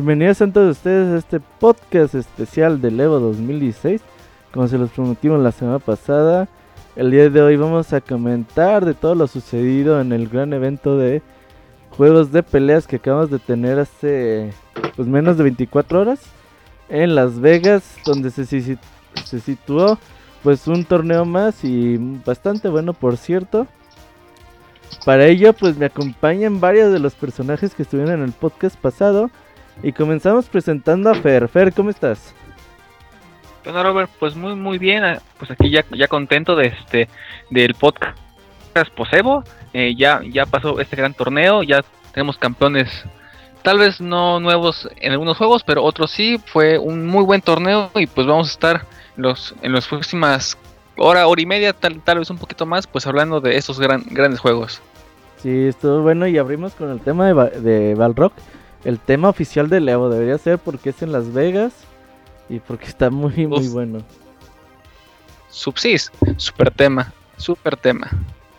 [0.00, 4.00] Bienvenidos a todos ustedes a este podcast especial del Evo 2016.
[4.50, 6.48] Como se los prometimos la semana pasada,
[6.96, 10.96] el día de hoy vamos a comentar de todo lo sucedido en el gran evento
[10.96, 11.20] de
[11.90, 14.54] juegos de peleas que acabamos de tener hace
[14.96, 16.20] pues menos de 24 horas
[16.88, 19.98] en Las Vegas, donde se, se situó
[20.42, 23.66] pues un torneo más y bastante bueno por cierto.
[25.04, 29.30] Para ello pues me acompañan varios de los personajes que estuvieron en el podcast pasado
[29.82, 31.48] y comenzamos presentando a Fer.
[31.48, 32.34] Fer, ¿cómo estás?
[33.64, 37.08] Bueno Robert, pues muy muy bien, ah, pues aquí ya, ya contento de este
[37.50, 38.16] del podcast
[38.96, 39.44] Posebo,
[39.74, 43.04] eh, ya, ya pasó este gran torneo, ya tenemos campeones
[43.62, 47.90] tal vez no nuevos en algunos juegos, pero otros sí, fue un muy buen torneo
[47.94, 50.56] y pues vamos a estar en los, en las próximas
[50.96, 54.04] hora, hora y media, tal, tal vez un poquito más, pues hablando de estos gran,
[54.10, 54.80] grandes juegos.
[55.38, 58.32] Sí, estuvo bueno y abrimos con el tema de, de Balrock.
[58.84, 61.72] El tema oficial de Evo debería ser porque es en Las Vegas
[62.48, 63.98] y porque está muy, muy bueno.
[65.48, 68.10] Subsis, super tema, super tema.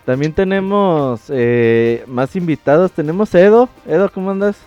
[0.06, 2.92] También tenemos eh, más invitados.
[2.92, 3.70] Tenemos Edo.
[3.86, 4.58] Edo, ¿cómo andas?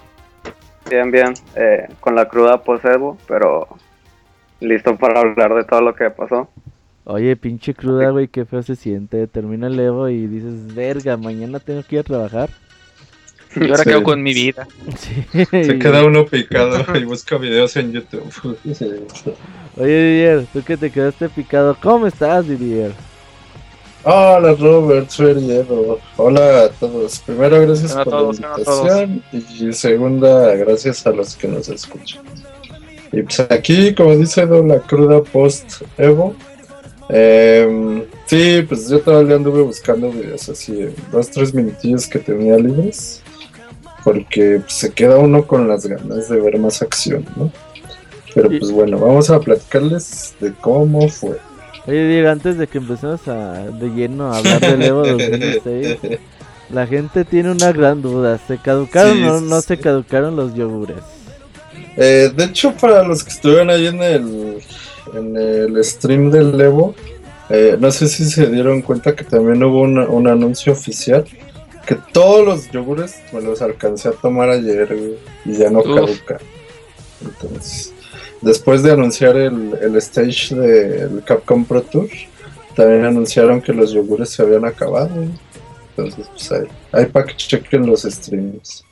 [0.89, 1.35] Bien, bien.
[1.57, 3.69] Eh, con la cruda posevo, pero
[4.61, 6.49] listo para hablar de todo lo que pasó.
[7.05, 9.27] Oye, pinche cruda, güey, qué feo se siente.
[9.27, 12.49] Termina el Evo y dices, verga, mañana tengo que ir a trabajar.
[13.57, 14.67] Y ahora quedo con mi vida.
[15.33, 18.57] Se queda uno picado y busca videos en YouTube.
[19.77, 22.93] Oye, Didier, tú que te quedaste picado, ¿cómo estás, Didier?
[24.07, 25.99] Hola Robert, soy Edo.
[26.19, 27.21] Hola a todos.
[27.21, 29.23] Primero, gracias por la invitación.
[29.33, 32.23] Y segunda, gracias a los que nos escuchan.
[33.13, 36.37] Y pues aquí, como dice Edo, la cruda post Evo.
[37.09, 43.24] Eh, sí, pues yo todavía anduve buscando videos así, dos, tres minutillos que tenía libres.
[44.05, 47.51] Porque se queda uno con las ganas de ver más acción, ¿no?
[48.35, 51.39] Pero pues bueno, vamos a platicarles de cómo fue.
[51.87, 55.99] Oye, Diego, antes de que empecemos a, de lleno a hablar del Evo 2006,
[56.71, 58.39] la gente tiene una gran duda.
[58.49, 60.97] ¿Se caducaron o no, se caducaron los yogures?
[61.97, 64.63] Eh, de hecho, para los que estuvieron ahí en el,
[65.15, 66.95] en el stream del Evo,
[67.51, 71.25] eh, no sé si se dieron cuenta que también hubo un anuncio oficial.
[71.87, 76.39] Que todos los yogures me los alcancé a tomar ayer y ya no caducan.
[77.23, 77.93] Entonces,
[78.41, 82.09] después de anunciar el, el stage del Capcom Pro Tour,
[82.75, 85.11] también anunciaron que los yogures se habían acabado.
[85.97, 88.85] Entonces, pues ahí, ahí para que chequen los streams.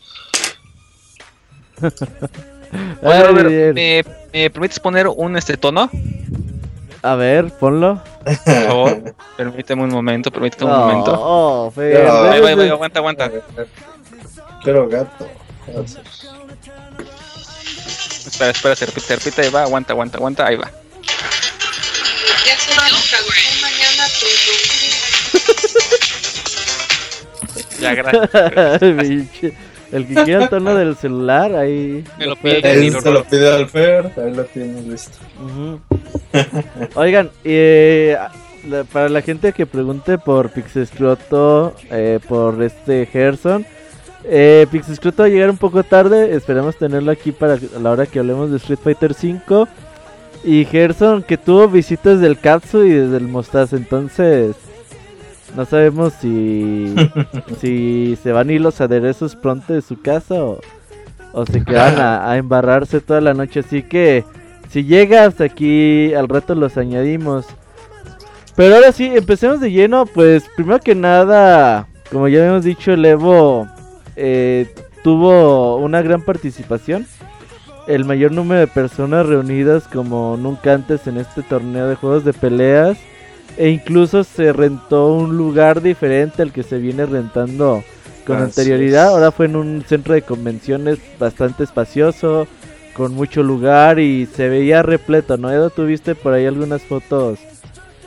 [3.03, 5.91] Oye, Robert, ¿me, ¿me, permites poner un este tono?
[7.03, 8.03] A ver, ponlo.
[8.25, 11.13] Por favor, permíteme un momento, permíteme un Oh, momento.
[11.19, 13.31] oh, Fer, Ahí va, ahí va, aguanta, aguanta.
[14.65, 15.29] Pero gato.
[18.27, 20.71] Espera, espera, se repite, se repite, ahí va, aguanta, aguanta, aguanta, ahí va.
[22.47, 22.83] Ya se va
[23.61, 24.07] mañana
[27.81, 29.53] Ya, gracias.
[29.93, 32.03] El que quiera el tono del celular, ahí.
[32.19, 32.61] Me lo pide.
[32.73, 35.19] Él se lo pide al Fer, ahí lo tienes listo.
[36.95, 38.17] Oigan, eh,
[38.69, 43.67] la- para la gente que pregunte por Pixescroto, eh, por este Gerson,
[44.25, 48.07] eh, Pixescroto va a llegar un poco tarde, esperamos tenerlo aquí para a la hora
[48.07, 49.67] que hablemos de Street Fighter V.
[50.45, 54.57] Y Gerson que tuvo visitas del Katsu y desde el Mostaza, entonces
[55.57, 56.95] no sabemos si,
[57.61, 60.61] si se van a ir los aderezos pronto de su casa o,
[61.33, 63.61] o se quedan a, a embarrarse toda la noche.
[63.61, 64.25] Así que
[64.73, 67.47] si llega hasta aquí, al rato los añadimos.
[68.57, 70.07] Pero ahora sí, empecemos de lleno.
[70.07, 73.69] Pues primero que nada, como ya habíamos dicho, el Evo
[74.17, 74.73] eh,
[75.05, 77.07] tuvo una gran participación.
[77.87, 82.33] El mayor número de personas reunidas como nunca antes en este torneo de juegos de
[82.33, 82.97] peleas.
[83.57, 87.85] E incluso se rentó un lugar diferente al que se viene rentando
[88.27, 89.07] con Así anterioridad.
[89.07, 89.11] es.
[89.11, 92.47] Ahora fue en un centro de convenciones bastante espacioso,
[92.95, 95.51] con mucho lugar y se veía repleto, ¿no?
[95.51, 97.39] Edo, ¿tuviste por ahí algunas fotos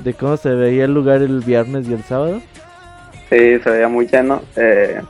[0.03, 2.41] de cómo se veía el lugar el viernes y el sábado?
[3.29, 4.41] Sí, se veía muy lleno.
[4.55, 5.01] Eh,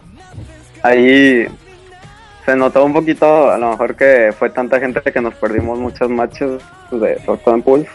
[0.82, 1.48] ahí
[2.46, 6.10] se notó un poquito, a lo mejor que fue tanta gente que nos perdimos muchos
[6.10, 6.62] matches
[6.92, 7.90] de en Pulse.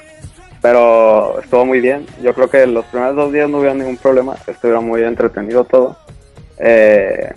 [0.62, 2.06] Pero estuvo muy bien.
[2.22, 4.36] Yo creo que los primeros dos días no hubo ningún problema.
[4.46, 5.96] Estuvieron muy entretenido todo.
[6.58, 7.32] Eh,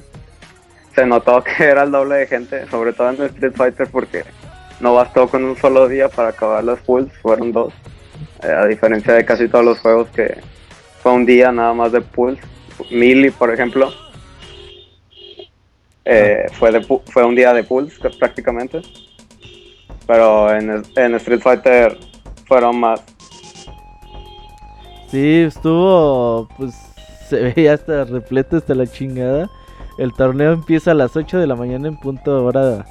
[0.93, 4.23] se notó que era el doble de gente, sobre todo en el Street Fighter, porque
[4.79, 7.73] no bastó con un solo día para acabar las Pulse, fueron dos.
[8.43, 10.37] Eh, a diferencia de casi todos los juegos que
[11.01, 12.41] fue un día nada más de Pulse.
[12.91, 13.91] Mili, por ejemplo,
[16.05, 18.81] eh, fue, de, fue un día de Pulse prácticamente.
[20.05, 21.97] pero en, en Street Fighter
[22.45, 23.01] fueron más.
[25.13, 26.73] Sí, estuvo, pues
[27.29, 29.47] se veía hasta repleto hasta la chingada.
[29.99, 32.83] El torneo empieza a las 8 de la mañana en punto hora,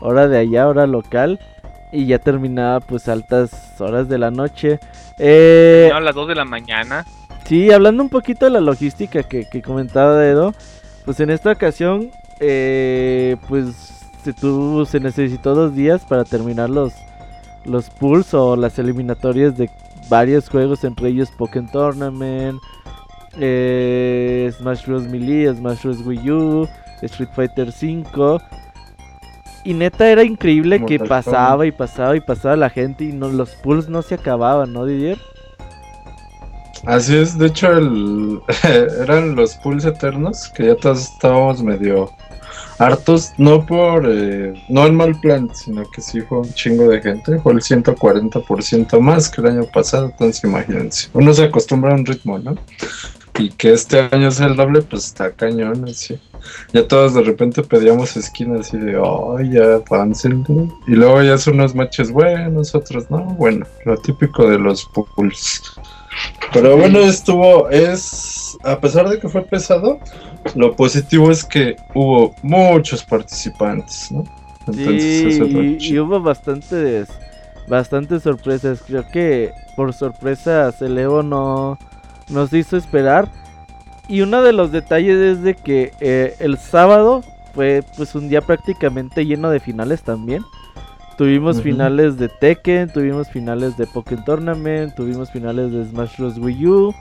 [0.00, 1.38] hora de allá, hora local.
[1.92, 4.80] Y ya terminaba pues altas horas de la noche.
[5.20, 7.06] Eh, a las 2 de la mañana.
[7.44, 10.54] Sí, hablando un poquito de la logística que, que comentaba Edo.
[11.04, 12.10] Pues en esta ocasión,
[12.40, 16.92] eh, pues se, tuvo, se necesitó dos días para terminar los,
[17.64, 19.70] los pools o las eliminatorias de
[20.08, 22.60] varios juegos, entre ellos Pokémon Tournament,
[23.38, 25.04] eh, Smash Bros.
[25.04, 26.06] Melee, Smash Bros.
[26.06, 26.68] Wii U,
[27.02, 28.40] Street Fighter 5.
[29.64, 33.50] Y neta era increíble que pasaba y pasaba y pasaba la gente y no, los
[33.56, 35.18] pools no se acababan, ¿no, Didier?
[36.86, 38.40] Así es, de hecho el,
[39.02, 42.10] eran los pools eternos que ya todos estábamos medio
[42.78, 47.00] hartos, no por, eh, no en mal plan, sino que sí fue un chingo de
[47.00, 51.94] gente, fue el 140% más que el año pasado, entonces imagínense, uno se acostumbra a
[51.94, 52.56] un ritmo, ¿no?
[53.38, 56.18] Y que este año sea el doble, pues está cañón, así.
[56.72, 60.44] Ya todos de repente pedíamos esquinas así de, oh, ya avancen.
[60.86, 63.24] Y luego ya son unos matches buenos, otros no.
[63.24, 65.62] Bueno, lo típico de los pools.
[66.52, 69.98] Pero bueno, estuvo, es, a pesar de que fue pesado,
[70.54, 74.24] lo positivo es que hubo muchos participantes, ¿no?
[74.66, 77.08] Entonces, y, y, hubo bastantes,
[77.68, 78.82] bastantes sorpresas.
[78.86, 81.78] Creo que por sorpresa Celevo no
[82.28, 83.30] nos hizo esperar.
[84.08, 87.22] Y uno de los detalles es de que eh, el sábado
[87.54, 90.42] fue pues un día prácticamente lleno de finales también.
[91.18, 96.38] Tuvimos finales de Tekken, tuvimos finales de Pokémon Tournament, tuvimos finales de Smash Bros.
[96.38, 96.94] Wii U,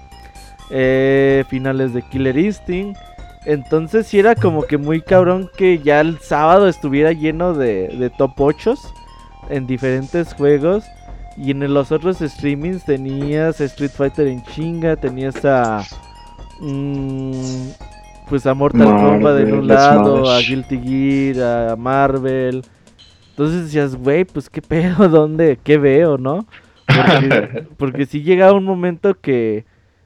[0.71, 2.99] eh, finales de Killer Instinct.
[3.45, 8.09] Entonces sí era como que muy cabrón que ya el sábado estuviera lleno de, de
[8.09, 8.73] top 8
[9.49, 10.83] en diferentes juegos.
[11.37, 15.83] Y en los otros streamings tenías Street Fighter en chinga, tenías a.
[16.59, 17.69] Mm,
[18.27, 22.63] pues a Mortal Kombat en un lado, a Guilty Gear, a Marvel.
[23.37, 25.59] Entonces decías, güey, pues qué pedo, ¿dónde?
[25.63, 26.47] ¿Qué veo, no?
[26.87, 29.63] Porque, porque sí llega un momento que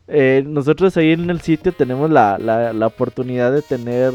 [0.10, 4.12] eh, nosotros ahí en el sitio tenemos la, la, la oportunidad de tener,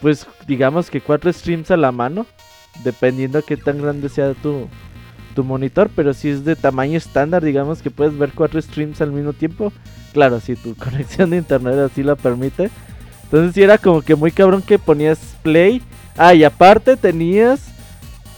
[0.00, 2.24] pues digamos que cuatro streams a la mano,
[2.82, 4.68] dependiendo qué tan grande sea tu,
[5.34, 9.12] tu monitor, pero si es de tamaño estándar, digamos que puedes ver cuatro streams al
[9.12, 9.70] mismo tiempo.
[10.14, 12.70] Claro, si tu conexión de internet así lo permite.
[13.24, 15.82] Entonces si era como que muy cabrón que ponías play.
[16.16, 17.70] Ah, y aparte tenías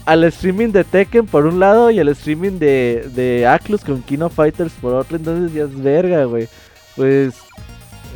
[0.04, 4.28] al streaming de Tekken por un lado y al streaming de, de Aclus con Kino
[4.28, 5.16] Fighters por otro.
[5.16, 6.48] Entonces ya es verga, güey.
[6.96, 7.34] Pues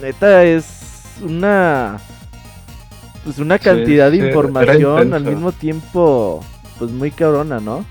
[0.03, 1.99] neta es una...
[3.25, 6.45] Pues una cantidad de información al mismo tiempo,
[6.79, 7.85] pues muy cabrona, ¿no?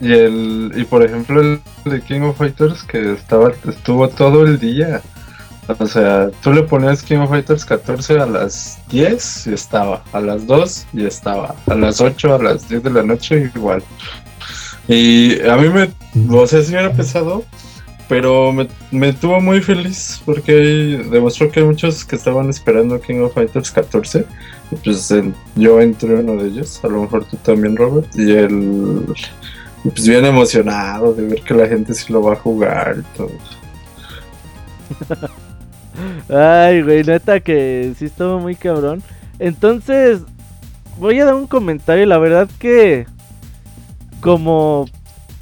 [0.00, 4.60] Y el y por ejemplo el de King of Fighters que estaba estuvo todo el
[4.60, 5.02] día.
[5.66, 10.20] O sea, tú le ponías King of Fighters 14 a las 10 y estaba, a
[10.20, 13.82] las 2 y estaba, a las 8, a las 10 de la noche igual.
[14.88, 15.90] Y a mí me,
[16.36, 17.44] o sea, sí era pesado,
[18.08, 20.52] pero me, me tuvo muy feliz porque
[21.10, 24.26] demostró que muchos que estaban esperando King of Fighters 14.
[24.70, 25.12] Y pues
[25.56, 29.06] yo entré uno de ellos, a lo mejor tú también, Robert, y el
[29.82, 33.30] pues bien emocionado de ver que la gente sí lo va a jugar y todo.
[36.28, 39.02] Ay, güey, neta que sí estuvo muy cabrón.
[39.38, 40.22] Entonces,
[40.98, 42.06] voy a dar un comentario.
[42.06, 43.06] La verdad que,
[44.20, 44.86] como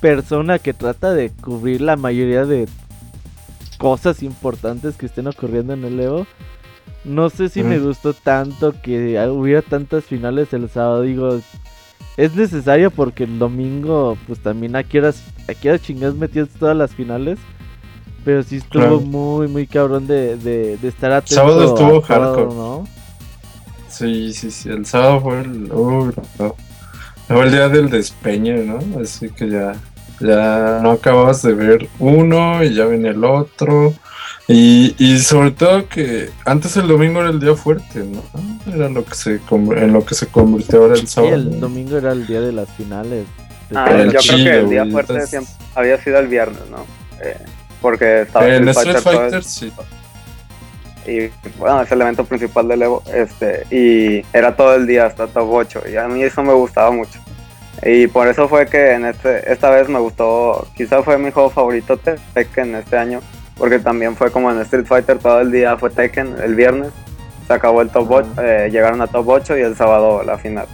[0.01, 2.69] persona que trata de cubrir la mayoría de
[3.79, 6.27] cosas importantes que estén ocurriendo en el Evo,
[7.05, 11.03] no sé si me gustó tanto que hubiera tantas finales el sábado.
[11.03, 11.41] Digo,
[12.17, 16.95] es necesario porque el domingo, pues también aquí horas, aquí horas chingadas metidas todas las
[16.95, 17.39] finales.
[18.25, 21.35] Pero sí estuvo muy, muy cabrón de, de, de estar atento.
[21.35, 22.55] Sábado estuvo hardcore.
[22.55, 22.89] ¿no?
[23.89, 24.69] Sí, sí, sí.
[24.69, 25.69] El sábado fue el.
[27.29, 29.01] Fue el día del despeño, ¿no?
[29.01, 29.73] Así que ya.
[30.21, 33.93] Ya no acababas de ver uno y ya viene el otro.
[34.47, 38.23] Y, y sobre todo que antes el domingo era el día fuerte, ¿no?
[38.73, 41.35] Era lo que se en lo que se convirtió ahora el sábado.
[41.35, 43.27] el domingo era el día de las finales.
[43.75, 45.19] Ah, yo creo que el día fuerte
[45.75, 46.85] había sido el viernes, ¿no?
[47.25, 47.37] Eh,
[47.83, 49.73] porque estaba en Street Fighter, sí.
[51.05, 55.27] Y bueno, es el evento principal del Evo, este, y era todo el día hasta
[55.27, 57.19] top 8, y a mí eso me gustaba mucho.
[57.85, 61.51] Y por eso fue que en este, esta vez me gustó, quizá fue mi juego
[61.51, 63.21] favorito Tekken este año,
[63.57, 66.91] porque también fue como en Street Fighter todo el día fue Tekken el viernes.
[67.49, 70.67] Se acabó el top 8, eh, llegaron a top 8 y el sábado la final.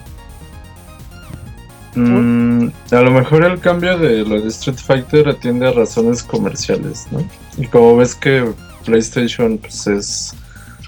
[1.94, 7.06] Mm, a lo mejor el cambio de lo de Street Fighter atiende a razones comerciales,
[7.10, 7.26] ¿no?
[7.56, 8.52] Y como ves que
[8.84, 10.34] PlayStation pues es,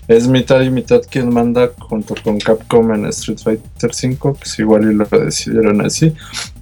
[0.09, 4.90] es mitad y mitad quien manda junto con Capcom en Street Fighter 5, pues igual
[4.90, 6.14] y lo decidieron así.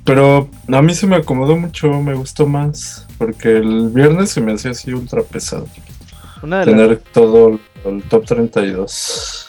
[0.04, 4.54] Pero a mí se me acomodó mucho, me gustó más, porque el viernes se me
[4.54, 5.66] hacía así ultra pesado.
[6.40, 9.48] tener todo el top 32.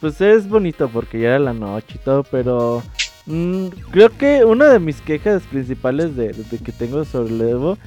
[0.00, 2.82] Pues es bonito porque ya era la noche y todo, pero
[3.26, 7.78] Mm, creo que una de mis quejas principales de, que tengo sobre el Evo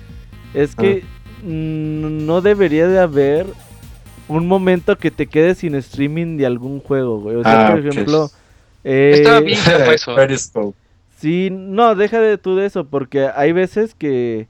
[0.53, 1.43] es que ah.
[1.43, 3.45] mm, no debería de haber
[4.27, 7.35] un momento que te quedes sin streaming de algún juego, güey.
[7.35, 8.31] O sea, ah, por ejemplo...
[8.83, 9.59] Eh, Estaba bien
[9.93, 10.73] eso.
[11.17, 14.47] sí, no, deja de tú de eso, porque hay veces que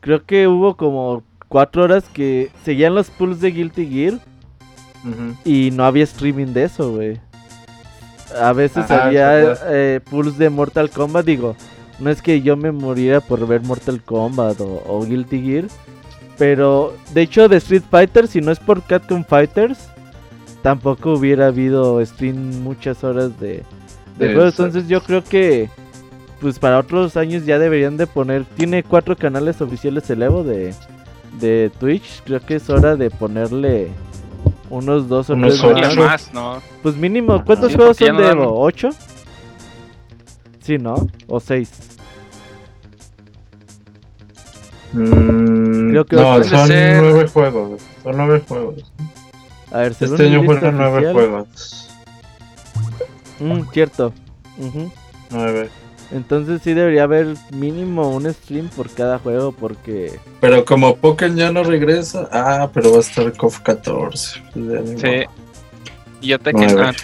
[0.00, 4.14] creo que hubo como cuatro horas que seguían los pools de Guilty Gear
[5.44, 7.20] y no había streaming de eso, güey.
[8.40, 11.56] A veces había eh, pulls de Mortal Kombat, digo,
[11.98, 15.64] no es que yo me muriera por ver Mortal Kombat o, Guilty Gear,
[16.38, 19.88] pero de hecho de Street Fighter, si no es por Capcom Fighters,
[20.62, 23.62] tampoco hubiera habido stream muchas horas de,
[24.18, 24.48] de juego.
[24.48, 25.68] Entonces yo creo que
[26.40, 30.74] pues para otros años ya deberían de poner, tiene cuatro canales oficiales el Evo de,
[31.40, 33.88] de Twitch, creo que es hora de ponerle
[34.72, 35.62] unos dos o tres
[35.96, 36.62] más, ¿no?
[36.82, 38.58] Pues mínimo, ¿cuántos juegos son de Evo?
[38.58, 38.88] ¿Ocho?
[40.60, 40.94] Sí, ¿no?
[41.26, 41.70] ¿O seis?
[44.94, 47.82] Mm, Creo que no, son nueve juegos.
[48.02, 48.92] Son nueve juegos.
[49.70, 51.90] A ver, este año fueron nueve juegos.
[53.40, 54.12] Mm, cierto.
[55.30, 55.68] Nueve.
[56.12, 60.20] Entonces sí debería haber mínimo un stream por cada juego porque...
[60.40, 64.42] Pero como Pokémon ya no regresa, ah, pero va a estar KOF 14.
[64.52, 65.24] Sí.
[66.20, 66.94] Y ya te quedan.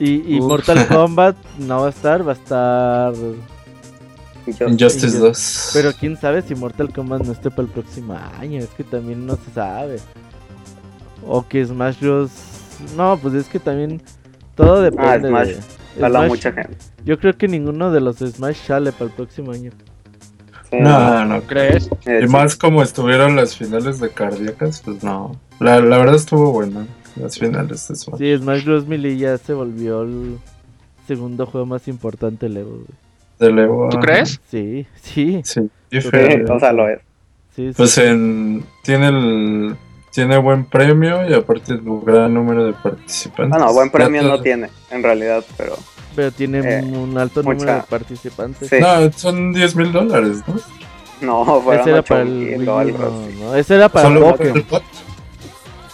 [0.00, 3.14] Y, y Mortal Kombat no va a estar, va a estar...
[4.68, 5.70] Injustice 2.
[5.72, 9.26] Pero quién sabe si Mortal Kombat no esté para el próximo año, es que también
[9.26, 9.98] no se sabe.
[11.26, 12.30] O que Smash Bros.
[12.96, 14.02] No, pues es que también
[14.54, 15.48] todo depende ah, Smash.
[15.48, 15.60] de...
[16.28, 16.76] mucha gente.
[17.04, 19.72] Yo creo que ninguno de los Smash sale para el próximo año.
[20.72, 21.88] No, no crees.
[22.06, 25.38] Y más como estuvieron las finales de cardíacas, pues no.
[25.60, 26.86] La, la verdad estuvo buena
[27.16, 28.18] las finales de Smash.
[28.18, 28.86] Sí, Smash Bros.
[28.86, 30.38] Melee ya se volvió el
[31.06, 32.84] segundo juego más importante del Evo.
[33.38, 33.88] ¿Del Evo?
[33.90, 34.40] ¿Tú crees?
[34.50, 35.40] Sí, sí.
[35.44, 37.00] Sí, o sea, lo es.
[37.54, 39.76] Sí, pues en, tiene el
[40.16, 43.50] tiene buen premio y aparte un gran número de participantes.
[43.50, 45.76] Bueno, buen premio no tiene, en realidad, pero
[46.14, 48.72] pero tiene eh, un alto número de participantes.
[48.80, 50.54] No, son 10 mil dólares, ¿no?
[51.20, 54.64] No, fueron ese era para el no, no, ese era para el Pokémon.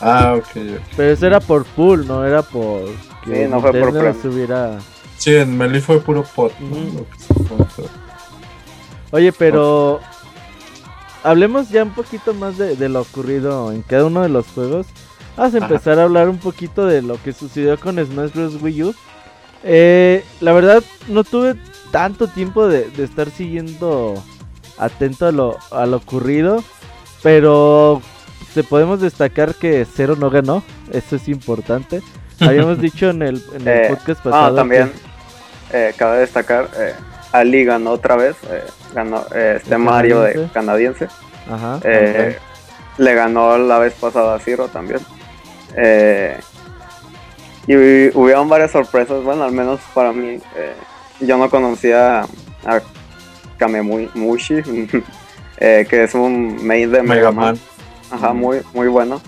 [0.01, 0.81] Ah, ok.
[0.97, 2.85] Pero ese era por pool, no era por
[3.25, 4.15] que sí, no fue por premio.
[4.23, 4.79] Subiera...
[5.17, 6.53] Sí, en Meli fue puro pot.
[9.11, 10.01] Oye, pero
[11.23, 14.87] hablemos ya un poquito más de, de, lo ocurrido en cada uno de los juegos.
[15.37, 18.61] Vamos a empezar a hablar un poquito de lo que sucedió con Smash Bros.
[18.61, 18.95] Wii U.
[19.65, 21.57] Eh, la verdad, no tuve
[21.91, 24.15] tanto tiempo de, estar siguiendo
[24.79, 26.63] atento a lo, a lo ocurrido.
[27.23, 28.03] Pero
[28.53, 30.63] se podemos destacar que Cero no ganó.
[30.93, 32.03] Eso es importante.
[32.41, 34.57] Habíamos dicho en el, en el eh, podcast pasado.
[34.57, 34.93] también
[35.73, 36.95] eh, cabe destacar: eh,
[37.33, 38.37] Ali ganó otra vez.
[38.51, 41.09] Eh, ganó este Mario de canadiense.
[41.51, 41.81] Ajá,
[42.99, 45.01] Le ganó la vez pasada a Zero también.
[45.77, 46.39] Eh,
[47.67, 47.75] y
[48.17, 50.41] hubieron varias sorpresas, bueno, al menos para mí.
[50.57, 50.75] Eh,
[51.21, 52.81] yo no conocía a
[53.59, 54.57] Kamemushi,
[55.59, 57.59] eh, que es un main de Mega, Man.
[58.11, 59.21] Ajá, muy, muy bueno.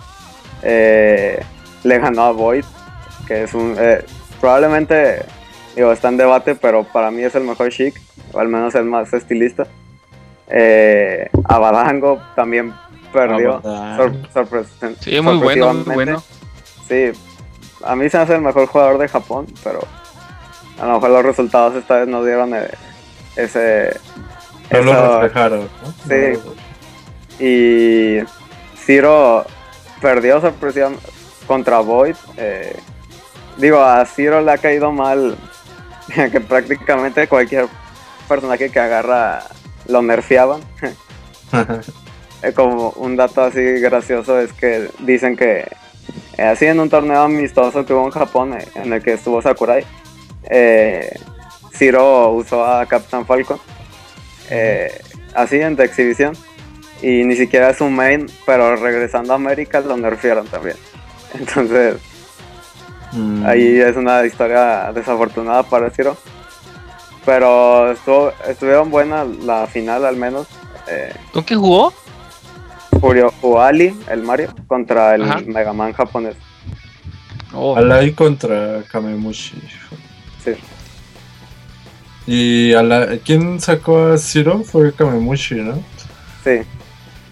[0.62, 1.40] Eh,
[1.84, 2.64] le ganó a Void,
[3.26, 3.76] que es un.
[4.40, 5.24] probablemente,
[5.74, 8.00] digo, está en debate, pero para mí es el mejor chic,
[8.32, 9.66] o al menos el más estilista.
[11.48, 12.72] a Badango también
[13.12, 13.62] perdió.
[15.00, 16.22] sí, muy bueno, muy bueno.
[16.88, 17.12] Sí,
[17.84, 19.80] a mí se me hace el mejor jugador de Japón, pero
[20.80, 22.68] a lo mejor los resultados esta vez no dieron eh,
[23.36, 23.98] ese...
[24.70, 25.68] No lo reflejaron,
[26.08, 27.44] Sí.
[27.44, 28.24] Y
[28.76, 29.44] Zero
[30.00, 31.04] perdió sorpresivamente
[31.46, 32.16] contra Void.
[32.36, 32.76] Eh,
[33.56, 35.36] digo, a Zero le ha caído mal
[36.32, 37.66] que prácticamente cualquier
[38.28, 39.44] personaje que agarra
[39.88, 40.60] lo nerfeaban.
[42.42, 45.64] Eh, como un dato así gracioso es que dicen que
[46.36, 49.40] eh, así en un torneo amistoso que hubo en Japón, eh, en el que estuvo
[49.40, 49.84] Sakurai,
[50.44, 51.14] eh,
[51.72, 53.58] Zero usó a Captain Falcon,
[55.34, 56.36] así en de exhibición,
[57.02, 60.76] y ni siquiera es un main, pero regresando a América lo nerfearon también.
[61.34, 61.96] Entonces,
[63.14, 63.46] mm.
[63.46, 66.16] ahí es una historia desafortunada para Zero.
[67.24, 70.46] Pero estuvo, estuvieron buenas la final al menos.
[70.88, 71.92] Eh, ¿Con quién jugó?
[73.00, 75.40] Furio Ali, el Mario, contra el Ajá.
[75.46, 76.36] Mega Man japonés.
[77.52, 79.62] Oh, Alai contra Kamemushi.
[80.44, 80.52] Sí.
[82.26, 84.62] Y a la, ¿quién sacó a Zero?
[84.64, 85.74] Fue Kamemushi, ¿no?
[86.42, 86.60] Sí,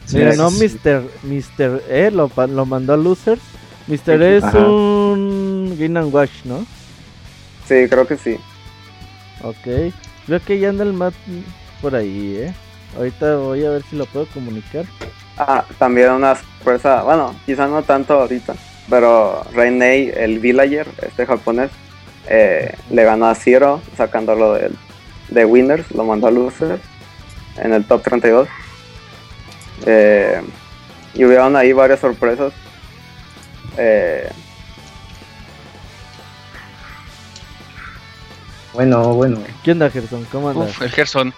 [0.07, 0.65] Sí, Mira, no, sí.
[0.85, 1.03] Mr.
[1.23, 1.83] Mr.
[1.89, 3.41] E lo, pa- lo mandó a Losers.
[3.89, 4.23] Mr.
[4.23, 4.59] E es Ajá.
[4.59, 6.65] un Game and Watch, ¿no?
[7.67, 8.37] sí, creo que sí.
[9.43, 9.93] Ok.
[10.27, 11.15] Creo que ya anda el mat
[11.81, 12.55] por ahí, ¿eh?
[12.97, 14.85] Ahorita voy a ver si lo puedo comunicar.
[15.39, 18.55] Ah, también una sorpresa, bueno, quizás no tanto ahorita,
[18.91, 21.71] pero Reinei, el villager, este japonés,
[22.29, 24.59] eh, le ganó a Zero sacándolo
[25.29, 26.81] de Winners, lo mandó a Losers
[27.57, 28.49] en el top 32.
[29.87, 30.41] Eh,
[31.15, 32.53] y hubieron ahí varias sorpresas.
[33.79, 34.31] Eh,
[38.73, 39.39] Bueno, bueno.
[39.63, 40.25] ¿Qué onda, Gerson?
[40.33, 40.71] ¿Cómo andas?
[40.71, 41.35] uf, el Gerson.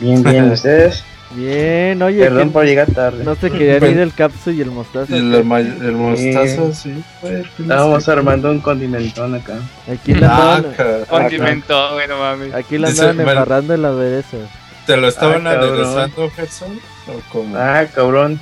[0.00, 1.02] Bien, bien, ustedes.
[1.32, 3.22] Bien, oye, Perdón por llegar tarde.
[3.24, 5.14] no se querían ir el capsu y el mostaza.
[5.14, 7.02] El, el mostaza, sí.
[7.20, 9.56] fue el Estábamos armando un condimentón acá.
[9.92, 12.54] Aquí la Ah, andaban, Condimento, bueno mames.
[12.54, 14.38] aquí la andaban embarrando el aderezo.
[14.86, 16.80] ¿Te lo estaban Ah, aderezando, Gerson?
[17.08, 18.40] ¿O como Ah, cabrón.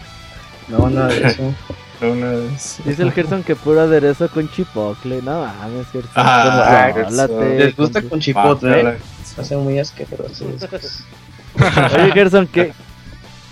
[0.68, 1.54] No, nada de eso.
[2.84, 5.22] Dice el Gerson que puro aderezo con chipocle.
[5.22, 6.10] No mames, Gerson.
[6.14, 8.80] Ah, contrólate, Les gusta con- con chipotle.
[8.80, 8.96] ¿eh?
[9.38, 10.40] Hacen muy asquerosos.
[11.94, 12.72] Oye, Gerson, qué,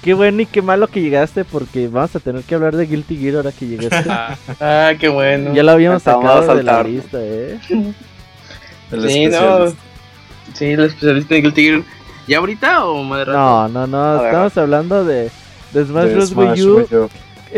[0.03, 3.17] qué bueno y qué malo que llegaste porque vamos a tener que hablar de Guilty
[3.17, 4.11] Gear ahora que llegaste.
[4.11, 5.55] Ah, Ah, qué bueno.
[5.55, 7.59] ya lo habíamos sacado de la lista, ¿eh?
[7.71, 9.65] El Sí, no.
[9.67, 9.81] especialista.
[10.55, 11.83] Sí, el especialista de Guilty Gear.
[12.29, 13.33] ¿Ya ahorita o rato?
[13.33, 15.31] No, no, no, estamos hablando de,
[15.73, 16.29] de Smash Bros.
[16.31, 17.09] Smash Wii U.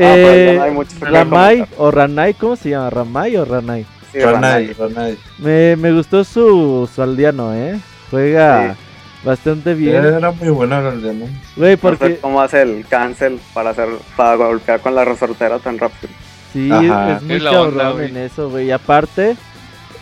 [0.04, 1.78] Ah, pues, ya no hay Eh, mucho que Ramai comentar.
[1.80, 2.90] o Ranai, ¿cómo se llama?
[2.90, 3.86] ¿Ramai o Ranai?
[4.12, 4.74] Sí, Ranai, Ranai.
[4.94, 5.18] Ranai.
[5.38, 7.78] Me, me gustó su, su aldeano, ¿eh?
[8.10, 8.80] Juega Sí.
[9.24, 10.04] bastante bien.
[10.04, 11.26] Era muy buena la aldea, ¿no?
[11.56, 15.58] Güey, No sé porque cómo hace el cancel para hacer para golpear con la resortera
[15.58, 16.12] tan rápido.
[16.52, 17.16] sí, Ajá.
[17.16, 18.66] es muy cabrón en eso, güey.
[18.66, 19.36] Y aparte,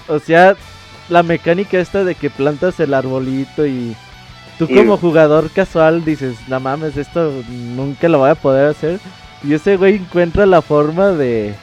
[0.08, 0.54] o sea,
[1.08, 3.96] la mecánica esta de que plantas el arbolito y
[4.58, 9.00] tú Y- como jugador casual dices, no mames, esto nunca lo voy a poder hacer.
[9.46, 11.54] Y ese güey encuentra la forma de...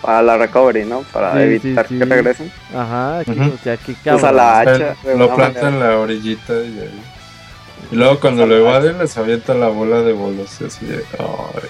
[0.00, 1.02] Para la recovery, ¿no?
[1.12, 2.50] Para Sí, evitar sí, que regresen.
[2.74, 3.52] Ajá, aquí, Ujú.
[3.54, 4.36] o sea, qué Usa cabrón.
[4.36, 5.14] la O sea, hacha.
[5.16, 7.00] lo planta en la orillita y ahí.
[7.92, 11.04] Y luego cuando lo evaden les avienta la bola de bolos y así de.
[11.18, 11.68] ay.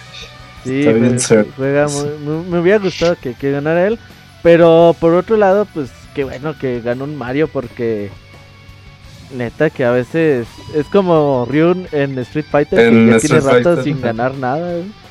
[0.64, 1.46] Sí, Está bien pues, ser.
[1.56, 3.98] juega muy, muy- me hubiera gustado que, que ganara él.
[4.42, 8.10] Pero por otro lado, pues qué bueno que ganó un Mario porque
[9.36, 13.54] neta que a veces es como Ryun en Street Fighter que En ya Street tiene
[13.56, 13.84] rato Fighter.
[13.84, 14.72] sin ganar nada.
[14.72, 15.01] güey.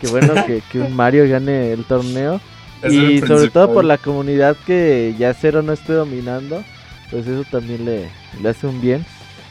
[0.00, 2.40] Qué bueno que, que un Mario gane el torneo.
[2.82, 6.62] Es y el sobre todo por la comunidad que ya Cero no esté dominando,
[7.10, 8.08] pues eso también le,
[8.40, 9.04] le hace un bien.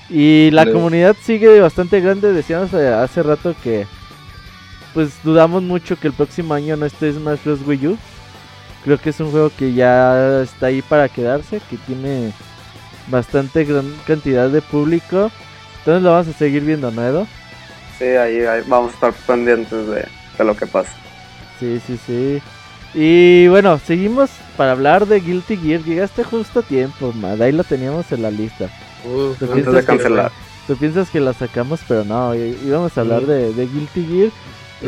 [0.10, 3.86] Y la comunidad sigue bastante grande, decíamos eh, hace rato que
[4.94, 7.60] pues dudamos mucho que el próximo año no esté Smash Bros.
[7.66, 7.98] Wii U.
[8.84, 12.32] Creo que es un juego que ya está ahí para quedarse, que tiene
[13.08, 15.30] bastante gran cantidad de público.
[15.80, 17.28] Entonces lo vamos a seguir viendo, ¿no, Edo?
[18.00, 20.08] Sí, ahí, ahí vamos a estar pendientes de,
[20.38, 20.92] de lo que pasa.
[21.60, 22.42] Sí, sí, sí.
[22.94, 25.82] Y bueno, seguimos para hablar de Guilty Gear.
[25.84, 27.42] Llegaste justo a tiempo, Mad.
[27.42, 28.66] Ahí lo teníamos en la lista.
[29.06, 30.32] Uf, ¿Tú Antes piensas de que- cancelar.
[30.68, 32.36] Tú piensas que la sacamos, pero no.
[32.36, 33.26] Íbamos a hablar Sí.
[33.28, 34.32] de, de Guilty Gear.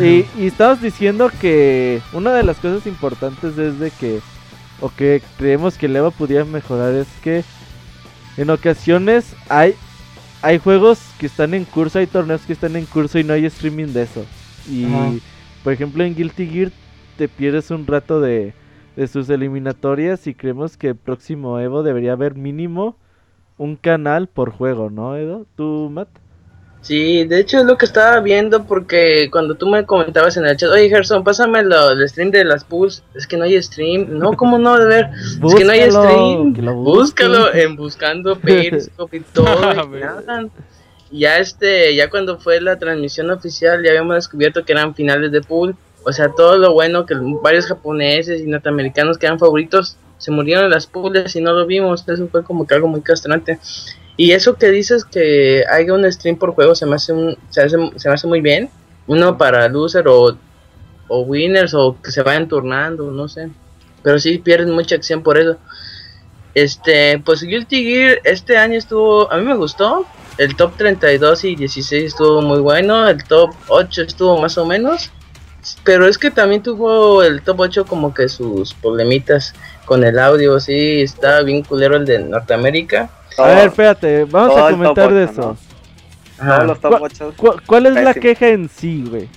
[0.06, 4.20] Y, y estabas diciendo que una de las cosas importantes es de que,
[4.82, 7.44] o que creemos que el Evo pudiera mejorar, es que
[8.38, 9.74] en ocasiones hay,
[10.44, 13.46] hay juegos que están en curso, hay torneos que están en curso y no hay
[13.46, 14.26] streaming de eso.
[14.70, 14.86] Y.
[15.64, 16.72] por ejemplo en Guilty Gear
[17.18, 18.54] te pierdes un rato de,
[18.96, 22.96] de sus eliminatorias y creemos que el próximo Evo debería haber mínimo
[23.58, 25.46] un canal por juego, ¿no, Edo?
[25.56, 26.08] ¿Tú, Matt?
[26.82, 30.56] Sí, de hecho es lo que estaba viendo porque cuando tú me comentabas en el
[30.56, 34.18] chat, oye Gerson, pásame lo- el stream de las pools, es que no hay stream,
[34.18, 34.78] no, ¿cómo no?
[34.78, 36.54] De ver, es que no hay stream,
[36.86, 40.46] búscalo en buscando Periscope y todo, nada.
[41.12, 45.42] Ya este, ya cuando fue la transmisión oficial ya habíamos descubierto que eran finales de
[45.42, 50.32] pool, o sea, todo lo bueno que varios japoneses y norteamericanos que eran favoritos se
[50.32, 53.60] murieron en las pools y no lo vimos, eso fue como que algo muy castrante.
[54.18, 57.14] Y eso que dices que haya un stream por juego se me hace,
[57.50, 58.70] se hace, se me hace muy bien.
[59.08, 60.38] Uno para loser o,
[61.08, 63.50] o winners o que se vayan turnando, no sé.
[64.04, 65.58] Pero sí pierden mucha acción por eso.
[66.54, 70.06] Este, pues Guilty Gear este año estuvo, a mí me gustó.
[70.38, 73.08] El top 32 y 16 estuvo muy bueno.
[73.08, 75.12] El top 8 estuvo más o menos.
[75.84, 79.54] pero es que también tuvo el top 8 como que sus problemitas
[79.86, 83.10] con el audio, sí, está bien culero el de Norteamérica.
[83.38, 85.58] A ver, espérate, vamos a comentar de eso.
[87.66, 89.28] ¿Cuál es la queja en sí, güey?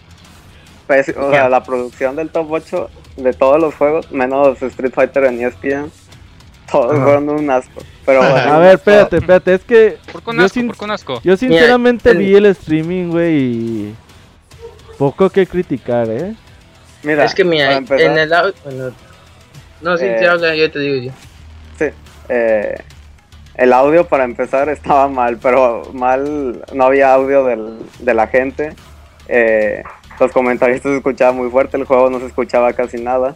[1.17, 5.41] O sea, la producción del top 8 de todos los juegos, menos Street Fighter en
[5.41, 5.91] ESPN,
[6.71, 7.83] todos fueron un asco.
[8.05, 9.99] Pero a ver, espérate, espérate, es que.
[10.11, 11.21] ¿Por qué un asco?
[11.23, 13.95] Yo sinceramente vi el streaming, güey, y.
[14.99, 16.35] Poco que criticar, ¿eh?
[17.03, 18.55] Mira, es que mira, en el audio.
[19.81, 21.13] no, sí, eh, habla, yo te digo yo.
[21.77, 21.87] Sí,
[22.29, 22.77] eh,
[23.57, 28.75] el audio para empezar estaba mal, pero mal, no había audio del, de la gente.
[29.29, 29.83] Eh,
[30.21, 33.35] los comentaristas se escuchaban muy fuerte, el juego no se escuchaba casi nada.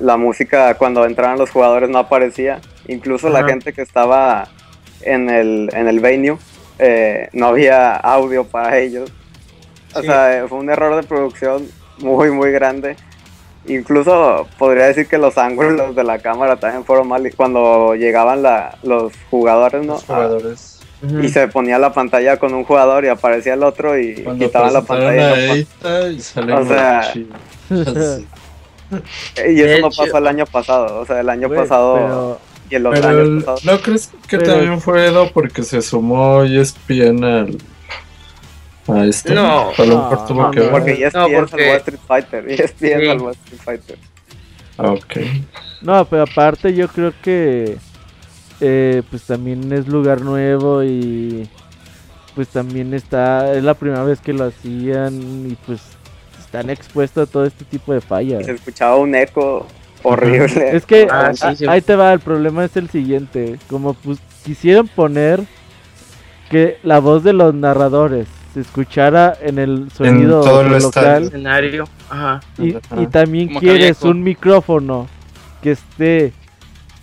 [0.00, 2.60] La música cuando entraban los jugadores no aparecía.
[2.88, 4.48] Incluso la gente que estaba
[5.02, 6.38] en el, en el venue,
[6.78, 9.10] eh, no había audio para ellos.
[9.94, 12.96] O sea, fue un error de producción muy, muy grande.
[13.66, 17.32] Incluso podría decir que los ángulos de la cámara también fueron mal.
[17.34, 19.98] Cuando llegaban la, los jugadores, ¿no?
[19.98, 20.80] jugadores.
[21.22, 24.82] Y se ponía la pantalla con un jugador y aparecía el otro y quitaban la
[24.82, 25.54] pantalla.
[25.54, 25.66] y,
[26.50, 27.12] o sea,
[29.48, 31.00] y eso no pasó el año pasado.
[31.00, 32.40] O sea, el año pasado.
[32.70, 33.58] Y el otro año pasado.
[33.64, 37.58] ¿No crees que también fue porque se sumó ESPN al
[38.86, 39.34] a este.
[39.34, 41.50] No, no, tuvo que porque ESPN no, porque...
[41.50, 42.48] salvó Street Fighter.
[42.50, 43.06] ESPN sí.
[43.06, 43.98] salvó Street Fighter.
[44.76, 45.16] Ah, ok.
[45.82, 47.78] No, pero aparte yo creo que
[48.60, 51.48] eh, pues también es lugar nuevo y
[52.34, 55.80] pues también está, es la primera vez que lo hacían y pues
[56.54, 58.46] están expuestos a todo este tipo de fallas.
[58.46, 59.66] Se escuchaba un eco
[60.04, 60.76] horrible.
[60.76, 61.32] Es que ah,
[61.68, 65.42] ahí te va, el problema es el siguiente, como pues quisieron poner
[66.50, 71.24] que la voz de los narradores se escuchara en el sonido local.
[71.24, 71.88] Escenario.
[72.58, 75.08] Y, y, también quieres un micrófono
[75.60, 76.32] que esté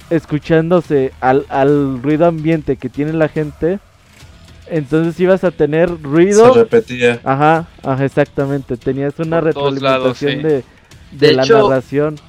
[0.09, 3.79] escuchándose al, al ruido ambiente que tiene la gente.
[4.71, 6.53] Entonces ibas a tener ruido.
[6.53, 7.19] Se repetía.
[7.23, 8.77] Ajá, ajá exactamente.
[8.77, 10.63] Tenías una retroalimentación de,
[11.11, 12.19] de, la narración.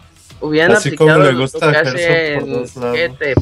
[0.41, 3.35] Hubieran Así aplicado como le gusta lo que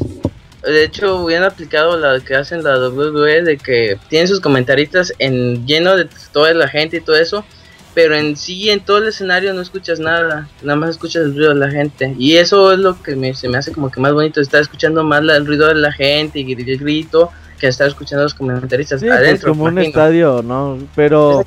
[0.62, 5.66] de hecho, hubieran aplicado lo que hacen la WWE de que tienen sus comentaristas en
[5.66, 7.46] lleno de toda la gente y todo eso,
[7.94, 11.54] pero en sí, en todo el escenario no escuchas nada, nada más escuchas el ruido
[11.54, 12.14] de la gente.
[12.18, 15.02] Y eso es lo que me, se me hace como que más bonito, estar escuchando
[15.02, 17.30] más el ruido de la gente y el grito
[17.61, 19.51] que estar escuchando a los comentaristas pues, adentro.
[19.51, 20.79] como un estadio, ¿no?
[20.96, 21.44] Pero...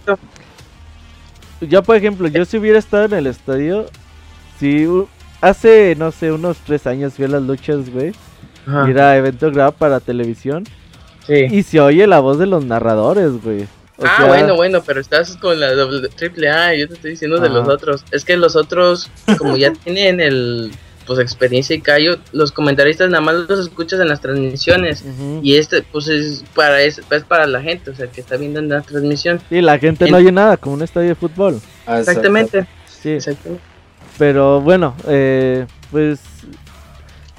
[1.61, 3.85] Ya, por ejemplo, yo si hubiera estado en el estadio,
[4.59, 4.85] si
[5.39, 8.13] hace, no sé, unos tres años a las luchas, güey
[8.65, 10.63] Mira, evento grabado para televisión.
[11.27, 11.47] Sí.
[11.51, 13.67] Y se oye la voz de los narradores, güey.
[14.03, 15.69] ah, bueno, bueno, pero estás con la
[16.15, 18.03] triple A, yo te estoy diciendo de los otros.
[18.11, 20.71] Es que los otros, como ya tienen el
[21.05, 25.03] pues experiencia y callo, los comentaristas nada más los escuchas en las transmisiones
[25.41, 28.69] y este pues es para es, para la gente, o sea, que está viendo en
[28.69, 29.39] la transmisión.
[29.49, 31.59] Y la gente no oye nada como un estadio de fútbol.
[31.85, 32.65] Ah, exactamente.
[32.87, 33.11] Sí.
[33.11, 33.63] Exactamente.
[34.17, 36.19] Pero bueno, eh, pues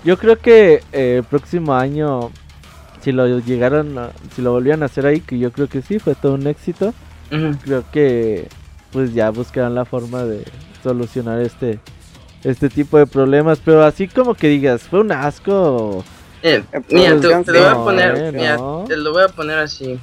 [0.05, 2.31] yo creo que eh, el próximo año,
[3.01, 3.99] si lo llegaron,
[4.35, 6.93] si lo volvían a hacer ahí, que yo creo que sí, fue todo un éxito.
[7.65, 8.47] Creo que
[8.93, 10.45] pues ya buscarán la forma de
[10.85, 11.81] solucionar este
[12.45, 16.05] este tipo de problemas, pero así como que digas, fue un asco.
[16.43, 19.99] Eh, mira, te, lo voy a poner, mira, te lo voy a poner así.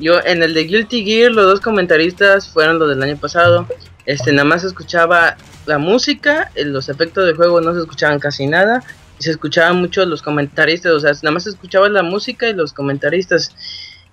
[0.00, 3.66] Yo en el de Guilty Gear los dos comentaristas fueron los del año pasado.
[4.06, 8.82] Este nada más escuchaba la música, los efectos de juego no se escuchaban casi nada
[9.18, 12.72] se escuchaban mucho los comentaristas, o sea, nada más se escuchaba la música y los
[12.72, 13.54] comentaristas.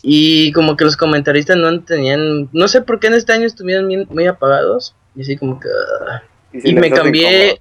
[0.04, 3.88] Y como que los comentaristas no tenían, no sé por qué en este año estuvieron
[4.10, 4.96] muy, apagados.
[5.16, 5.68] Y así como que...
[6.10, 6.24] Ah.
[6.54, 7.60] Y, me cambié...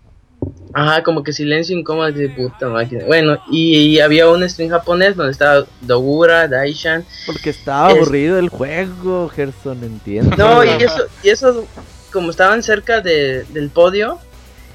[0.72, 3.04] Ajá, como que silencio incómodo de puta máquina.
[3.04, 7.04] Bueno, y, había un stream japonés donde estaba Dogura, Daishan.
[7.26, 10.36] Porque estaba aburrido el juego, Gerson, entiendo.
[10.36, 11.66] No, y eso, y eso
[12.12, 14.18] como estaban cerca de, del podio,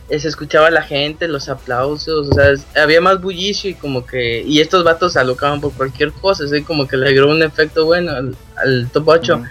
[0.10, 4.44] eh, se escuchaba la gente, los aplausos, o sea, había más bullicio y como que,
[4.44, 8.12] y estos vatos alocaban por cualquier cosa, así como que le agregó un efecto bueno
[8.12, 9.44] al, top 8.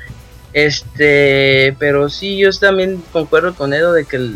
[0.53, 4.31] Este, pero sí, yo también concuerdo con Edo de que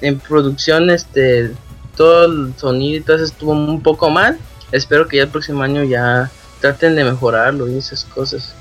[0.00, 1.52] en producción, este,
[1.96, 4.38] todo el sonido y todo eso estuvo un poco mal.
[4.72, 6.30] Espero que ya el próximo año ya
[6.60, 8.54] traten de mejorarlo y esas cosas.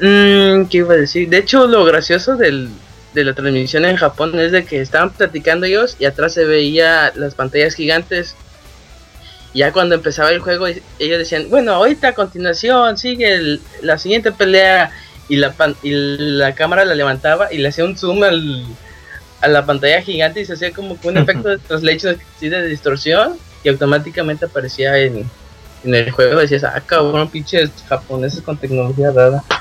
[0.00, 1.28] Mm, ¿Qué iba a decir?
[1.28, 2.70] De hecho, lo gracioso del,
[3.14, 7.12] de la transmisión en Japón es de que estaban platicando ellos y atrás se veía
[7.14, 8.34] las pantallas gigantes.
[9.54, 14.90] Ya cuando empezaba el juego ellos decían, bueno, ahorita a continuación sigue la siguiente pelea
[15.28, 18.64] y la, y la cámara la levantaba y le hacía un zoom al,
[19.42, 22.66] a la pantalla gigante y se hacía como que un efecto de translation así de
[22.66, 25.28] distorsión y automáticamente aparecía en,
[25.84, 26.40] en el juego.
[26.40, 29.42] Decías, ah, cabrón, pinches japoneses con tecnología rara.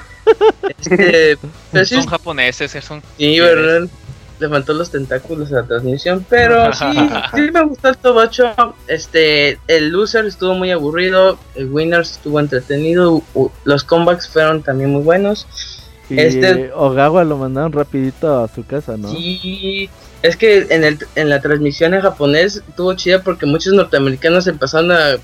[0.80, 1.38] Este,
[1.72, 3.02] pero sí, Son japoneses, son.
[3.18, 3.88] sí, verdad.
[4.40, 6.86] Levantó los tentáculos a la transmisión, pero sí,
[7.36, 8.76] sí me gustó el top 8.
[8.88, 13.22] Este, el loser estuvo muy aburrido, el winners estuvo entretenido,
[13.66, 15.48] los comebacks fueron también muy buenos.
[16.12, 19.12] Y Este- Ogawa lo mandaron rapidito a su casa, ¿no?
[19.12, 19.90] Sí,
[20.22, 24.92] es que en, el, en la transmisión en japonés estuvo chida porque muchos norteamericanos empezaron
[24.92, 25.16] a,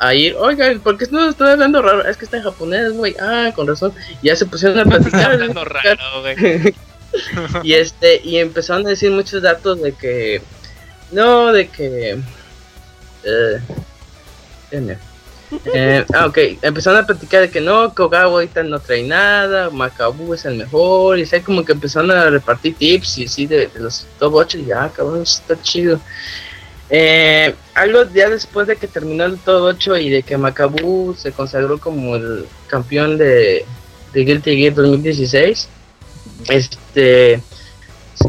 [0.00, 2.04] a ir, oiga, ¿por qué no estoy hablando raro?
[2.04, 3.14] Es que está en japonés, güey.
[3.20, 3.92] Ah, con razón.
[4.22, 5.32] Y ya se pusieron a platicar.
[5.32, 6.74] Hablando raro, güey.
[7.62, 10.42] y este, y empezaron a decir muchos datos de que,
[11.12, 12.18] no, de que,
[13.24, 13.60] eh.
[15.72, 20.34] Eh, ah, ok, empezaron a platicar de que no, Kogawa ahorita no trae nada, Macabu
[20.34, 23.80] es el mejor, y así como que empezaron a repartir tips y así de, de
[23.80, 26.00] los top 8 y ya, cabrón, eso está chido.
[26.90, 31.32] Eh, algo ya después de que terminó el top 8 y de que Macabu se
[31.32, 33.64] consagró como el campeón de,
[34.12, 35.68] de Guilty Gear 2016,
[36.48, 37.42] este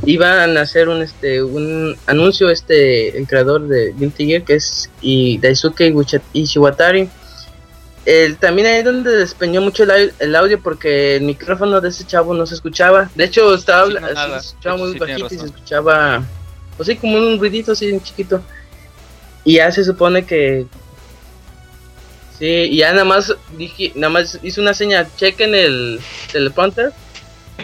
[0.06, 4.90] iban a hacer un este un anuncio este el creador de Guilty Gear que es
[5.02, 5.94] y Daisuke
[6.34, 7.10] Ishiwatari
[8.06, 12.36] el, también ahí donde despeñó mucho el, el audio porque el micrófono de ese chavo
[12.36, 13.10] no se escuchaba.
[13.16, 16.24] De hecho estaba Sí, no, se escuchaba hecho, muy sí bajito y se escuchaba
[16.78, 18.42] pues sí como un ruidito así chiquito.
[19.44, 20.68] Y ya se supone que
[22.38, 26.00] sí y ya nada más dije nada más hizo una señal chequen el
[26.32, 26.92] teleprompter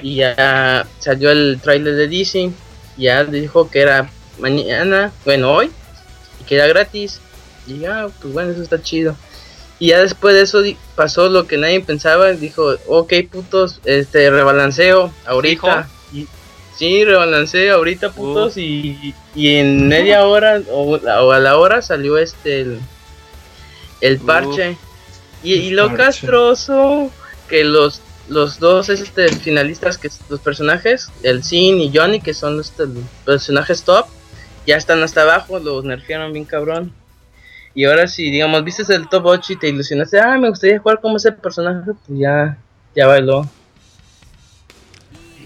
[0.01, 2.51] y ya salió el trailer de DC.
[2.97, 5.71] Ya dijo que era mañana, bueno, hoy,
[6.39, 7.19] y que era gratis.
[7.67, 9.15] Y ya, pues bueno, eso está chido.
[9.79, 10.61] Y ya después de eso
[10.95, 12.31] pasó lo que nadie pensaba.
[12.33, 15.89] Dijo, ok, putos, este rebalanceo ahorita.
[16.13, 16.27] Y,
[16.77, 18.57] sí, rebalanceo ahorita, putos.
[18.57, 22.79] Y, y en media hora o, o a la hora salió este el,
[24.01, 24.77] el parche.
[25.43, 26.03] Y, y lo Parche.
[26.03, 27.09] castroso
[27.49, 32.59] que los los dos este, finalistas, que los personajes, el Sin y Johnny, que son
[32.59, 34.05] este, los personajes top,
[34.65, 36.93] ya están hasta abajo, los nerfearon bien cabrón.
[37.73, 40.99] Y ahora si, digamos, viste el top 8 y te ilusionaste, ah, me gustaría jugar
[40.99, 42.57] como ese personaje, pues ya,
[42.95, 43.49] ya bailó.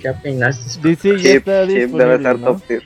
[0.02, 0.80] Ya peinaste.
[0.82, 2.38] DC ya está debe ¿no?
[2.38, 2.84] top tier.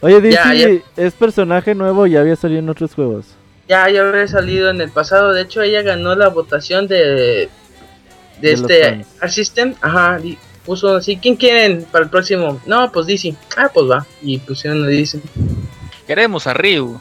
[0.00, 0.68] Oye, DC, Ya, ya.
[0.96, 2.06] ¿es personaje nuevo?
[2.06, 3.26] Ya había salido en otros juegos.
[3.68, 7.48] Ya, ya había salido en el pasado, de hecho ella ganó la votación de,
[8.40, 9.04] de, este.
[9.20, 10.18] Art System, ajá,
[10.64, 12.60] puso así, ¿quién quieren para el próximo?
[12.66, 15.20] No, pues DC, ah, pues va, y pusieron a DC.
[16.06, 16.98] Queremos a Ryu.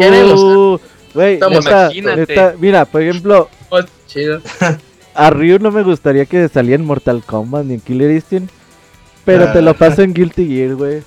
[0.00, 0.80] Queremos, Uh,
[1.14, 2.16] Güey, Imagínate.
[2.26, 4.40] neta, mira, por ejemplo, Oh, chido.
[5.14, 8.52] a Ryu no me gustaría que salía en Mortal Kombat ni en Killer Instinct.
[9.24, 9.52] Pero Ah.
[9.52, 11.02] te lo paso en Guilty Gear, güey.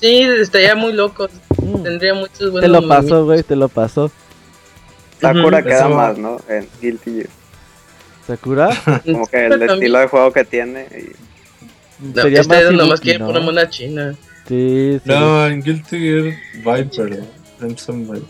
[0.00, 1.28] Sí, estaría muy loco,
[1.60, 4.10] Mm, tendría muchos buenos Te lo paso, güey, te lo paso.
[5.20, 5.68] Sakura Ujú.
[5.68, 6.36] queda más, ¿no?
[6.48, 7.26] En Guilty Gear.
[8.28, 8.68] Sakura
[9.04, 10.86] Como que el estilo de juego que tiene.
[10.92, 13.26] y- No, sería este más nomás Ibuki, quiere ¿no?
[13.26, 14.14] poner una china.
[14.46, 15.08] Sí, sí.
[15.10, 17.24] No, en Guilty Gear Viper.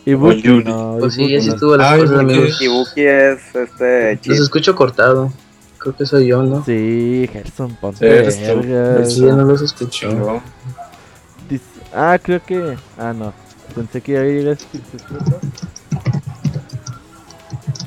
[0.07, 1.55] Ibuki, no, Pues sí, así no.
[1.55, 2.63] estuvo las Ah, cosas, amigos.
[2.63, 4.19] Ibuki es este.
[4.25, 5.31] Los escucho cortado.
[5.79, 6.65] Creo que soy yo, ¿no?
[6.65, 9.13] Sí, Gerson, ponte Sí, vergas.
[9.15, 10.41] Sí, ya no los escucho.
[11.51, 11.61] Dis-
[11.95, 12.77] Ah, creo que.
[12.97, 13.33] Ah, no.
[13.75, 15.41] Pensé que ya llega Pixescroto.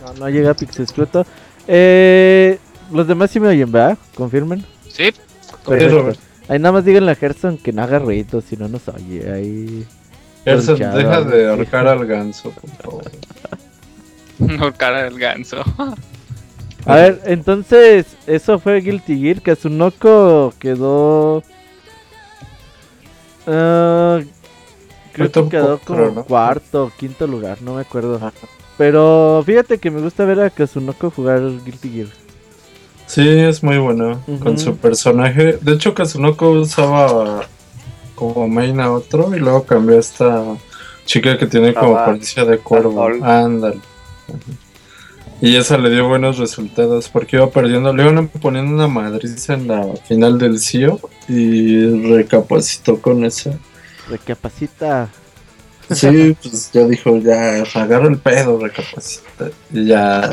[0.06, 1.26] No, no llega Pixescroto.
[1.73, 2.60] Eh,
[2.91, 3.97] los demás sí me oyen, ¿verdad?
[4.15, 4.65] Confirmen.
[4.89, 5.13] Sí,
[5.65, 5.99] Perfecto.
[5.99, 6.19] Robert.
[6.49, 9.31] Ahí nada más díganle a Gerson que no haga ruido, si no nos oye.
[9.31, 9.88] Ahí.
[10.43, 13.12] Gerson, deja de ahorcar al ganso, por favor.
[14.60, 15.63] por cara del ganso.
[16.86, 19.41] A ver, entonces, eso fue Guilty Gear.
[19.41, 21.41] Kazunoko quedó.
[23.47, 24.19] Ah,
[25.13, 28.19] creo Fue top que quedó como cuarto o quinto lugar, no me acuerdo.
[28.82, 32.08] Pero fíjate que me gusta ver a Kazunoko jugar Guilty Gear.
[33.06, 34.20] Sí, es muy bueno.
[34.41, 35.60] Con su personaje.
[35.62, 37.46] De hecho, Kazunoko usaba
[38.15, 40.44] como main a otro y luego cambió a esta
[41.06, 43.08] chica que tiene como Ah, apariencia de cuervo.
[43.22, 43.80] Ándale.
[45.41, 47.94] Y esa le dio buenos resultados porque iba perdiendo.
[47.94, 53.60] Le iban poniendo una madriza en la final del CIO y recapacitó con esa.
[54.10, 55.08] Recapacita.
[55.95, 59.49] Sí, pues ya dijo, ya agarra el pedo, recapacita.
[59.71, 60.32] Y ya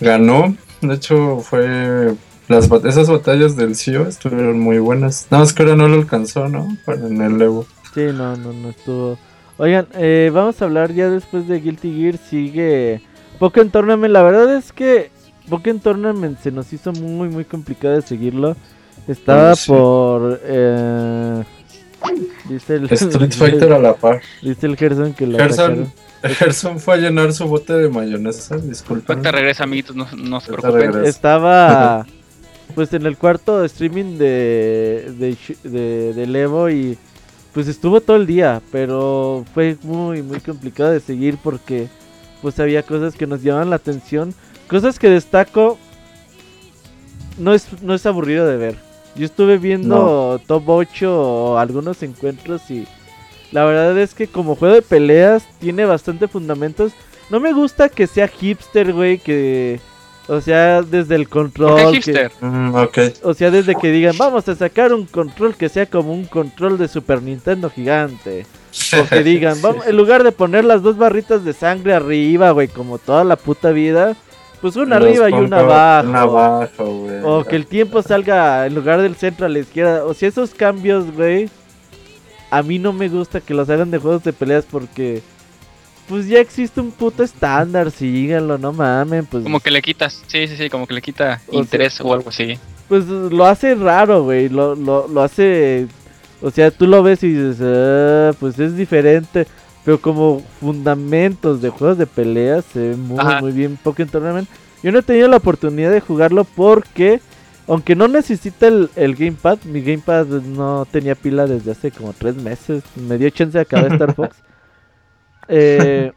[0.00, 0.54] ganó.
[0.80, 2.14] De hecho, fue.
[2.48, 5.26] Las, bat- esas batallas del CIO estuvieron muy buenas.
[5.30, 6.66] Nada más que ahora no lo alcanzó, ¿no?
[6.86, 7.66] Para en el Evo.
[7.94, 9.18] Sí, no, no, no estuvo.
[9.58, 12.16] Oigan, eh, vamos a hablar ya después de Guilty Gear.
[12.16, 13.02] Sigue
[13.38, 14.12] Pokémon Tournament.
[14.12, 15.10] La verdad es que
[15.50, 18.56] Pokémon Tournament se nos hizo muy, muy complicado de seguirlo.
[19.06, 19.66] Estaba sí.
[19.70, 20.40] por.
[20.44, 21.42] Eh,
[22.48, 24.22] El Street Fighter a la par.
[24.42, 29.12] Dice el Gerson que lo Gerson, Gerson fue a llenar su bote de mayonesa, disculpa.
[29.12, 31.04] Ahorita regresa, amiguitos, no, no se preocupen.
[31.04, 32.06] Estaba
[32.74, 35.36] pues en el cuarto de streaming de, de,
[35.68, 36.98] de, de Levo y
[37.52, 41.88] pues estuvo todo el día, pero fue muy, muy complicado de seguir porque
[42.40, 44.34] pues había cosas que nos llamaban la atención.
[44.68, 45.78] Cosas que destaco,
[47.38, 48.87] no es, no es aburrido de ver.
[49.18, 52.86] Yo estuve viendo top 8 algunos encuentros y
[53.50, 56.92] la verdad es que como juego de peleas tiene bastante fundamentos.
[57.28, 59.80] No me gusta que sea hipster, güey, que
[60.28, 61.94] o sea, desde el control.
[61.94, 62.30] hipster?
[62.40, 62.74] Mm,
[63.22, 66.78] o sea, desde que digan, vamos a sacar un control que sea como un control
[66.78, 68.46] de Super Nintendo gigante.
[69.00, 72.68] O que digan, vamos, en lugar de poner las dos barritas de sangre arriba, güey,
[72.68, 74.16] como toda la puta vida,
[74.60, 76.68] pues una arriba y una abajo.
[77.24, 80.04] O que el tiempo salga en lugar del centro a la izquierda.
[80.04, 81.48] O sea, esos cambios, güey,
[82.50, 85.22] a mí no me gusta que los hagan de juegos de peleas porque
[86.08, 89.42] pues ya existe un puto estándar, síganlo, no mamen, pues.
[89.42, 92.58] Como que le quitas, sí, sí, sí, como que le quita interés o algo así.
[92.88, 95.86] Pues lo hace raro, güey, lo, lo, lo hace,
[96.40, 99.46] o sea, tú lo ves y dices, ah, pues es diferente,
[99.88, 104.46] pero como fundamentos de juegos de peleas se ve muy, muy bien Pokémon Tournament.
[104.82, 107.22] Yo no he tenido la oportunidad de jugarlo porque,
[107.66, 112.36] aunque no necesita el, el Gamepad, mi Gamepad no tenía pila desde hace como tres
[112.36, 114.36] meses, me dio chance de acabar Star Fox.
[115.50, 116.12] Eh,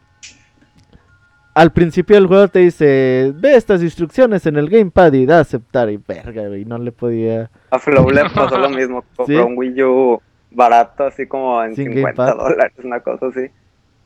[1.54, 5.42] al principio del juego te dice, ve estas instrucciones en el gamepad y da a
[5.42, 7.50] aceptar y verga, y no le podía...
[7.70, 12.34] A Flow le pasó lo mismo, compró un Wii U barato, así como en 50
[12.34, 13.50] dólares, una cosa así,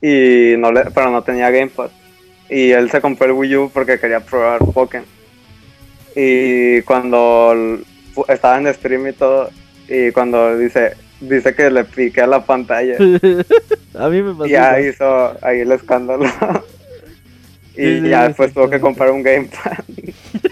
[0.06, 1.90] y no le, pero no tenía gamepad.
[2.48, 5.08] Y él se compró el Wii U porque quería probar Pokémon.
[6.16, 7.80] Y cuando
[8.28, 9.50] estaba en stream y todo,
[9.88, 12.98] y cuando dice, dice que le piqué a la pantalla.
[13.98, 14.46] a mí me pasó.
[14.46, 16.26] Ya hizo ahí el escándalo.
[17.76, 19.80] y ya después tuvo que comprar un gamepad.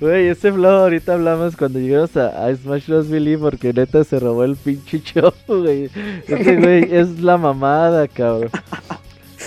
[0.00, 3.10] Güey, ese flow ahorita hablamos cuando llegamos a, Smash Bros.
[3.10, 5.90] Billy porque neta se robó el pinche show, güey.
[6.26, 8.50] Ese güey es la mamada, cabrón.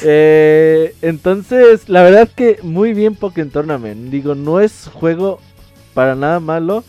[0.04, 4.10] Eh, entonces, la verdad que muy bien Pokémon Tournament.
[4.10, 5.40] Digo, no es juego
[5.94, 6.84] para nada malo.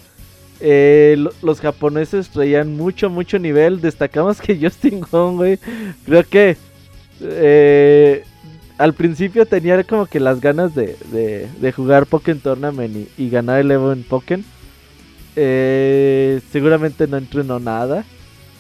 [0.60, 3.80] Eh, los japoneses traían mucho, mucho nivel.
[3.80, 5.58] Destacamos que Justin Wong, güey,
[6.04, 6.56] creo que
[7.20, 8.24] eh,
[8.78, 13.70] al principio tenía como que las ganas de, de, jugar Pokémon Tournament y, ganar el
[13.70, 14.44] Evo en Pokémon.
[15.36, 18.04] Eh, seguramente no entrenó nada.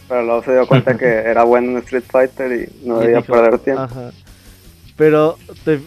[0.08, 3.58] Pero luego se dio cuenta que era bueno en Street Fighter y no debía perder
[3.58, 3.88] tiempo.
[4.96, 5.80] Pero te,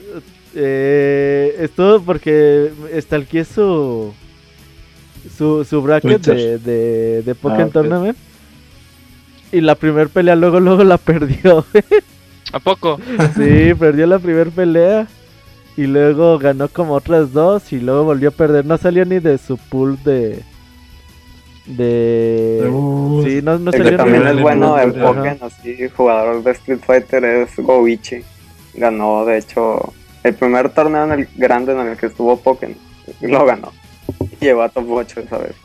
[0.55, 4.13] eh, es todo porque estalqué su
[5.37, 8.17] su, su bracket de, de, de Pokémon ah, Tournament.
[9.51, 11.65] Y la primer pelea luego, luego la perdió.
[12.51, 12.99] ¿A poco?
[13.35, 15.07] Sí, perdió la primer pelea.
[15.77, 17.73] Y luego ganó como otras dos.
[17.73, 18.65] Y luego volvió a perder.
[18.65, 20.41] No salió ni de su pool de.
[21.65, 22.61] De.
[23.25, 27.55] sí, no, no salió también es bueno en Pokémon, así, jugador de Street Fighter es
[27.57, 28.21] Goichi.
[28.75, 29.91] Ganó, de hecho,
[30.23, 32.77] el primer torneo en el grande en el que estuvo Pokémon.
[33.21, 33.71] Lo ganó.
[34.39, 35.55] Lleva a top 8 esa vez.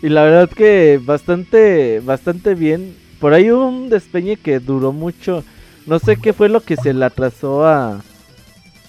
[0.00, 2.94] Y la verdad que bastante, bastante bien.
[3.20, 5.42] Por ahí hubo un despeñe que duró mucho.
[5.86, 8.00] No sé qué fue lo que se le atrasó a.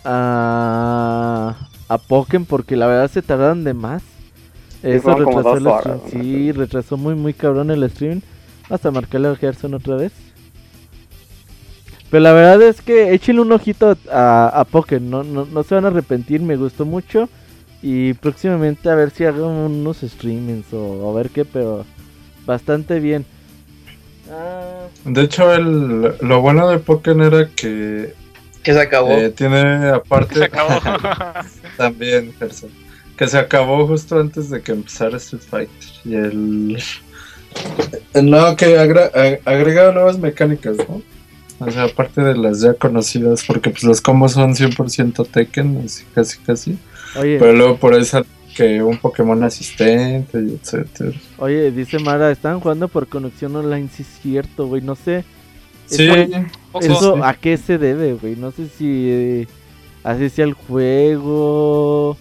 [0.04, 1.56] a.
[1.88, 4.04] a Pokémon porque la verdad se tardaron de más.
[4.82, 6.00] Eso retrasó el stream.
[6.10, 8.22] Sí, retrasó muy, muy cabrón el stream.
[8.70, 10.12] Hasta marcarle al Gerson otra vez.
[12.10, 15.10] Pero la verdad es que échenle un ojito a, a Pokémon.
[15.10, 16.42] No, no, no se van a arrepentir.
[16.42, 17.30] Me gustó mucho.
[17.82, 21.86] Y próximamente a ver si hago unos streamings o a ver qué, pero
[22.46, 23.26] bastante bien.
[24.32, 24.88] Ah.
[25.06, 28.14] De hecho, el, lo bueno de Pokémon era que...
[28.64, 29.12] Que se acabó.
[29.12, 30.36] Eh, tiene aparte...
[30.36, 30.80] Se acabó.
[31.78, 32.34] también,
[33.18, 35.90] Que se acabó justo antes de que empezara Street Fighter.
[36.04, 36.84] Y el...
[38.24, 41.02] No, que agrega nuevas mecánicas, ¿no?
[41.60, 46.04] O sea, aparte de las ya conocidas, porque pues los combos son 100% Tekken, así
[46.14, 46.78] casi casi.
[47.14, 48.26] Pero luego por eso
[48.56, 51.12] que un Pokémon asistente y etcétera.
[51.38, 55.26] Oye, dice Mara, están jugando por conexión online, sí es cierto, güey, no sé.
[55.86, 56.10] Sí.
[56.82, 59.48] Eso, a qué se debe, güey, no sé si eh,
[60.04, 62.18] así sea el juego,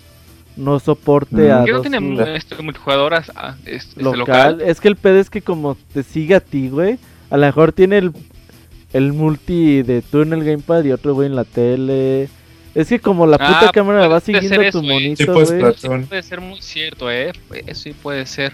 [0.57, 1.65] no soporte a...
[1.65, 3.31] ¿Qué no tiene este, multijugadoras
[3.65, 4.61] este, local?
[4.61, 6.99] Es que el pedo es que como te sigue a ti, güey,
[7.31, 8.13] a lo mejor tiene el,
[8.93, 12.29] el multi de tú en el gamepad y otro güey en la tele
[12.75, 15.47] es que como la puta ah, cámara va siguiendo tu monito, güey.
[15.77, 17.33] Sí, puede ser muy cierto, eh.
[17.67, 18.53] Eso sí puede ser.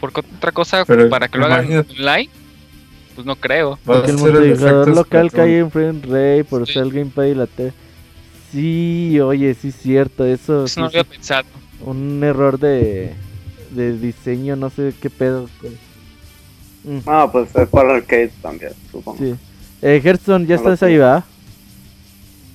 [0.00, 2.28] por otra cosa Pero para que lo hagan online,
[3.14, 3.78] pues no creo.
[3.84, 6.74] Porque el multiplicador local cae en Frame Ray por Sí.
[6.74, 7.72] ser el Gamepad y la T.
[8.52, 11.44] Sí, oye, sí es cierto, eso Eso sí no es había pensado.
[11.84, 13.12] un error de,
[13.70, 15.48] de diseño, no sé qué pedo.
[15.60, 15.72] pues.
[16.84, 19.18] Mm, No, pues es para arcade también, supongo.
[19.18, 19.34] sí.
[19.82, 21.24] Eh, Hearthstone, ¿ya No estás ahí, va?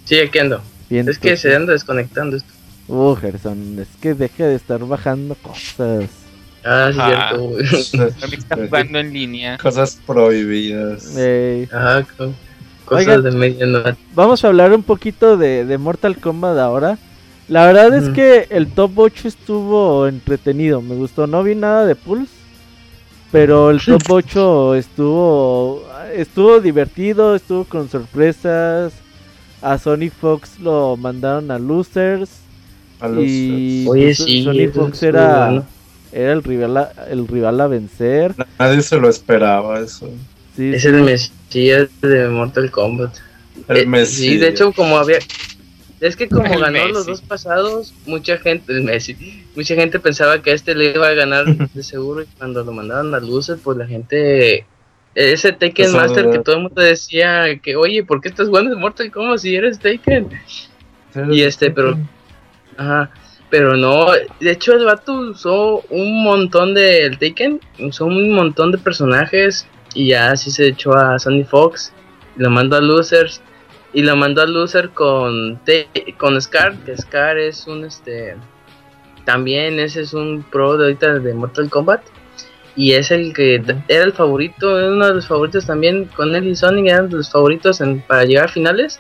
[0.06, 0.62] Sí, aquí ando.
[0.90, 1.08] Bien.
[1.08, 2.50] Es que se anda desconectando esto.
[2.88, 6.06] Uh, Hearthstone, es que deja de estar bajando cosas.
[6.64, 8.12] Ah, cierto.
[8.20, 9.58] También está jugando en línea.
[9.58, 11.16] Cosas prohibidas.
[11.16, 11.68] Ey.
[11.72, 12.34] Ajá, co-
[12.86, 13.24] cosas Oigan.
[13.24, 13.98] de medianoche.
[14.14, 16.98] Vamos a hablar un poquito de, de Mortal Kombat ahora.
[17.48, 21.28] La verdad es que el top 8 estuvo entretenido, me gustó.
[21.28, 22.32] No vi nada de Pulse,
[23.32, 25.84] pero el top 8 estuvo
[26.16, 28.94] estuvo divertido, estuvo con sorpresas.
[29.62, 32.30] A Sonic Fox lo mandaron a Losers
[33.00, 35.66] A los- y Oye, pues, sí, Sonic Fox era bueno.
[36.12, 38.34] era el rival a, el rival a vencer.
[38.60, 40.10] Nadie se lo esperaba eso.
[40.56, 40.88] Sí, Es sí.
[40.90, 43.16] el Mesías de Mortal Kombat.
[43.68, 44.30] El Eh, Messi.
[44.30, 45.20] Sí, de hecho, como había.
[46.00, 46.92] Es que como El ganó Messi.
[46.94, 49.16] los dos pasados, mucha gente, el Messi,
[49.56, 53.14] mucha gente pensaba que este le iba a ganar de seguro y cuando lo mandaron
[53.14, 54.66] a luces, pues la gente,
[55.16, 58.74] ese Taken a Master que todo el mundo decía que, oye, ¿por qué estás jugando
[58.74, 60.30] en Mortal Kombat si eres Taken?
[61.30, 61.98] Y este, pero,
[62.78, 63.12] ajá,
[63.50, 64.08] pero no,
[64.40, 69.68] de hecho el vato usó un montón de, el Taken, usó un montón de personajes
[69.94, 71.92] y ya así se echó a Sonny Fox,
[72.38, 73.42] y lo mandó a Losers
[73.94, 75.60] y lo mandó a Loser con,
[76.18, 78.36] con Scar, que Scar es un, este,
[79.26, 82.02] también ese es un pro de ahorita de Mortal Kombat.
[82.76, 83.56] Y es el que
[83.88, 87.18] era el favorito, era uno de los favoritos también, con él y Sonic eran de
[87.18, 89.00] los favoritos en- para llegar a finales.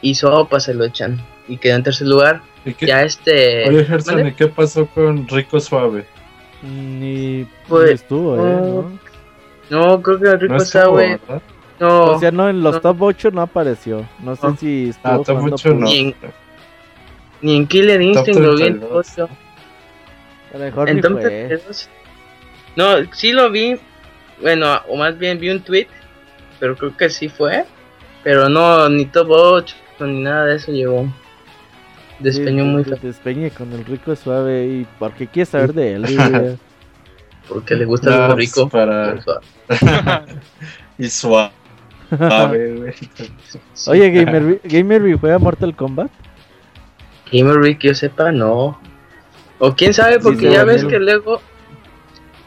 [0.00, 1.20] Y Sopa se lo echan.
[1.46, 2.42] Y quedó en tercer lugar.
[2.64, 3.68] ¿Y qué- Ya este.
[3.68, 4.26] Oye, Gerson.
[4.26, 6.04] ¿y qué pasó con Rico Suave?
[6.62, 8.98] Ni Pues, ni estuvo, eh, no.
[9.70, 10.02] ¿no?
[10.02, 10.92] Creo que Rico No.
[10.94, 11.42] ¿verdad?
[11.80, 12.80] No, O sea, no, en los no.
[12.80, 14.06] top 8 no apareció.
[14.22, 14.56] No sé No.
[14.56, 15.78] si estuvo Ah, top jugando 8 no.
[15.80, 15.92] Pulse.
[15.94, 16.14] Bien.
[17.42, 19.06] ni en Killer Instinct lo vi en 32.
[19.14, 19.28] ocho.
[20.54, 21.60] A lo mejor En ni fue.
[22.74, 23.06] 32.
[23.06, 23.76] No, sí lo vi.
[24.40, 25.86] Bueno, o más bien vi un tweet.
[26.60, 27.64] Pero creo que sí fue.
[28.22, 31.06] Pero no, ni top 8 ni nada de eso llegó.
[32.18, 32.98] Despeñó Sí, muy que feo.
[32.98, 36.58] te Despeñe con el rico suave y porque quieres saber de él.
[37.48, 38.68] Porque le gusta No, lo rico.
[38.68, 39.16] para-
[40.98, 41.50] y suave,
[42.10, 42.94] güey.
[43.88, 46.08] Oye, Gamer, Gamer juega Mortal Kombat.
[47.32, 48.78] Gamer Rick, yo sepa, no.
[49.58, 51.42] O quién sabe, porque sí, ya ves que luego.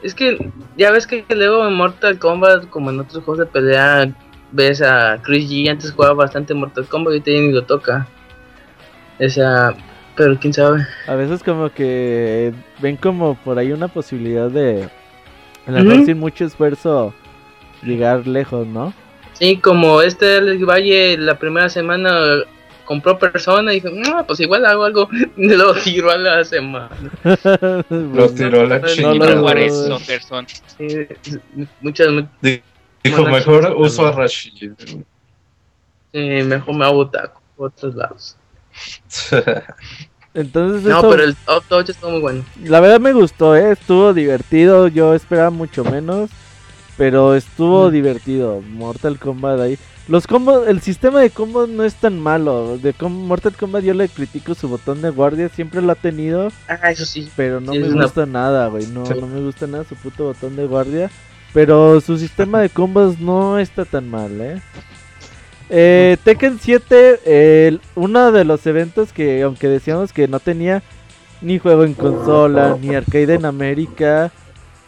[0.06, 0.38] Es que
[0.78, 4.14] ya ves que luego en Mortal Kombat, como en otros juegos de pelea,
[4.52, 5.68] ves a Chris G.
[5.68, 8.08] Antes jugaba bastante Mortal Kombat y ahorita ya ni lo toca.
[9.18, 9.74] Esa.
[10.16, 10.86] Pero quién sabe.
[11.08, 14.88] A veces como que ven como por ahí una posibilidad de,
[15.66, 16.06] a lo mejor Ujú.
[16.06, 17.12] sin mucho esfuerzo,
[17.82, 18.94] llegar lejos, ¿no?
[19.34, 22.12] Sí, como este Alex Valle la primera semana
[22.86, 25.10] compró persona y dijo, no, pues igual hago algo.
[25.38, 26.90] Lo tiró a la semana.
[27.90, 29.36] Lo tiró a la chingada.
[29.36, 30.46] no, Gerson.
[30.78, 31.08] Sí,
[31.82, 32.28] muchas, mu-
[33.04, 34.72] Dijo, mejor uso a Rashid.
[36.14, 38.38] sí, mejor me hago taco por otros lados.
[40.34, 42.44] Entonces No, eso, pero el top 8 estuvo muy bueno.
[42.64, 43.72] la verdad me gustó, ¿eh?
[43.72, 46.30] estuvo divertido, yo esperaba mucho menos,
[46.98, 47.92] pero estuvo Mm.
[47.92, 49.78] divertido, Mortal Kombat ahí.
[50.08, 53.94] Los combos, el sistema de combos no es tan malo, de com- Mortal Kombat yo
[53.96, 57.28] le critico su botón de guardia, siempre lo ha tenido, Ah, eso sí.
[57.36, 59.14] pero no Sí, me una- gusta nada, güey, no, Sí.
[59.20, 61.10] no me gusta nada su puto botón de guardia,
[61.54, 64.62] pero su sistema de combos no está tan mal, ¿eh?
[65.70, 67.20] Eh, Tekken 7,
[67.68, 70.84] el- uno de los eventos que, aunque decíamos que no tenía
[71.42, 74.32] ni juego en consola, ni arcade en América,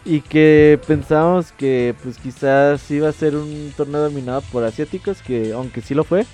[0.07, 5.51] y que pensábamos que pues quizás iba a ser un torneo dominado por asiáticos, que
[5.53, 6.25] aunque sí lo fue,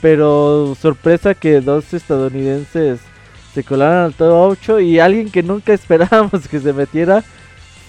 [0.00, 3.00] pero sorpresa que dos estadounidenses
[3.54, 7.24] se colaron al top 8 y alguien que nunca esperábamos que se metiera,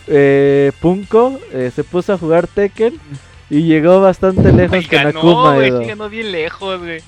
[0.08, 3.00] eh, Punko, eh, se puso a jugar Tekken
[3.50, 5.88] y llegó bastante lejos Y con ganó, Akuma güey.
[5.88, 7.00] Ganó bien lejos, güey.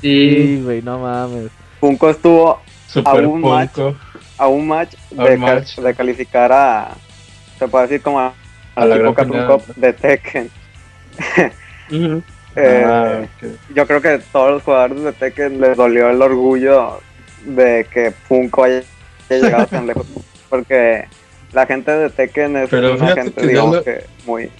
[0.00, 0.30] Sí.
[0.56, 1.50] Sí, güey, no mames.
[1.80, 3.72] Funko estuvo Super un match.
[3.72, 3.96] punco.
[4.38, 5.76] a un match A de, cal- match.
[5.78, 6.94] de calificar a,
[7.62, 8.32] se puede decir como a,
[8.74, 9.48] A la tipo gran Capcom final.
[9.48, 10.50] Cup de Tekken.
[12.54, 13.22] Eh, Ah.
[13.74, 17.00] Yo creo que todos los jugadores de Tekken les dolió el orgullo
[17.46, 18.82] de que Funko haya
[19.30, 20.06] haya llegado tan lejos.
[20.50, 21.06] Porque
[21.52, 24.50] la gente de Tekken es Pero una gente, que digamos lo- que muy,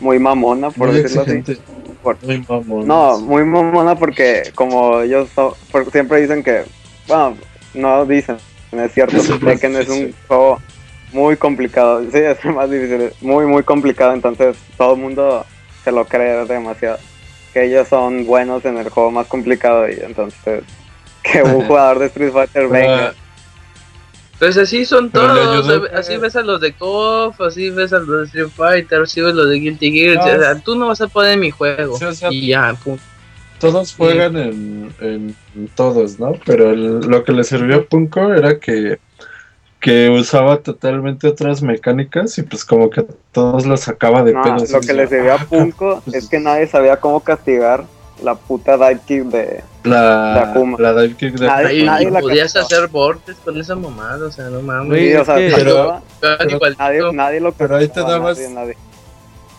[0.00, 1.60] muy mamona, por Muy decirlo así.
[2.02, 2.86] Por- Muy mamón.
[2.88, 5.54] No, muy mamona porque como ellos so-
[5.92, 6.62] siempre dicen que,
[7.06, 7.36] bueno,
[7.74, 8.38] no dicen,
[8.72, 10.58] es cierto, Tekken es un juego
[11.12, 12.02] muy complicado.
[12.10, 13.10] Sí, es más difícil.
[13.20, 14.12] Muy, muy complicado.
[14.14, 15.44] Entonces todo el mundo
[15.84, 16.98] se lo cree demasiado.
[17.52, 20.64] Que ellos son buenos en el juego más complicado y entonces
[21.22, 23.14] que un jugador de Street Fighter venga.
[24.38, 28.24] Pues así son todos, así ves a los de KOF, así ves a los de
[28.24, 31.06] Street Fighter, así ves a los de Guilty Gear, o sea, tú no vas a
[31.06, 31.96] poder en mi juego.
[32.28, 32.76] y ya,
[33.60, 35.36] Todos juegan en, en,
[35.76, 36.32] todos, ¿no?
[36.44, 38.98] Pero lo que le sirvió a Punko era que
[39.82, 44.80] que usaba totalmente otras mecánicas y pues como que todos los sacaba de no, Lo
[44.80, 47.84] que le sirvió a Punko pues es que nadie sabía cómo castigar
[48.22, 50.78] la puta dive kick de, la, de Akuma.
[50.78, 54.62] La dive kick de Nadie, nadie podías hacer bordes con esa mamada, o sea, no
[54.62, 55.00] mames.
[55.00, 56.00] Sí, o sea, pero,
[56.78, 58.38] nadie, nadie, lo Pero ahí te dabas...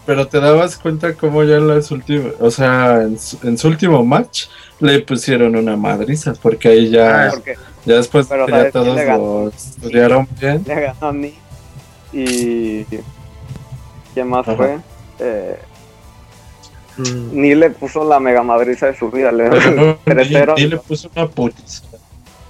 [0.06, 4.04] Pero te dabas cuenta cómo ya en las últimas, o sea, en en su último
[4.04, 4.48] match
[4.80, 7.42] le pusieron una madriza, porque ahí ya, ah,
[7.86, 10.64] ya después ya todos lo estudiaron bien.
[10.68, 11.34] Le ganó a mí.
[12.12, 12.86] Y.
[14.14, 14.78] ¿Quién más fue?
[15.20, 15.58] Eh,
[16.98, 17.30] mm.
[17.32, 19.32] Ni le puso la mega madriza de su vida.
[19.32, 19.98] Le, no,
[20.56, 21.84] ni, le puso una putiza.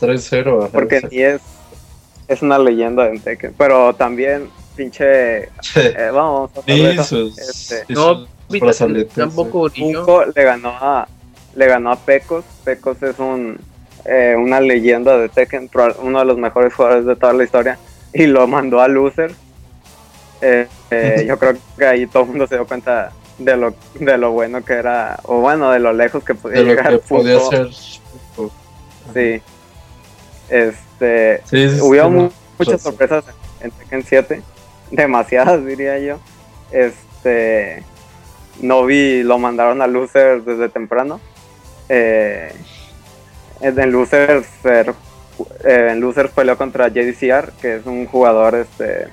[0.02, 0.70] 3-0.
[0.72, 1.42] Porque ni es,
[2.28, 3.54] es una leyenda en Tekken.
[3.58, 5.44] Pero también, pinche.
[5.76, 8.26] Eh, vamos, a este, No,
[9.16, 11.08] tampoco le ganó a
[11.56, 12.44] le ganó a Pecos.
[12.64, 13.60] Pecos es un,
[14.06, 15.70] eh, una leyenda de Tekken,
[16.02, 17.78] uno de los mejores jugadores de toda la historia,
[18.14, 19.32] y lo mandó a Loser.
[20.42, 24.18] Eh, eh, yo creo que ahí todo el mundo se dio cuenta de lo, de
[24.18, 27.00] lo bueno que era, o bueno, de lo lejos que podía llegar.
[27.00, 27.70] podía ser.
[29.14, 29.42] Sí.
[30.50, 31.42] Este,
[31.82, 33.24] hubo muchas sorpresas
[33.62, 34.42] en Tekken 7,
[34.96, 36.20] demasiadas diría yo.
[36.72, 37.84] Este,
[38.62, 41.20] Novi lo mandaron a Loser desde temprano
[41.90, 42.54] eh,
[43.62, 44.86] en Losers, eh,
[45.64, 49.08] en peleó contra JDCR, que es un jugador este,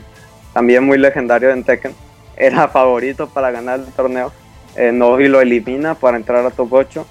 [0.52, 1.94] también muy legendario en Tekken.
[2.36, 4.32] Era favorito para ganar el torneo.
[4.76, 7.06] Eh, Novi lo elimina para entrar a top 8.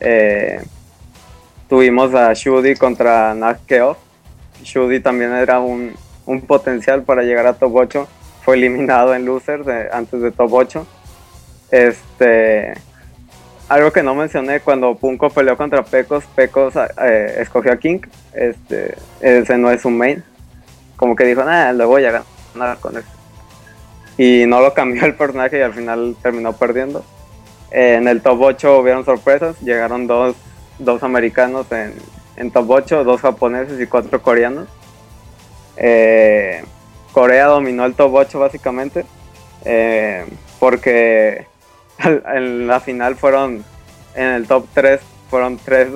[0.00, 0.60] Eh,
[1.68, 3.96] tuvimos a Shudi contra Nakeo.
[4.62, 5.92] Shudi también era un,
[6.26, 8.08] un, potencial para llegar a top 8.
[8.44, 10.86] Fue eliminado en Losers antes de top 8.
[11.70, 12.74] Este,
[13.72, 18.00] algo que no mencioné cuando Punko peleó contra Pecos, Pecos eh, escogió a King,
[18.34, 20.22] este, ese no es su main,
[20.96, 22.22] como que dijo, nada, le voy a
[22.54, 23.08] ganar con eso.
[24.18, 27.02] Y no lo cambió el personaje y al final terminó perdiendo.
[27.70, 30.36] en el top 8 hubieron sorpresas, llegaron dos,
[30.78, 31.94] dos americanos en,
[32.36, 34.68] en, top 8, dos japoneses y cuatro coreanos.
[35.76, 36.64] Eh,
[37.12, 39.04] Corea dominó el top 8 básicamente,
[39.64, 40.24] eh,
[40.58, 41.46] porque
[41.98, 43.64] en la final fueron,
[44.14, 45.88] en el top 3, fueron tres,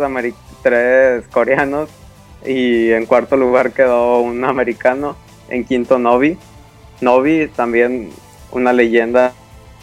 [0.62, 1.91] tres coreanos
[2.45, 5.16] y en cuarto lugar quedó un americano,
[5.49, 6.39] en quinto Novi.
[7.01, 8.11] Novi también
[8.53, 9.33] una leyenda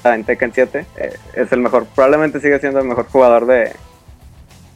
[0.03, 3.71] en Tekken 7, eh, es el mejor, probablemente sigue siendo el mejor jugador de,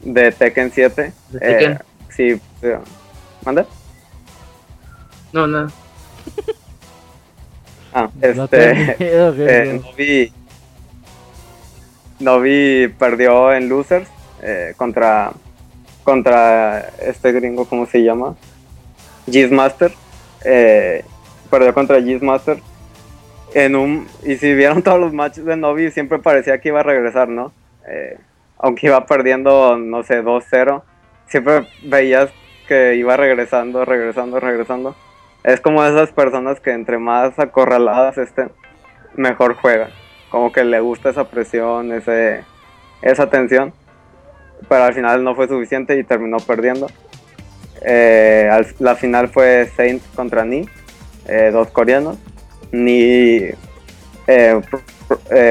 [0.04, 1.14] de Tekken 7.
[1.30, 1.72] ¿De Tekken?
[1.74, 2.42] Eh, sí,
[3.44, 3.66] ¿manda?
[5.34, 5.68] No, no.
[7.94, 10.32] Ah, este, eh, Novi,
[12.20, 14.08] Novi perdió en Losers
[14.44, 15.32] eh, contra,
[16.04, 18.36] contra este gringo, ¿cómo se llama?
[19.26, 19.92] Giz Master.
[20.44, 21.04] Eh,
[21.50, 22.60] perdió contra Giz Master.
[23.54, 26.84] En un, y si vieron todos los matches de Novi, siempre parecía que iba a
[26.84, 27.52] regresar, ¿no?
[27.88, 28.18] Eh,
[28.60, 30.82] aunque iba perdiendo, no sé, 2-0,
[31.28, 32.30] siempre veías
[32.68, 34.96] que iba regresando, regresando, regresando.
[35.48, 38.52] Es como esas personas que entre más acorraladas estén,
[39.16, 39.90] mejor juegan
[40.30, 41.92] como que le gusta esa presión,
[43.02, 43.74] esa tensión,
[44.68, 46.88] pero al final no fue suficiente y terminó perdiendo.
[47.82, 50.68] Eh, la final fue Saint contra Ni,
[51.28, 52.18] eh, dos coreanos.
[52.72, 53.40] Ni
[54.28, 54.62] eh,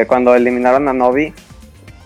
[0.07, 1.32] cuando eliminaron a Novi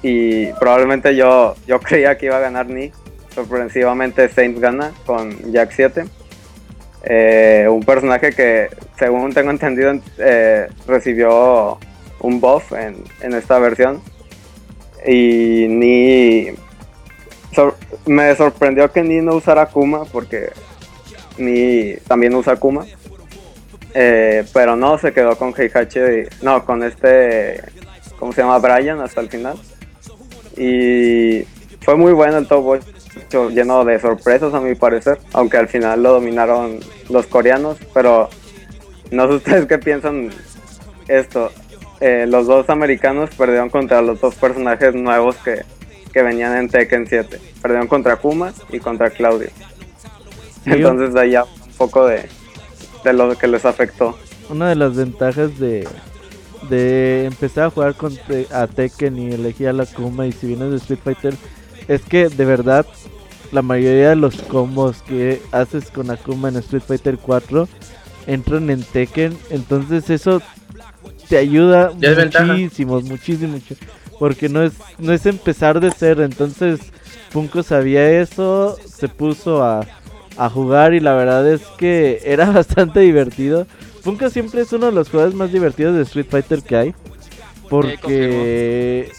[0.02, 2.92] y probablemente yo, yo creía que iba a ganar Ni,
[3.34, 6.04] sorpresivamente Saint gana con Jack 7.
[7.02, 9.92] Un personaje que según tengo entendido
[10.86, 11.78] recibió
[12.20, 14.00] un buff en, esta versión.
[15.06, 16.48] Y ni.
[18.06, 20.50] me sorprendió que ni no usara Kuma porque
[21.38, 22.86] ni también usa Kuma.
[23.94, 26.00] Eh, pero no, se quedó con Heihachi,
[26.42, 27.60] no, con este,
[28.18, 28.58] ¿cómo se llama?
[28.58, 29.56] Brian hasta el final.
[30.56, 31.44] Y
[31.80, 32.86] fue muy bueno el top 8,
[33.50, 38.28] lleno de sorpresas a mi parecer, aunque al final lo dominaron los coreanos, pero
[39.10, 40.30] no sé ustedes qué piensan
[41.08, 41.50] esto.
[42.00, 45.64] Eh, los dos americanos perdieron contra los dos personajes nuevos que,
[46.14, 47.38] venían en Tekken 7.
[47.60, 49.48] Perdieron contra Kuma y contra Claudio.
[50.64, 52.28] Entonces de ahí ya un poco de,
[53.04, 54.18] de lo que les afectó.
[54.48, 55.86] Una de las ventajas de,
[56.68, 58.18] de empezar a jugar con
[58.52, 61.34] a Tekken y elegir a la Kuma y si vienes de Street Fighter
[61.90, 62.86] es que de verdad
[63.50, 67.68] la mayoría de los combos que haces con Akuma en Street Fighter 4
[68.28, 70.40] entran en Tekken, entonces eso
[71.28, 73.58] te ayuda muchísimo, muchísimo,
[74.20, 76.78] porque no es no es empezar de cero, entonces
[77.30, 79.84] Funko sabía eso, se puso a,
[80.36, 83.66] a jugar y la verdad es que era bastante divertido.
[84.02, 86.94] Funko siempre es uno de los juegos más divertidos de Street Fighter que hay,
[87.68, 89.10] porque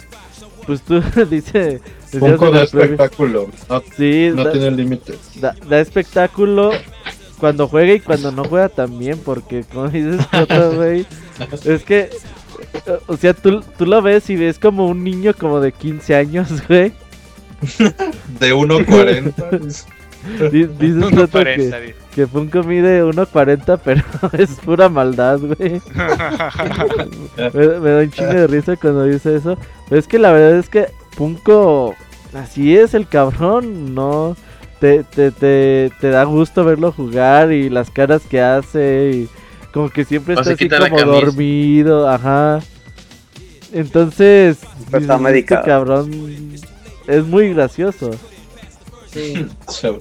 [0.65, 1.81] pues tú dice
[2.19, 5.17] Funko da espectáculo, no, sí, no tiene límites.
[5.39, 6.71] Da, espectáculo
[7.39, 10.21] cuando juega y cuando no juega también, porque como dices,
[10.75, 11.05] güey,
[11.65, 12.09] es que,
[13.07, 16.49] o sea, tú, tú lo ves y ves como un niño como de 15 años,
[16.67, 16.93] güey.
[18.39, 19.85] de 1.40.
[20.51, 24.03] Dices que, que Funko mide 1.40, pero
[24.37, 25.81] es pura maldad, güey.
[27.53, 29.57] me, da un chingo de risa cuando dice eso.
[29.89, 31.95] Pero es que la verdad es que Funko,
[32.33, 34.35] así es el cabrón, no.
[34.79, 39.29] Te, te, te, te da gusto verlo jugar y las caras que hace y
[39.71, 42.59] como que siempre está así como dormido, ajá.
[43.71, 44.57] Entonces,
[44.91, 46.09] está este cabrón
[47.07, 48.11] es muy gracioso.
[49.13, 49.47] Sí.
[49.67, 49.99] se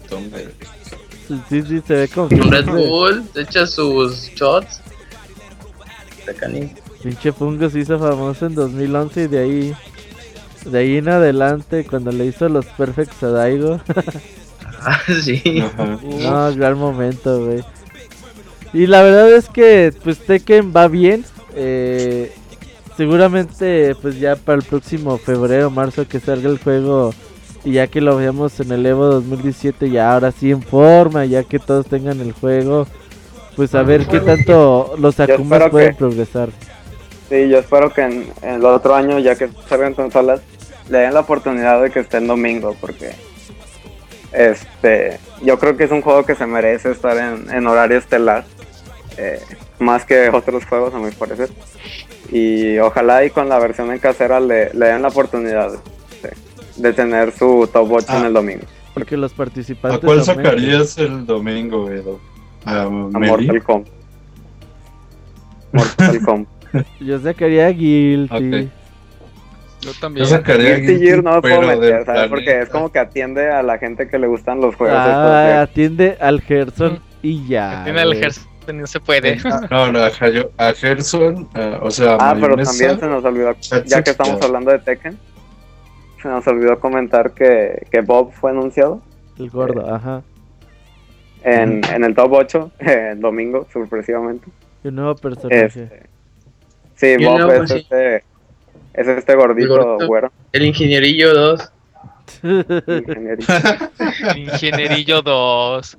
[1.49, 2.37] Sí, sí, se ve como que.
[2.37, 4.81] Red Bull, se echa sus shots.
[7.03, 9.77] Pinche Fungo se hizo famoso en 2011 y de ahí.
[10.65, 13.81] De ahí en adelante, cuando le hizo los Perfects a Daigo.
[14.81, 15.65] ah, sí.
[16.21, 17.65] No, gran momento, güey.
[18.73, 21.25] Y la verdad es que, pues Tekken va bien.
[21.55, 22.33] Eh,
[22.97, 27.15] seguramente, pues ya para el próximo febrero, marzo que salga el juego
[27.65, 31.45] y ya que lo veamos en el Evo 2017 ya ahora sí en forma, ya
[31.45, 32.87] que todos tengan el juego,
[33.57, 36.51] pues a ver qué tanto los Akumas pueden progresar.
[37.29, 40.41] Sí, yo espero que en, el otro año, ya que salgan consolas,
[40.89, 43.13] le den la oportunidad de que esté en domingo, porque
[44.33, 48.45] este yo creo que es un juego que se merece estar en, horario estelar,
[49.17, 49.41] eh,
[49.79, 51.51] más que otros juegos a mi parecer.
[52.33, 55.73] Y ojalá y con la versión en casera le, le den la oportunidad
[56.81, 58.31] de tener su top 8 en el ah.
[58.31, 58.65] domingo.
[58.95, 60.03] Porque los participantes.
[60.03, 62.21] ¿A cuál sacarías el domingo, Edo?
[62.65, 63.93] A, Mortal Kombat.
[65.73, 66.87] Mortal Kombat.
[67.01, 68.69] Yo sacaría Guilty.
[69.81, 70.27] Yo también.
[70.27, 72.29] Yo sacaría Guilty, Gear no me puedo meter, ¿sabes?
[72.29, 74.99] Porque es como que atiende a la gente que le gustan los juegos.
[74.99, 77.83] Ah, atiende al Gerson y ya.
[77.83, 79.39] Atiende al Gerson no se puede.
[79.71, 82.17] No, no, a, Gerson, uh, o sea.
[82.21, 83.55] Ah, pero también se nos olvidó,
[83.85, 85.19] ya que estamos hablando de Tekken,
[86.21, 89.03] se nos olvidó comentar que, que Bob fue anunciado.
[89.39, 90.23] El gordo, eh, ajá.
[91.43, 94.49] En, en, el top 8, el domingo, sorpresivamente.
[94.85, 95.65] El nuevo personaje.
[95.67, 96.03] Este,
[96.95, 98.17] sí, Bob es, este,
[98.95, 100.31] es este gordito güero.
[100.53, 101.73] El ingenierillo 2.
[102.43, 103.47] Ingenierillo.
[104.37, 105.99] ingenierillo 2.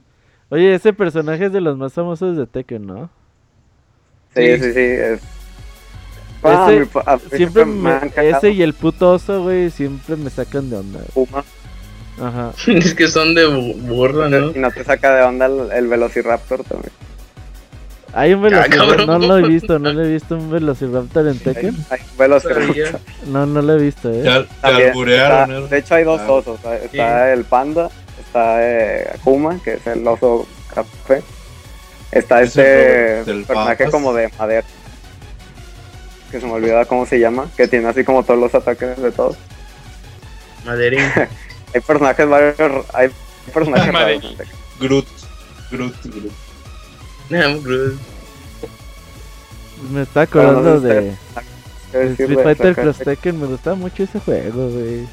[0.49, 3.09] Oye, ese personaje es de los más famosos de Tekken, ¿no?
[4.35, 4.79] Sí, sí, sí.
[4.79, 5.40] Es,
[6.43, 10.99] ese, ah, siempre me, ese y el puto oso, güey, siempre me sacan de onda.
[11.13, 11.43] Puma.
[12.19, 12.51] Ajá.
[12.67, 14.51] es que son de burro, ¿no?
[14.51, 16.91] Y no te saca de onda el, Velociraptor también.
[18.13, 21.77] Hay un Velociraptor, no lo he visto, no lo he visto un Velociraptor en Tekken.
[21.89, 22.99] Hay, un Velociraptor.
[23.27, 24.21] No, no lo he visto, eh.
[24.23, 26.31] Ya, ya de hecho hay dos ah.
[26.31, 27.89] osos, está el panda,
[28.19, 31.21] está eh, Akuma, que es el oso café.
[32.11, 34.65] Está este personaje como de madera
[36.31, 39.11] que se me olvida cómo se llama, que tiene así como todos los ataques de
[39.11, 39.35] todos.
[40.65, 41.01] Maderín.
[41.73, 42.55] hay personajes varios,
[42.93, 43.09] hay
[43.53, 44.37] personajes raros.
[44.79, 45.07] Groot,
[45.69, 47.63] Groot, Groot.
[47.63, 47.99] Groot.
[49.91, 51.13] Me está acordando de,
[51.91, 55.07] Street Fighter Cross Tekken, me gustaba mucho ese juego, güey.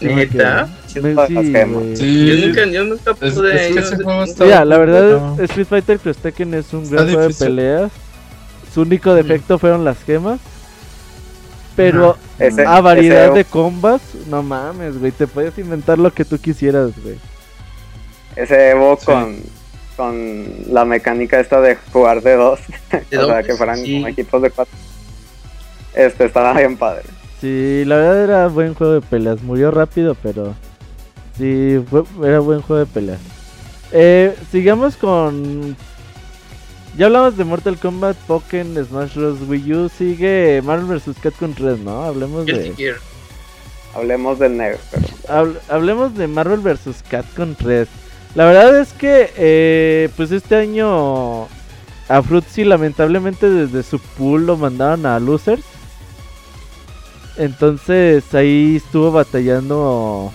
[0.00, 0.68] ¿Neta?
[0.86, 1.96] Sí, güey.
[1.96, 2.26] Sí.
[2.26, 3.68] Yo nunca, yo nunca pude.
[3.70, 7.92] Es, es Mira, la verdad, Street Fighter Cross Tekken es un gran juego de peleas
[8.72, 10.40] su único defecto fueron las gemas.
[11.74, 12.16] Pero
[12.66, 15.12] a variedad de combas, no mames, güey.
[15.12, 17.16] Te puedes inventar lo que tú quisieras, güey.
[18.36, 19.36] Ese Evo con,
[19.96, 22.60] con la mecánica esta de jugar de dos.
[22.92, 24.76] o sea, que fueran como equipos de cuatro.
[25.94, 27.04] Este estaba bien padre.
[27.40, 29.42] Sí, la verdad era buen juego de peleas.
[29.42, 30.54] Murió rápido, pero
[31.36, 33.20] sí, fue, era buen juego de peleas.
[33.92, 35.76] Eh, sigamos con
[36.96, 39.38] ya hablamos de Mortal Kombat, Pokémon, Smash Bros.
[39.48, 39.88] Wii U.
[39.88, 41.16] Sigue Marvel vs.
[41.22, 42.04] Capcom 3, ¿no?
[42.04, 42.94] Hablemos de.
[43.94, 44.78] Hablemos del negro.
[45.68, 47.02] hablemos de Marvel vs.
[47.08, 47.88] Capcom 3.
[48.34, 51.48] La verdad es que, eh, pues este año
[52.08, 55.64] a Fruitsy lamentablemente desde su pool lo mandaron a Losers.
[57.36, 60.32] Entonces ahí estuvo batallando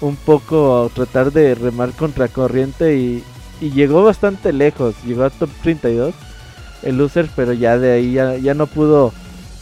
[0.00, 3.24] un poco tratar de remar contra corriente y,
[3.60, 4.94] y llegó bastante lejos.
[5.04, 6.14] Llegó a top 32
[6.82, 9.12] el loser, pero ya de ahí ya, ya no pudo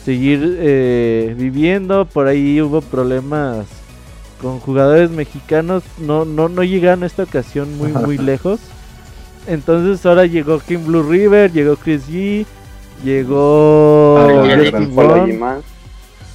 [0.04, 2.04] seguir eh, viviendo.
[2.04, 3.66] Por ahí hubo problemas
[4.40, 5.82] con jugadores mexicanos.
[5.98, 8.60] No, no, no llegaron esta ocasión muy, muy lejos.
[9.46, 12.44] Entonces ahora llegó King Blue River, llegó Chris G,
[13.04, 14.72] llegó Angelic.
[14.74, 15.60] Justin Polo Wong, G-Man.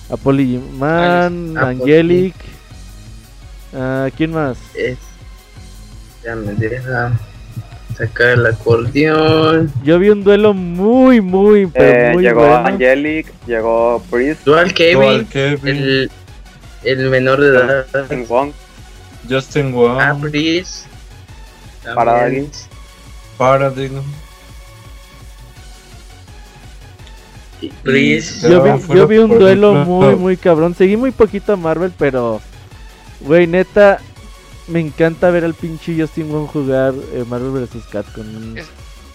[0.09, 1.67] Apollo Man, Apollo.
[1.83, 2.35] Angelic.
[3.73, 4.57] Ah, ¿Quién más?
[4.75, 4.97] Es-
[6.23, 7.11] Ya me deja
[7.95, 9.71] sacar el acordeón.
[9.83, 12.67] Yo vi un duelo muy, muy, pero Eh, muy llegó bueno.
[12.67, 16.11] Angelic, llegó Priest, Dual Kevin, Dual Kevin, el,
[16.83, 17.85] el menor de edad.
[17.93, 18.51] Justin Wong,
[19.29, 20.85] Justin Wong, Ah, Priest.
[21.95, 22.47] Paradigm.
[23.37, 24.01] Paradigm.
[27.83, 28.43] Priest.
[28.47, 30.73] Yo vi, fuera, yo vi un duelo muy, muy cabrón.
[30.75, 32.41] Seguí muy poquito a Marvel, pero,
[33.19, 33.99] güey, neta,
[34.71, 37.83] me encanta ver al pinche Justin Wong jugar eh, Marvel vs.
[37.91, 38.25] Capcom.
[38.57, 38.65] Es,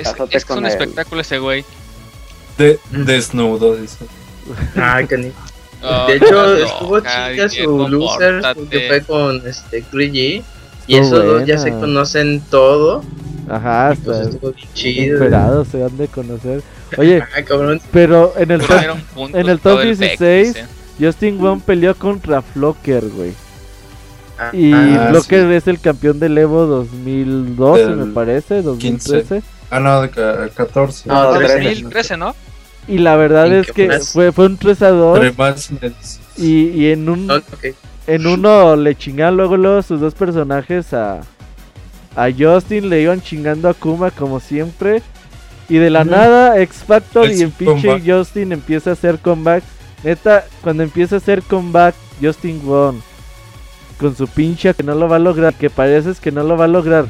[0.09, 0.73] Cásate es con un él.
[0.73, 1.65] espectáculo ese güey.
[2.59, 4.05] De, desnudo, dice.
[4.77, 5.35] Ah, canijo.
[5.83, 10.43] Oh, De hecho, no, estuvo chica su loser que fue con este Chris G.
[10.89, 13.03] Y Estuvo esos dos ya se conocen todo.
[13.49, 15.65] Ajá, Y pues hasta estuvo bien chido.
[15.65, 16.63] se han de conocer.
[16.97, 17.81] Oye, Ah, cabrón.
[17.93, 18.97] pero en el top,
[19.35, 20.19] en el todo top el 16,
[20.55, 21.05] Texas, eh.
[21.05, 23.33] Justin Wong peleó contra Flocker, güey.
[24.39, 29.43] Ah, Y Ah, es el campeón del Evo 2012, me parece, 2013.
[29.71, 31.09] Ah, no, de ca- 14.
[31.09, 32.35] No, No, 2013, ¿no?
[32.89, 34.11] Y la verdad ¿Y es que más?
[34.13, 35.17] fue, fue un 3 a 2.
[35.19, 37.45] Entre más mes- Y, y en un ok.
[38.07, 41.21] en uno le chingaron luego, luego sus dos personajes a,
[42.15, 45.03] a Justin, le iban chingando a Kuma como siempre.
[45.69, 48.01] Y de la nada, X Factor y en pinche.
[48.07, 49.65] Justin empieza a hacer comeback.
[50.05, 52.97] Neta, cuando empieza a hacer comeback, Justin Wong
[53.99, 56.57] con su pincha que no lo va a lograr, que parece es que no lo
[56.57, 57.07] va a lograr.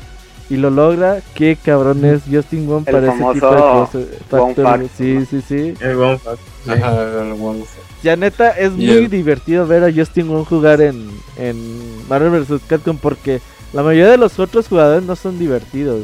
[0.49, 4.07] Y lo logra, qué cabrón es Justin Wong El para ese tipo de cosas.
[4.31, 5.27] Wong Factor, sí, ¿no?
[5.27, 5.75] sí, sí.
[5.81, 6.71] El fact, sí.
[6.71, 7.65] Ajá, el Wong.
[8.03, 12.61] Ya neta, es muy divertido ver a Justin Wong jugar en, en Marvel vs.
[12.69, 13.41] Capcom porque
[13.73, 16.03] la mayoría de los otros jugadores no son divertidos.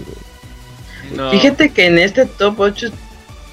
[1.17, 1.31] No.
[1.31, 2.89] Fíjate que en este top 8,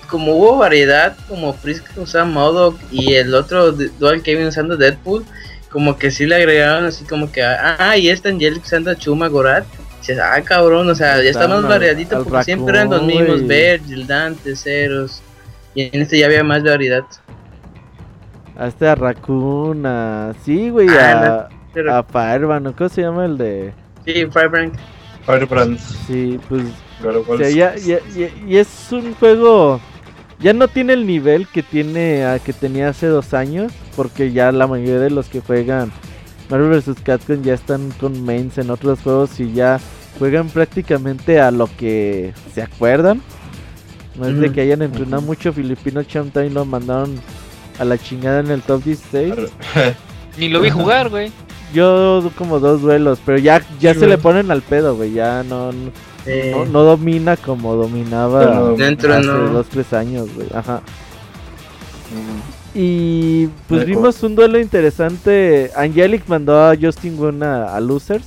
[0.10, 5.24] como hubo variedad, como Frisk usaba Modoc y el otro Dual Kevin usando Deadpool,
[5.72, 9.65] como que sí le agregaron así como que, ah, y esta Angelic usando Chuma Gorat.
[9.99, 13.28] Dices, ah, cabrón, o sea, ya está más variadito al porque siempre eran los mismos,
[13.43, 13.47] güey.
[13.47, 15.22] Vergil, Dante, Ceros.
[15.76, 17.03] Y en este ya había más variedad.
[18.57, 20.34] A este a Raccoon, a...
[20.43, 22.76] Sí, güey, Ah, a, Pero, a Fireman, ¿no?
[22.76, 23.74] ¿cómo se llama el de...?
[24.05, 24.74] sí, Firebrand.
[25.26, 25.78] Firebrand.
[26.07, 26.63] Sí, pues...
[27.03, 27.30] Gargoyle.
[27.30, 29.80] O sea, ya, ya- ya- y es un juego...
[30.40, 34.52] Ya no tiene el nivel que tiene a que tenía hace dos años, porque ya
[34.52, 35.92] la mayoría de los que juegan
[36.50, 37.02] Marvel vs.
[37.04, 39.80] Capcom ya están con mains en otros juegos y ya
[40.18, 43.22] juegan prácticamente a lo que se acuerdan.
[44.16, 47.16] No es de que hayan entrenado mucho filipino Champ y lo mandaron
[47.80, 49.34] a la chingada en el top 16.
[50.38, 51.32] Ni lo vi jugar, güey.
[51.74, 55.14] Yo como dos duelos, pero ya, ya Sí, se le ponen al pedo, güey.
[55.14, 55.92] Ya no, no,
[56.52, 59.50] No- no domina como dominaba Dentro hace no.
[59.50, 60.48] dos, tres años, güey.
[60.54, 60.82] Ajá.
[62.12, 62.78] Mm.
[62.78, 65.72] Y pues vimos un duelo interesante.
[65.76, 68.26] Angelic mandó a Justin Wong a, a Losers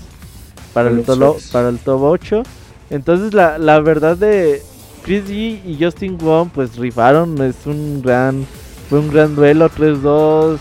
[0.74, 2.42] para el, tolo- para el top 8.
[2.90, 4.62] Entonces la, la verdad de
[5.04, 7.40] Chris G y Justin Wong pues rifaron.
[7.42, 8.46] Es un gran,
[8.90, 10.58] fue un gran duelo 3-2.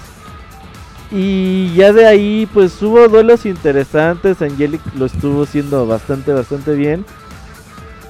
[1.13, 4.41] Y ya de ahí pues hubo duelos interesantes.
[4.41, 7.03] Angelic lo estuvo haciendo bastante, bastante bien.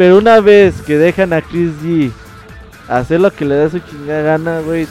[0.02, 2.10] Pero una vez que dejan a Chris G
[2.88, 4.88] hacer lo que le da su chingada gana, güey.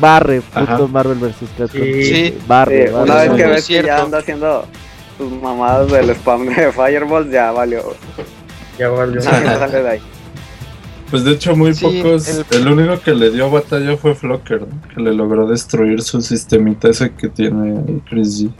[0.00, 0.86] Barre, puto Ajá.
[0.86, 1.34] Marvel vs.
[1.58, 1.68] Capcom.
[1.82, 2.04] Sí.
[2.04, 2.38] Sí.
[2.48, 4.64] Barre, Sí, barre, una vez que ves que ya anda haciendo
[5.18, 7.82] sus mamadas del spam de Fireballs, ya valió.
[8.78, 9.20] ya valió.
[9.20, 10.00] De ahí.
[11.10, 12.68] Pues de hecho muy Sí, pocos, el- el...
[12.68, 14.80] único que le dio batalla fue Flocker, ¿no?
[14.94, 18.50] que le logró destruir su sistemita ese que tiene Chris G.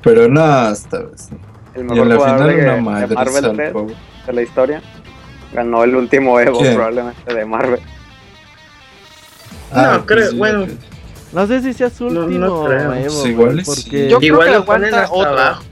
[0.00, 1.28] Pero nada, esta vez.
[1.74, 3.94] Y en la final de, una de madre Marvel 3 pobre.
[4.26, 4.82] De la historia.
[5.52, 6.74] Ganó el último Evo, ¿Quién?
[6.74, 7.80] probablemente, de Marvel.
[9.74, 10.66] No, creo- sí, bueno.
[11.32, 12.92] No sé si sea su No, no último creo.
[12.92, 13.64] Evo, Pues igual sí.
[13.64, 15.30] porque Yo creo Igual que lo ponen aguanta hasta otro.
[15.32, 15.62] abajo.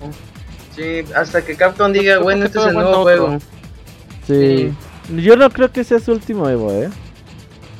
[0.75, 3.03] Sí, hasta que Capcom diga, bueno, creo este que es el nuevo otro.
[3.03, 3.39] juego.
[4.27, 4.73] sí.
[5.17, 6.89] Yo no creo que sea su último Evo, eh.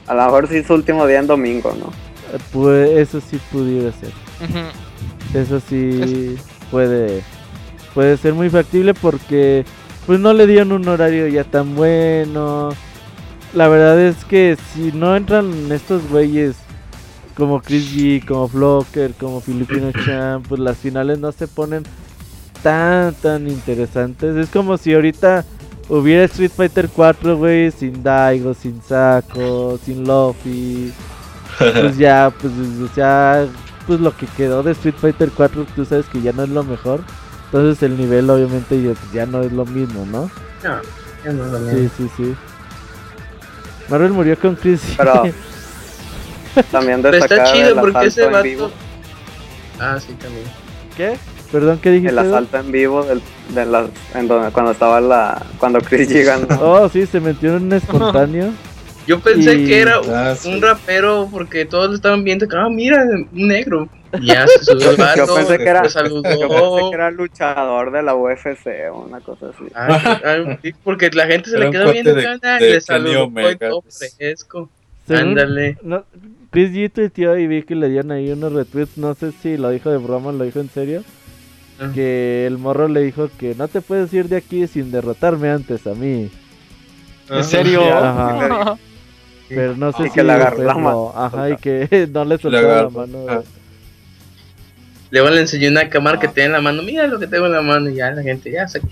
[0.09, 1.87] A lo mejor sí su último día en domingo, ¿no?
[2.37, 4.11] Eh, Pues eso sí pudiera ser.
[5.33, 6.37] Eso sí
[6.71, 7.23] puede
[7.95, 9.65] puede ser muy factible porque
[10.07, 12.71] pues no le dieron un horario ya tan bueno.
[13.55, 16.57] La verdad es que si no entran estos güeyes
[17.37, 21.83] como Chris G, como Flocker, como Filipino Champ, pues las finales no se ponen
[22.63, 24.37] tan tan interesantes.
[24.37, 25.45] Es como si ahorita
[25.89, 30.93] hubiera Street Fighter 4, güey, sin Daigo, sin Saco, sin Luffy.
[31.59, 32.53] Pues ya, pues
[32.95, 33.47] ya
[33.87, 36.63] pues lo que quedó de Street Fighter 4, tú sabes que ya no es lo
[36.63, 37.03] mejor.
[37.53, 40.31] Entonces el nivel obviamente ya, no es lo mismo, ¿no?
[40.63, 40.81] No,
[41.25, 41.79] ya no es lo mismo.
[41.79, 42.37] Sí, sí, sí.
[43.89, 44.81] Marvel murió con Chris.
[44.97, 45.25] Pero
[46.71, 48.71] también Pero está chido porque ese vato...
[49.81, 50.45] Ah, sí, también.
[50.97, 51.17] ¿Qué?
[51.51, 52.13] Perdón, ¿qué dijiste?
[52.13, 53.21] El asalto en vivo del,
[53.53, 55.45] de la, en donde, cuando estaba la...
[55.59, 56.39] Cuando Chris llega.
[56.61, 58.53] Oh, sí, se metió en un espontáneo.
[59.11, 63.05] Yo pensé que era ah, un rapero porque todos lo estaban viendo que, ah, mira,
[63.05, 63.89] un negro.
[64.23, 66.23] ya se subió el vato, yo pensé que era, saludó.
[66.41, 69.65] Yo pensé que era luchador de la UFC o una cosa así.
[69.75, 74.71] Ah, ah porque la gente se le quedó viendo de, y le saludó todo fresco.
[75.09, 75.77] Ándale.
[75.83, 76.05] No,
[76.53, 79.71] Chris G tuiteó y vi que le dieron ahí unos retweets, no sé si lo
[79.71, 81.03] dijo de broma o lo dijo en serio.
[81.95, 85.85] Que el morro le dijo que no te puedes ir de aquí sin derrotarme antes
[85.89, 86.31] a mí.
[87.29, 87.83] ¿En serio?
[87.93, 88.79] Ajá.
[89.51, 91.13] Pero no sé si que le agarró la mano.
[91.15, 93.45] Ajá, y que no le soltó la mano.
[95.11, 96.83] Luego le enseñó una cámara que tiene en la mano.
[96.85, 97.91] Mira lo que tengo en la mano.
[97.91, 98.81] Y ya la gente ya se.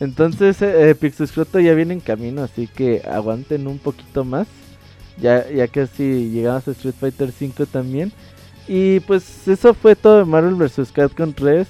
[0.00, 2.42] Entonces, eh, eh Pixescroto ya viene en camino.
[2.42, 4.48] Así que aguanten un poquito más.
[5.18, 8.12] Ya, ya casi llegamos a Street Fighter 5 también.
[8.66, 10.90] Y pues eso fue todo de Marvel vs.
[10.92, 11.68] Capcom 3.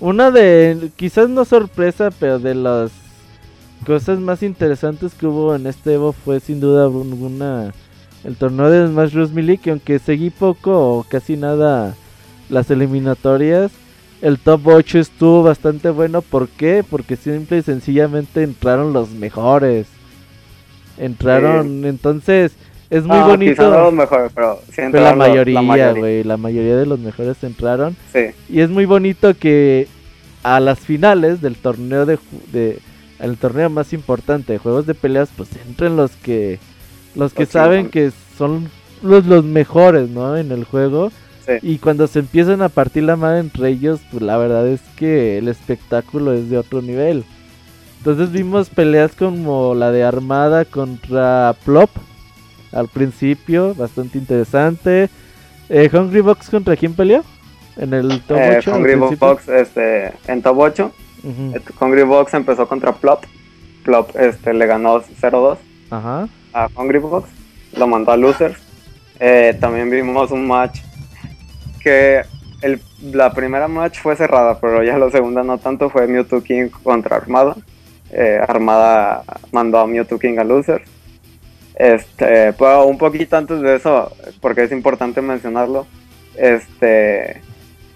[0.00, 2.92] Una de, quizás no sorpresa, pero de los
[3.84, 7.72] cosas más interesantes que hubo en este Evo fue sin duda alguna
[8.24, 9.32] el torneo de Smash Bros.
[9.32, 11.94] Melee, que aunque seguí poco o casi nada
[12.48, 13.70] las eliminatorias,
[14.20, 16.22] el top 8 estuvo bastante bueno.
[16.22, 16.84] ¿Por qué?
[16.88, 19.86] Porque simple y sencillamente entraron los mejores.
[20.98, 22.52] Entraron, entonces
[22.90, 23.70] es muy ah, bonito.
[23.70, 24.60] los mejores, pero,
[24.92, 27.96] la mayoría, güey, la, mayoría de los mejores entraron.
[28.12, 28.26] Sí.
[28.48, 29.88] Y es muy bonito que
[30.42, 32.18] a las finales del torneo de,
[32.52, 32.78] de
[33.18, 36.58] el torneo más importante de juegos de peleas, pues entren los que
[37.14, 38.68] los que saben que son
[39.02, 40.36] los, los mejores, ¿no?
[40.36, 41.10] En el juego.
[41.62, 45.38] Y cuando se empiezan a partir la madre entre ellos, pues la verdad es que
[45.38, 47.24] el espectáculo es de otro nivel.
[47.98, 51.90] Entonces vimos peleas como la de Armada contra Plop
[52.72, 55.08] al principio, bastante interesante.
[55.68, 57.24] Eh, Hungry Box contra quién peleó?
[57.76, 58.70] En el top 8.
[58.70, 60.92] Eh, Hungry Box este, en top 8.
[61.80, 63.24] Hungry Box empezó contra Plop.
[63.84, 65.58] Plop este, le ganó 0-2
[65.90, 67.28] a Hungry Box.
[67.76, 68.58] Lo mandó a Losers.
[69.18, 70.80] Eh, también vimos un match
[71.82, 72.22] que
[72.62, 75.90] el, la primera match fue cerrada, pero ya la segunda no tanto.
[75.90, 77.56] Fue Mewtwo King contra Armada.
[78.10, 80.84] Eh, Armada mandó a Mewtwo King a Losers.
[81.74, 84.10] Este, pero un poquito antes de eso,
[84.40, 85.86] porque es importante mencionarlo,
[86.34, 87.42] este,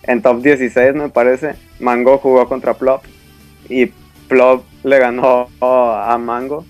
[0.03, 3.03] en top 16 me parece, Mango jugó contra Plop
[3.71, 3.87] y
[4.29, 6.67] Plop le ganó a Mango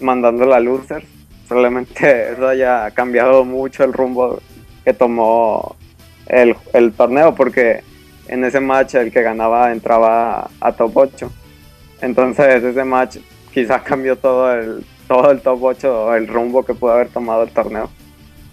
[0.00, 1.06] mandándola a losers.
[1.48, 4.40] Probablemente eso haya cambiado mucho el rumbo
[4.84, 5.76] que tomó
[6.26, 6.56] el,
[6.96, 7.82] torneo porque
[8.28, 11.30] en ese match el que ganaba entraba a top 8.
[12.00, 13.18] Entonces ese match
[13.52, 17.50] quizás cambió todo el, todo el top 8, el rumbo que pudo haber tomado el
[17.50, 17.90] torneo.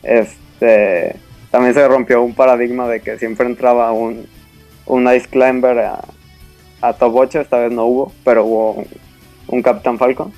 [0.03, 1.15] Este,
[1.49, 4.25] también se rompió un paradigma de que siempre entraba un,
[4.85, 6.01] un Ice Climber a,
[6.81, 8.83] a top 8, esta vez no hubo, pero hubo
[9.47, 10.33] un, Captain Falcon.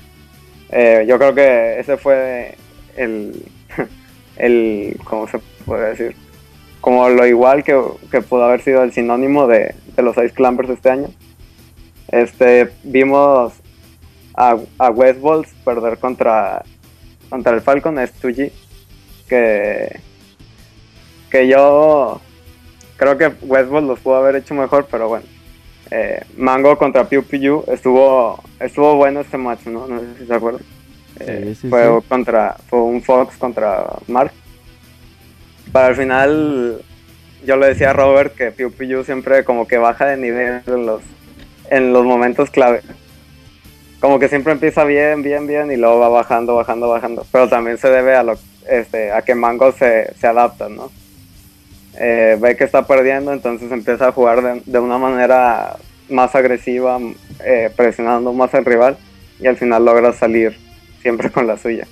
[0.70, 2.56] Eh, yo creo que ese fue
[2.98, 3.46] el,
[4.38, 6.16] el, ¿cómo se puede decir?
[6.82, 7.80] Como lo igual que,
[8.12, 11.08] que pudo haber sido el sinónimo de, de los Ice Climbers este año.
[12.10, 13.54] Este, vimos
[14.36, 16.64] a, a West Balls perder contra,
[17.30, 18.52] contra el Falcon, es 2G,
[19.30, 20.00] que,
[21.30, 22.20] que yo
[22.98, 25.26] creo que West Balls los pudo haber hecho mejor, pero bueno,
[25.92, 29.88] eh, Mango contra Piu Piu estuvo estuvo bueno este match, ¿no?
[29.88, 30.62] No sé si se acuerdan.
[31.20, 34.32] Eh, fue contra fue un Fox contra Mark.
[35.72, 36.82] Para el final
[37.46, 40.86] yo le decía a Robert que Piu Piu siempre como que baja de nivel en
[40.86, 41.02] los
[41.70, 42.82] en los momentos clave.
[44.00, 47.26] Como que siempre empieza bien, bien, bien y luego va bajando, bajando, bajando.
[47.32, 48.38] Pero también se debe a lo
[48.70, 50.92] este a que Mango se, se adapta, ¿no?
[52.00, 55.78] Eh, ve que está perdiendo, entonces empieza a jugar de, una manera
[56.10, 57.00] más agresiva,
[57.46, 58.98] eh, presionando más al rival
[59.40, 60.58] y al final logra salir
[61.02, 61.88] siempre con la suya.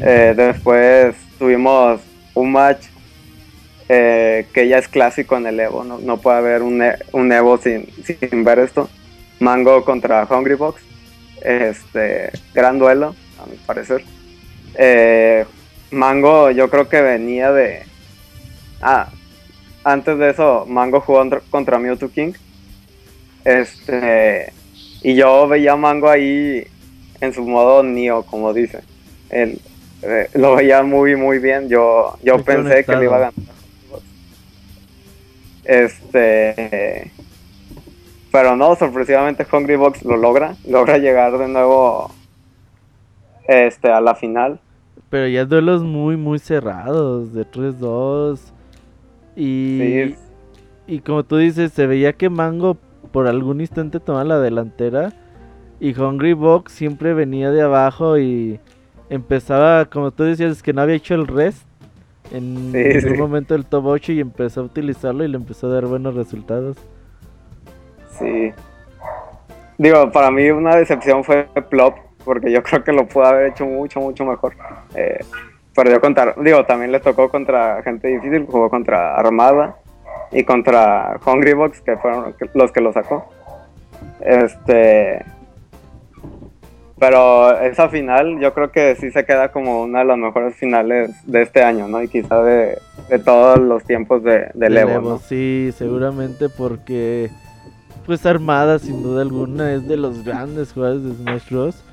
[0.00, 2.00] Eh, después tuvimos
[2.34, 2.86] un match
[3.88, 6.82] que ya es clásico en el Evo, no, puede haber un,
[7.32, 7.86] Evo sin,
[8.44, 8.90] ver esto.
[9.38, 10.82] Mango contra Hungry Box,
[11.42, 14.02] este, gran duelo, a mi parecer.
[15.92, 17.84] Mango yo creo que venía de...
[18.80, 19.08] Ah,
[19.84, 22.32] antes de eso, Mango jugó contra Mewtwo King.
[23.44, 24.52] Este,
[25.02, 26.66] y yo veía a Mango ahí
[27.20, 28.80] en su modo Neo, como dice.
[29.30, 29.60] Él,
[30.02, 31.68] eh, lo veía muy, muy bien.
[31.68, 33.34] Yo, yo pensé que le iba a ganar.
[35.64, 37.10] Este.
[38.30, 40.56] Pero no, sorpresivamente Hungry Box lo logra.
[40.68, 42.10] Logra llegar de nuevo
[43.48, 44.60] este, a la final.
[45.10, 47.32] Pero ya duelos muy, muy cerrados.
[47.32, 48.40] De 3-2.
[49.36, 50.16] Y,
[50.86, 52.78] y como tú dices, se veía que Mango
[53.12, 55.12] por algún instante tomaba la delantera.
[55.78, 58.58] Y Hungry Box siempre venía de abajo y
[59.10, 61.66] empezaba, como tú decías, que no había hecho el rest
[62.32, 62.72] en,
[63.10, 66.14] un momento del top 8 y empezó a utilizarlo y le empezó a dar buenos
[66.14, 66.76] resultados.
[68.18, 68.52] Sí.
[69.78, 73.66] Digo, para mí una decepción fue Plop, porque yo creo que lo pudo haber hecho
[73.66, 74.54] mucho, mucho mejor.
[74.94, 75.20] Eh,
[75.76, 79.76] perdió contra, digo, también le tocó contra gente difícil, jugó contra Armada
[80.32, 83.28] y contra Hungrybox, que fueron los que lo sacó.
[84.20, 85.24] Este.
[86.98, 91.10] Pero esa final yo creo que sí se queda como una de las mejores finales
[91.26, 92.02] de este año, ¿no?
[92.02, 92.78] Y quizá de,
[93.22, 97.30] todos los tiempos de, de, Evo, Sí, seguramente porque
[98.06, 101.84] pues Armada sin duda alguna es de los grandes jugadores de Smash Bros.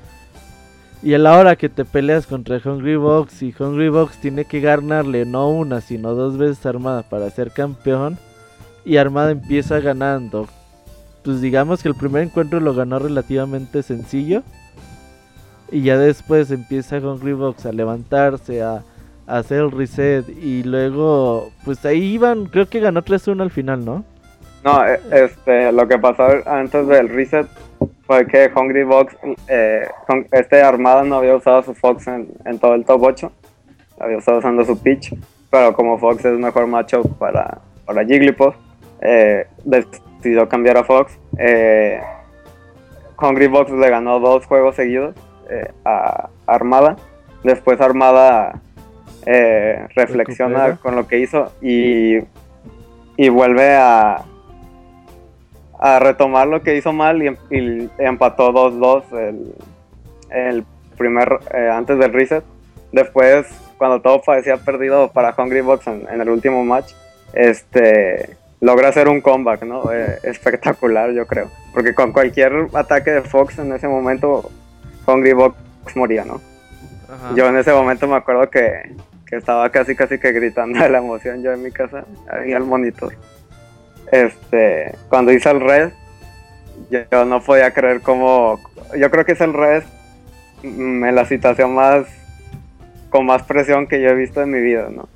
[1.04, 4.60] Y a la hora que te peleas contra Hungry Box y Hungry Box tiene que
[4.60, 8.16] ganarle no una sino dos veces a Armada para ser campeón
[8.86, 10.48] y Armada empieza ganando.
[11.22, 14.42] Pues digamos que el primer encuentro lo ganó relativamente sencillo
[15.70, 18.82] y ya después empieza Hungry Box a levantarse, a,
[19.26, 24.04] hacer el reset y luego pues ahí iban, creo que ganó 3-1 al final, ¿no?
[24.64, 27.46] No, eh, este, lo que pasó antes del reset
[28.06, 29.16] fue que Hungry Box,
[29.48, 29.88] eh,
[30.32, 33.32] este Armada no había usado su Fox en, todo el top 8,
[33.98, 35.14] había estado usando su pitch,
[35.50, 38.54] pero como Fox es mejor macho para, para Jigglypuff,
[39.00, 41.18] eh, decidió cambiar a Fox.
[41.38, 42.00] Eh,
[43.20, 45.14] Hungry Box le ganó dos juegos seguidos
[45.48, 46.96] eh, a Armada.
[47.42, 48.60] Después Armada
[49.94, 52.18] reflexiona con lo que hizo y,
[53.16, 54.22] y vuelve a,
[55.84, 59.54] a retomar lo que hizo mal y, empató 2-2 el,
[60.30, 60.64] el,
[60.96, 62.42] primer eh, antes del reset.
[62.90, 66.92] Después, cuando todo parecía perdido para Hungry Box en, el último match,
[67.34, 68.30] este
[68.62, 69.92] logra hacer un comeback, ¿no?
[69.92, 71.50] Eh, espectacular, yo creo.
[71.74, 74.50] Porque con cualquier ataque de Fox en ese momento,
[75.06, 75.54] Hungry Box
[75.96, 76.40] moría, ¿no?
[77.36, 78.90] Yo en ese momento me acuerdo que,
[79.26, 82.64] que, estaba casi casi que gritando de la emoción yo en mi casa, ahí al
[82.64, 83.12] monitor
[84.14, 85.90] este, cuando hice el red,
[86.90, 88.60] yo no podía creer cómo,
[88.96, 89.82] yo creo que es el red
[90.62, 92.06] mm, en la situación más,
[93.10, 95.08] con más presión que yo he visto en mi vida, ¿no?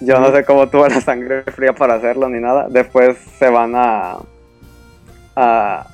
[0.00, 2.66] Yo no sé cómo tuvo la sangre fría para hacerlo ni nada.
[2.68, 4.18] Después se van a,
[5.34, 5.86] a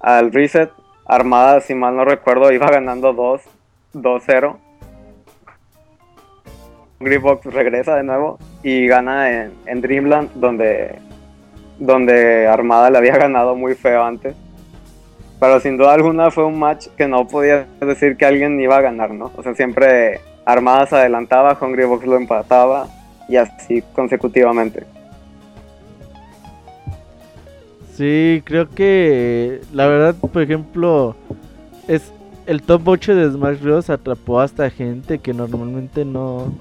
[0.00, 0.70] al reset.
[1.06, 3.40] Armada, si mal no recuerdo, iba ganando 2,
[3.94, 4.56] 2-0.
[7.00, 10.98] Greenbox regresa de nuevo y gana en, Dreamland, donde,
[11.78, 14.34] donde Armada le había ganado muy feo antes.
[15.40, 18.80] Pero sin duda alguna fue un match que no podía decir que alguien iba a
[18.80, 19.30] ganar, ¿no?
[19.36, 22.88] O sea, siempre Armada se adelantaba, Hungry Box lo empataba
[23.28, 24.84] y así consecutivamente.
[27.94, 31.16] Sí, creo que la verdad, por ejemplo,
[31.86, 32.12] es
[32.46, 33.90] el top 8 de Smash Bros.
[33.90, 36.52] atrapó hasta gente que normalmente no,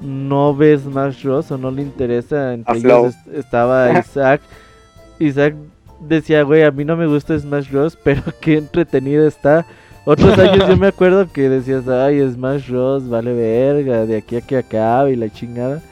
[0.00, 1.50] no ve Smash Bros.
[1.50, 2.54] o no le interesa.
[2.54, 4.40] Entre ellos estaba Isaac.
[5.18, 5.54] Isaac
[6.00, 7.96] decía, güey, a mí no me gusta Smash Bros.
[8.04, 9.66] Pero qué entretenido está.
[10.04, 13.08] Otros años yo me acuerdo que decías, ay, Smash Bros.
[13.08, 15.82] vale verga, de aquí a que acabe y la chingada.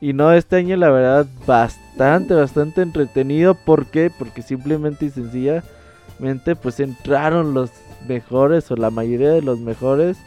[0.00, 3.54] Y no, este año la verdad bastante, bastante entretenido.
[3.54, 4.10] ¿Por qué?
[4.16, 7.70] Porque simplemente y sencillamente pues entraron los
[8.06, 10.18] mejores o la mayoría de los mejores.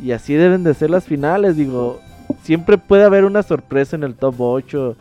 [0.00, 1.56] Y así deben de ser las finales.
[1.56, 2.00] Digo,
[2.44, 4.96] siempre puede haber una sorpresa en el top 8,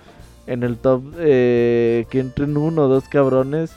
[0.47, 3.75] en el top eh, que entren uno o dos cabrones.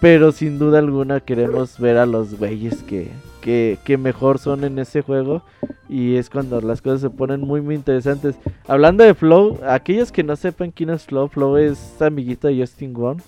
[0.00, 3.10] Pero sin duda alguna queremos ver a los güeyes que,
[3.42, 5.42] que, mejor son en ese juego.
[5.90, 8.34] Y es cuando las cosas se ponen muy, muy interesantes.
[8.66, 12.94] Hablando de Flow, aquellos que no sepan quién es Flow, Flow es amiguito de Justin
[12.94, 13.20] Wong.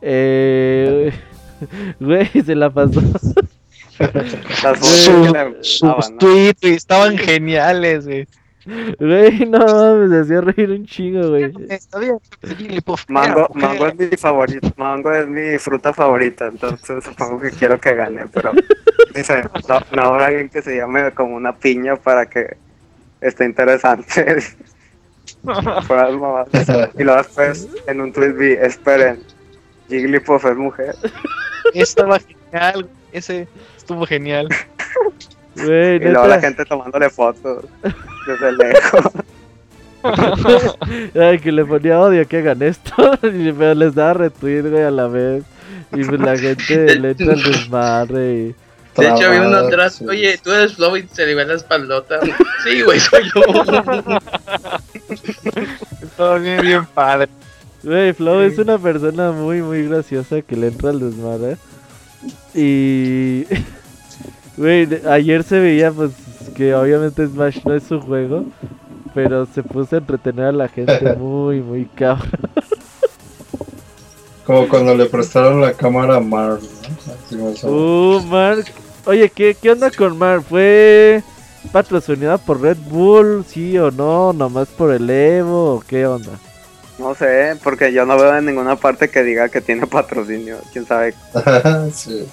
[0.00, 1.12] Eh,
[2.00, 3.00] güey, se la pasó.
[5.60, 8.28] sus, tweets estaban geniales, güey.
[8.98, 11.52] Güey, no mames, me hacía reír un chingo, güey.
[11.68, 13.04] Está bien, Jigglypuff.
[13.08, 17.94] Mango, mango es mi favorito, mango es mi fruta favorita, entonces supongo que quiero que
[17.94, 18.52] gane, pero
[19.14, 22.56] dice, no, no habrá alguien que se llame como una piña para que
[23.20, 24.42] esté interesante.
[25.86, 26.48] Fuera de mamadas.
[26.98, 29.22] y luego después en un tweet vi, esperen,
[29.88, 30.94] Jigglypuff es mujer.
[31.72, 32.88] Estaba genial.
[33.12, 33.46] Ese
[33.76, 34.48] estuvo genial.
[35.56, 37.64] Güey, Y luego la gente tomándole fotos
[38.26, 39.04] desde lejos.
[41.14, 42.92] Ay, que le ponía odio que hagan esto.
[43.22, 45.44] y pero les daba retweet, güey, a la vez.
[45.92, 48.34] Y pues la gente le entra el desmadre.
[48.34, 48.54] Y...
[48.96, 49.96] De hecho, había uno atrás.
[49.96, 50.06] sí.
[50.08, 52.18] Oye, tú eres Flow y se le ve la espaldota.
[52.64, 53.42] Sí, güey, soy yo.
[56.02, 57.28] Estaba bien, bien padre.
[57.82, 61.58] Güey, Flow es una persona muy, muy graciosa que le entra al desmadre.
[62.54, 63.44] Y.
[64.56, 66.12] Güey, ayer se veía, pues,
[66.54, 68.44] que obviamente Smash no es su juego.
[69.14, 72.30] Pero se puso a entretener a la gente muy, muy cabrón.
[74.44, 76.60] Como cuando le prestaron la cámara a Marv,
[77.30, 77.46] ¿no?
[77.68, 78.66] Uh, Mark.
[79.04, 80.44] Oye, ¿qué, ¿qué onda con Mark?
[80.48, 81.22] ¿Fue
[81.72, 83.44] patrocinada por Red Bull?
[83.48, 84.32] ¿Sí o no?
[84.32, 85.74] ¿Nomás por el Evo?
[85.74, 86.32] ¿O qué onda?
[86.98, 90.58] No sé, porque yo no veo en ninguna parte que diga que tiene patrocinio.
[90.72, 91.14] Quién sabe.
[91.92, 92.26] sí.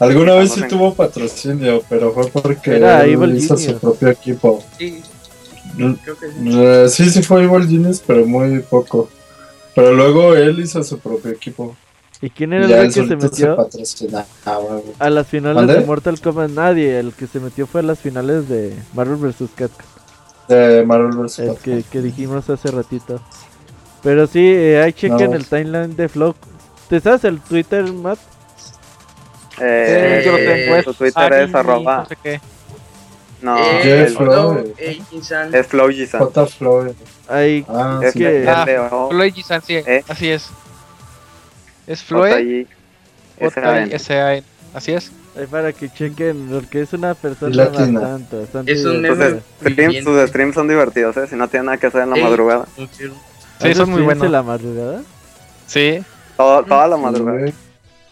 [0.00, 3.74] Alguna vez sí en- tuvo patrocinio, pero fue porque Era él hizo Genius.
[3.74, 4.62] su propio equipo.
[4.78, 5.02] Sí,
[5.76, 6.34] creo que sí.
[6.52, 9.08] eh, Sí, sí fue Evil Genius, pero muy poco.
[9.74, 11.76] Pero luego él hizo su propio equipo.
[12.20, 13.68] ¿Y quién Y era el que se metió
[14.98, 16.50] a las finales de Mortal Kombat?
[16.50, 16.98] Nadie.
[16.98, 19.48] El que se metió fue a las finales de Marvel vs.
[19.54, 19.86] Capcom.
[20.48, 21.38] De Marvel vs.
[21.40, 21.62] El Capcom.
[21.62, 23.20] que, que dijimos hace ratito.
[24.02, 25.36] Pero sí, eh, ahí chequen No.
[25.36, 26.34] el timeline de Flow.
[26.88, 28.18] ¿Te sabes el Twitter, Matt?
[29.60, 30.82] Eh, yo lo tengo.
[30.82, 31.96] su Twitter Ari, es arroba.
[31.98, 32.40] No sé qué.
[33.42, 34.52] No, Eh, el- Flow.
[34.54, 35.02] Flow, eh,
[35.52, 36.20] es Flow Gisan.
[36.24, 36.46] J.
[36.46, 36.92] Floyd.
[37.28, 38.18] Ahí, Ah, Es sí.
[38.20, 40.02] que- Ah, F-L-O, Floyd Gisan, sí, ¿Eh?
[40.08, 40.48] así es.
[41.86, 42.66] Es Floyd J-I,
[43.92, 44.42] S-A-N.
[44.72, 45.12] Así es.
[45.38, 48.00] ahí para que chequen, porque es una persona Latina.
[48.00, 49.04] bastante, bastante Es un.
[49.06, 49.16] Sus
[49.72, 51.26] streams, sus streams son divertidos, ¿eh?
[51.28, 52.22] Si no tienen nada que hacer en la Ey.
[52.22, 52.66] madrugada.
[52.76, 53.10] Sí,
[53.60, 54.24] ¿Haces son muy buenos.
[54.24, 55.02] en la madrugada?
[55.66, 56.02] Sí.
[56.36, 57.52] Todo, toda la Sí, madrugada.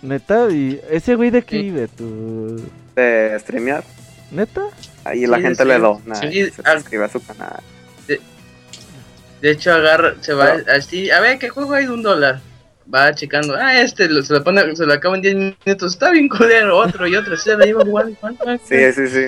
[0.03, 1.63] Neta, y ese güey de qué Sí.
[1.63, 2.61] vive, tú.
[2.97, 3.85] De streamear.
[4.31, 4.63] ¿Neta?
[5.05, 5.69] Ahí la Sí, gente sí.
[5.69, 6.15] le dona.
[6.17, 6.75] Sí, se ah.
[6.77, 7.61] suscribe a su canal.
[9.41, 11.11] De hecho, agarra, se va así.
[11.11, 12.41] A ver, ¿qué juego hay de un dólar?
[12.93, 13.57] Va checando.
[13.57, 15.95] Ah, este lo- se lo pone, se lo acaba en 10 minutos.
[15.95, 16.79] Está bien culero.
[16.79, 17.37] Otro y otro.
[17.37, 18.17] Se la iba igual,
[18.69, 19.27] Sí, sí, sí.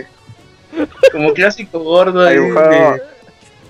[1.10, 2.22] Como clásico gordo.
[2.24, 3.02] Hay un juego, de-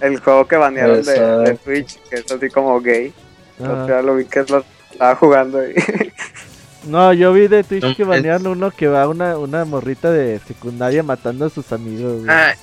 [0.06, 1.54] el juego que banearon de, de.
[1.64, 3.12] Twitch, que es así como gay.
[3.60, 4.62] O sea, lo vi que lo
[4.92, 5.72] estaba jugando y
[6.86, 10.10] No, yo vi de Twitch No, que es- banearon uno que va una, una morrita
[10.10, 12.18] de secundaria matando a sus amigos.
[12.22, 12.26] güey.
[12.28, 12.54] Ah,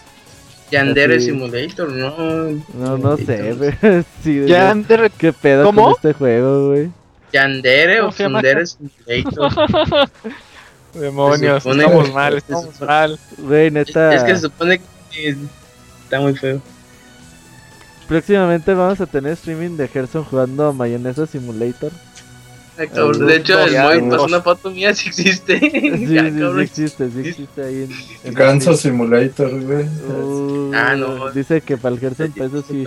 [0.72, 1.26] Yandere Así.
[1.26, 2.52] Simulator, no.
[2.74, 4.06] no, no sé, Simulator.
[4.24, 4.72] sí, Ya güey.
[4.84, 5.84] Ander- ¿Qué pedo ¿Cómo?
[5.86, 6.90] con este juego, güey?
[7.34, 8.12] Yandere o.
[8.12, 10.10] Fundere Simulator.
[10.94, 13.20] Demonios, supone estamos mal, estamos supone- mal.
[13.38, 14.14] Güey, neta.
[14.14, 15.36] Es que se supone que
[16.04, 16.62] está muy feo.
[18.08, 21.92] Próximamente vamos a tener streaming de Gerson jugando Mayonesa Simulator.
[22.82, 25.60] Ah, cabrón, De hecho, el Moy pasó una foto mía si existe.
[25.62, 27.92] Sí, Ya, sí, sí existe, sí existe ahí en...
[28.30, 29.86] en Ganso Simulator, güey.
[30.10, 31.30] Uh, Ah, no.
[31.32, 32.86] Dice que para el Gerson, para eso sí,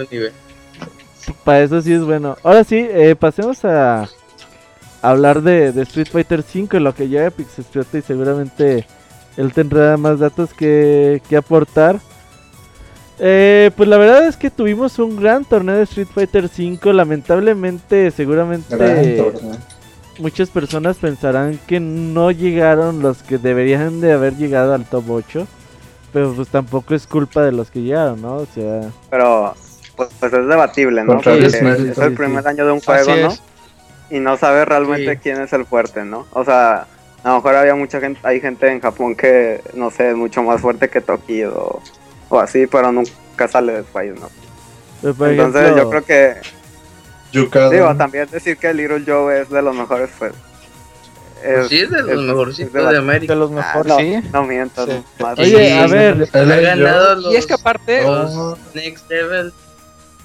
[1.44, 2.36] para eso sí es bueno.
[2.42, 4.08] Ahora sí, eh, pasemos a
[5.02, 8.86] hablar de, de Street Fighter V, lo que lleva Pixescriota y seguramente
[9.36, 12.00] él tendrá más datos que, que aportar.
[13.18, 16.92] Eh, pues la verdad es que tuvimos un gran torneo de Street Fighter V.
[16.92, 19.56] Lamentablemente, seguramente Gran torneo.
[20.18, 25.46] Muchas personas pensarán que no llegaron los que deberían de haber llegado al top 8.
[26.12, 28.36] Pero pues tampoco es culpa de los que llegaron, ¿no?
[28.36, 29.52] O sea, Pero
[29.96, 31.14] pues, pues es debatible, ¿no?
[31.14, 31.54] Porque es
[31.98, 33.28] el primer año de un Así juego, ¿no?
[33.32, 33.42] es.
[34.10, 35.20] Y no sabes realmente Sí.
[35.22, 36.26] quién es el fuerte, ¿no?
[36.32, 36.86] O sea,
[37.24, 40.42] a lo mejor había mucha gente, hay gente en Japón que, no sé, es mucho
[40.44, 41.82] más fuerte que Tokido o,
[42.28, 44.28] o así, pero nunca sale del país, ¿no?
[45.02, 46.34] Entonces ejemplo, yo creo que,
[47.42, 50.32] Digo, también decir que Little Joe es de los mejores, pues...
[51.44, 52.98] Pues sí, es de los mejorcitos de debatible.
[53.02, 53.32] América.
[53.34, 54.28] De los Ah, mejores, no, sí.
[54.32, 55.24] No mientas, Sí.
[55.38, 59.52] Oye, Sí, a ver, ha ganado los, Y es que aparte, los Next Level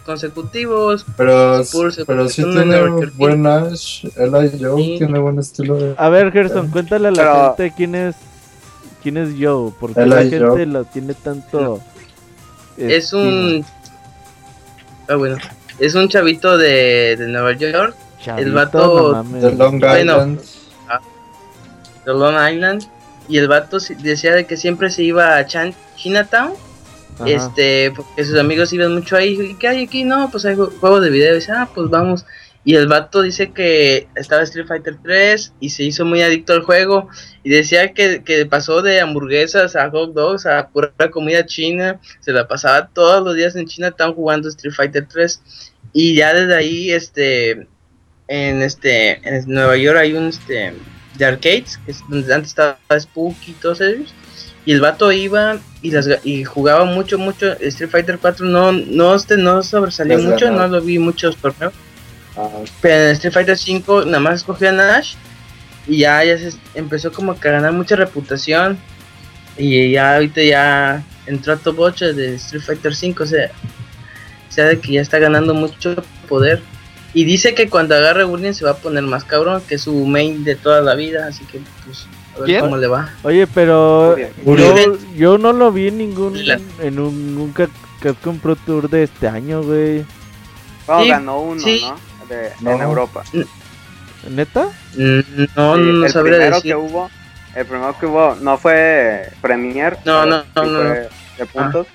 [0.06, 1.06] consecutivos.
[1.18, 2.82] Pero, Pulse, pero sí tiene
[3.18, 4.06] buen Ash.
[4.06, 4.96] Y yo Sí.
[4.98, 5.94] tiene buen estilo de.
[5.98, 8.16] a ver, Gerson, cuéntale a la Pero- gente quién es
[9.04, 10.66] quién es Joe, porque la gente Joe.
[10.68, 11.82] lo tiene tanto
[12.78, 13.22] Es estima.
[13.24, 13.66] un.
[15.10, 15.38] Ah, bueno.
[15.80, 19.42] Es un chavito de, de Nueva York, Chavito, vato no mames.
[19.42, 20.14] De Long Bueno.
[20.14, 20.42] Island.
[22.06, 22.84] de Long Island.
[23.28, 26.54] Y el vato decía de que siempre se iba a Chan Chinatown
[27.26, 30.04] este, porque sus amigos iban mucho ahí, ¿y qué hay aquí?
[30.04, 32.26] No, pues hay juegos de video, y dice, ah, pues vamos.
[32.66, 36.62] Y el vato dice que estaba Street Fighter 3 y se hizo muy adicto al
[36.62, 37.08] juego.
[37.44, 42.00] Y decía que, que pasó de hamburguesas a hot dogs a pura comida china.
[42.20, 45.42] Se la pasaba todos los días en China, estaban jugando Street Fighter 3.
[45.94, 47.68] Y ya desde ahí, este,
[48.28, 50.74] en este, en Nueva York hay un este
[51.18, 54.14] de arcades, que es donde antes estaba Spooky y todos ellos.
[54.66, 57.54] Y el vato iba y las y jugaba mucho, mucho.
[57.54, 61.74] Street Fighter 4 no, no, este, no sobresalió mucho, no lo vi muchos torneos.
[62.82, 65.16] Pero en Street Fighter 5 nada más escogió a Nash
[65.88, 68.78] y ya, ya se empezó como que a ganar mucha reputación.
[69.58, 73.52] Y ya ahorita ya entró a top 8 de Street Fighter 5, o sea,
[74.48, 75.96] o sea de que ya está ganando mucho
[76.28, 76.62] poder.
[77.14, 80.44] Y dice que cuando agarre Burning se va a poner más cabrón que su main
[80.44, 82.06] de toda la vida, así que pues
[82.38, 83.12] a ver cómo le va.
[83.24, 86.38] Oye, pero yo, yo, no lo vi en ningún
[86.82, 87.54] en un, un
[88.00, 90.06] Capcom Pro Tour de este año, güey.
[90.86, 92.09] Oh, ganó uno, ¿no?
[92.30, 93.24] En Europa.
[94.30, 94.70] ¿Neta?
[95.56, 97.10] No, no el primero que hubo,
[97.56, 101.88] el primero que hubo no fue Premier, no, no, no, no, de puntos.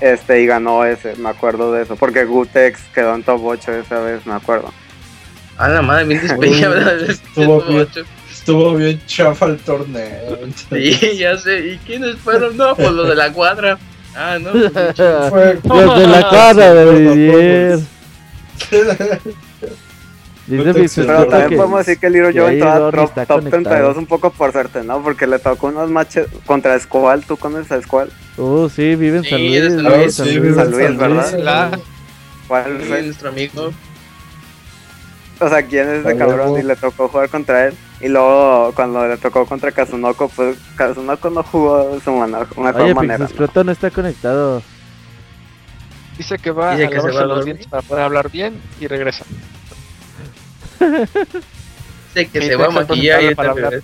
[0.00, 3.98] Este, y ganó ese, me acuerdo de eso, porque Gutex quedó en top 8 esa
[3.98, 4.72] vez, me acuerdo.
[5.56, 7.88] A la madre, bien estuvo, bien,
[8.30, 10.38] estuvo bien chafa el torneo.
[10.70, 11.70] Sí, ya sé.
[11.70, 12.56] ¿Y quiénes fueron?
[12.56, 13.76] No, pues los de la cuadra.
[14.14, 14.52] Ah, no.
[14.52, 17.78] Pues, los de la cuadra de Didier.
[20.48, 24.30] Dice pero también podemos decir que el Little Joe entró top, top 32 un poco
[24.30, 25.02] por suerte, ¿no?
[25.02, 27.22] Porque le tocó unos matches contra Squall.
[27.22, 28.10] ¿Tú conoces a Squall?
[28.38, 30.14] Uh, sí, vive en San Luis.
[30.14, 31.78] Sí, Luis, San Luis, San Luis, ¿verdad?
[32.46, 33.72] ¿Cuál es nuestro amigo?
[35.40, 36.58] O sea, ¿quién es ese cabrón?
[36.58, 37.74] Y le tocó jugar contra él.
[38.00, 42.80] Y luego, cuando le tocó contra Kazunoko, pues Kazunoko no jugó de su manera, mejor
[42.80, 43.26] Oye, manera.
[43.26, 44.62] Oye, no está conectado.
[46.18, 48.60] Dice que va Dice a que se va a los dientes para poder hablar bien
[48.80, 49.24] y regresa.
[52.14, 53.80] Dice que se va a maquillar y para hablar.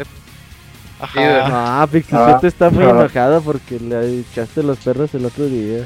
[1.01, 1.83] Ajá.
[1.83, 5.85] Ah, Pixisete está muy enojado porque le echaste los perros el otro día.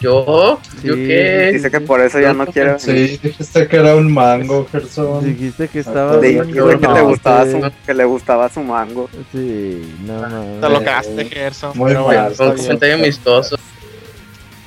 [0.00, 0.58] ¿Yo?
[0.82, 1.50] ¿Yo qué?
[1.52, 2.78] Dice que por eso ya no quiere.
[2.78, 5.24] Sí, dijiste que era un mango, Gerson.
[5.24, 6.18] Dijiste que estaba.
[6.18, 9.08] Dijiste que, que, le gustaba su, que le gustaba su mango.
[9.30, 10.60] Sí, no mames.
[10.60, 11.78] Te lo cagaste, Gerson.
[11.78, 12.34] Muy mal.
[12.36, 13.56] Un comentario amistoso.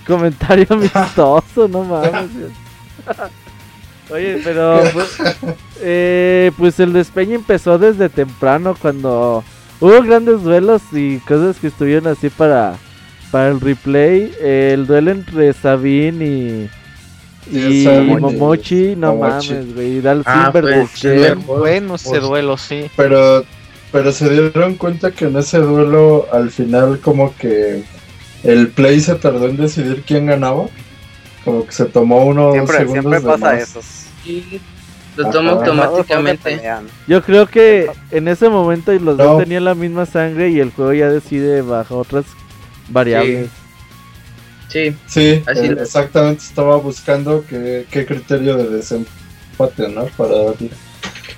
[0.06, 2.30] Comentario amistoso, no mames.
[4.11, 5.18] Oye, pero pues,
[5.82, 9.44] eh, pues el despeño empezó desde temprano cuando
[9.80, 12.76] hubo grandes duelos y cosas que estuvieron así para,
[13.32, 14.32] para el replay.
[14.40, 16.69] el duelo entre Sabine y,
[17.52, 17.88] y,
[18.19, 20.02] Momochi, no mames, güey.
[20.02, 22.86] Dal ah, pues, bueno ese duelo, sí.
[22.95, 23.44] Pero,
[23.91, 27.84] pero se dieron cuenta que en ese duelo al final como que
[28.46, 30.66] el play se tardó en decidir quién ganaba.
[31.44, 33.82] Como que se tomó unos siempre, segundos siempre pasa eso.
[34.24, 34.60] Sí,
[35.16, 36.62] lo toma automáticamente.
[37.08, 40.94] Yo creo que en ese momento los dos tenían la misma sangre y el juego
[40.94, 42.26] ya decide bajo otras
[42.90, 43.50] variables.
[44.70, 44.96] Sí.
[45.08, 50.06] Sí, Así eh, exactamente estaba buscando qué, qué criterio de desempate, ¿no?
[50.18, 50.36] Para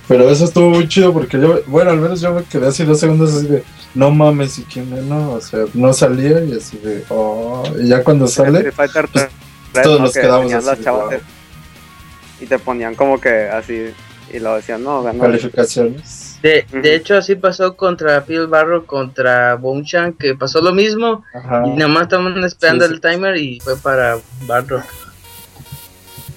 [0.08, 2.98] Pero eso estuvo muy chido porque yo, bueno, al menos yo me quedé así dos
[2.98, 3.62] segundos así de,
[3.94, 5.32] no mames, ¿y quién no?
[5.32, 8.90] O sea, no salía y así de, oh, y ya cuando sale, pues,
[9.82, 10.82] todos nos quedamos así.
[12.40, 13.90] Y te ponían como que así,
[14.32, 15.20] y lo decían, no, ganó.
[15.20, 16.38] Calificaciones.
[16.42, 21.24] De, de hecho, así pasó contra Phil Barro, contra Boomchan, que pasó lo mismo.
[21.66, 24.82] Y nada más estaban esperando el timer y fue para Barro.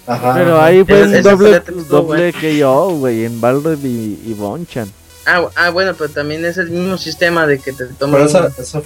[0.07, 0.33] Ajá.
[0.35, 4.91] Pero ahí fue un doble, doble KO, güey, en Balrog y, y Bonchan.
[5.25, 8.27] Ah, ah, bueno, pero también es el mismo sistema de que te toman.
[8.27, 8.81] Pero esa,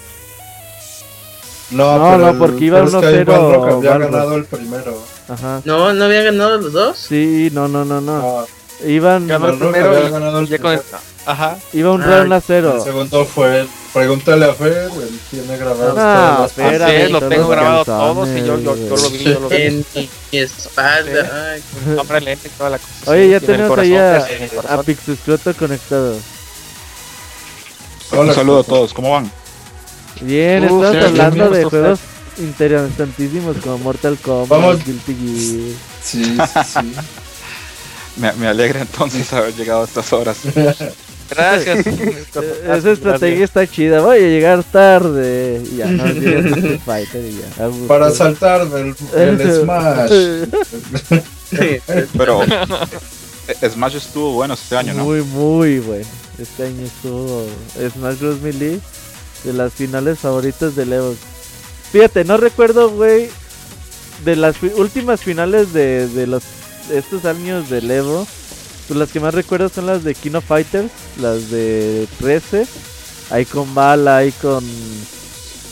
[1.72, 3.78] No, no, no, porque iba 1-0.
[3.78, 4.98] había ganado el primero.
[5.30, 5.62] Ajá.
[5.64, 6.98] No, ¿no habían ganado los dos?
[6.98, 8.46] Sí, no, no, no, no.
[8.86, 9.28] Iban.
[9.28, 10.82] Ganó el primero había ganado el ya con el...
[11.26, 11.58] Ajá.
[11.74, 12.76] Iba un round a cero.
[12.78, 13.68] El segundo fue.
[13.94, 18.40] Pregúntale a Fer, él tiene grabado no, todas las sí, lo tengo grabado todos y
[18.40, 19.56] yo, yo, yo, lo vi, yo lo vi.
[19.56, 21.54] En mi espalda.
[21.54, 21.64] Ay,
[21.98, 23.12] Hombre lente y toda la cosa.
[23.12, 24.18] Oye, ya tenemos ahí a,
[24.68, 26.18] a Pixescroto conectado.
[28.12, 29.32] Hola, un saludo a todos, ¿cómo van?
[30.20, 32.00] Bien, estamos hablando de juegos
[32.38, 34.86] interesantísimos como Mortal Kombat, Vamos.
[34.86, 35.78] Guilty Gear.
[36.04, 36.96] Sí, sí, sí.
[38.18, 40.38] me, me, alegra entonces haber llegado a estas horas.
[41.30, 41.86] Gracias.
[42.68, 44.02] Esa estrategia está chida.
[44.02, 45.62] Voy a llegar tarde.
[45.72, 46.04] Y ya, no,
[46.86, 47.88] Fighter y ya.
[47.88, 50.48] Para saltar del el Smash.
[52.18, 52.42] Pero
[53.70, 55.06] Smash estuvo bueno este año, ¿no?
[55.06, 56.06] Muy, muy bueno.
[56.38, 57.46] Este año estuvo
[57.94, 58.42] Smash Bros.
[58.42, 58.80] Melee
[59.44, 61.16] de las finales favoritas de Evo.
[61.92, 63.30] Fíjate, no recuerdo, güey,
[64.26, 66.44] de las últimas finales de, de los
[66.92, 68.28] estos años de Evo.
[68.88, 72.68] Pues las que más recuerdo son las de Kino Fighters, las de 13.
[73.32, 74.64] Ahí con Bala, ahí con.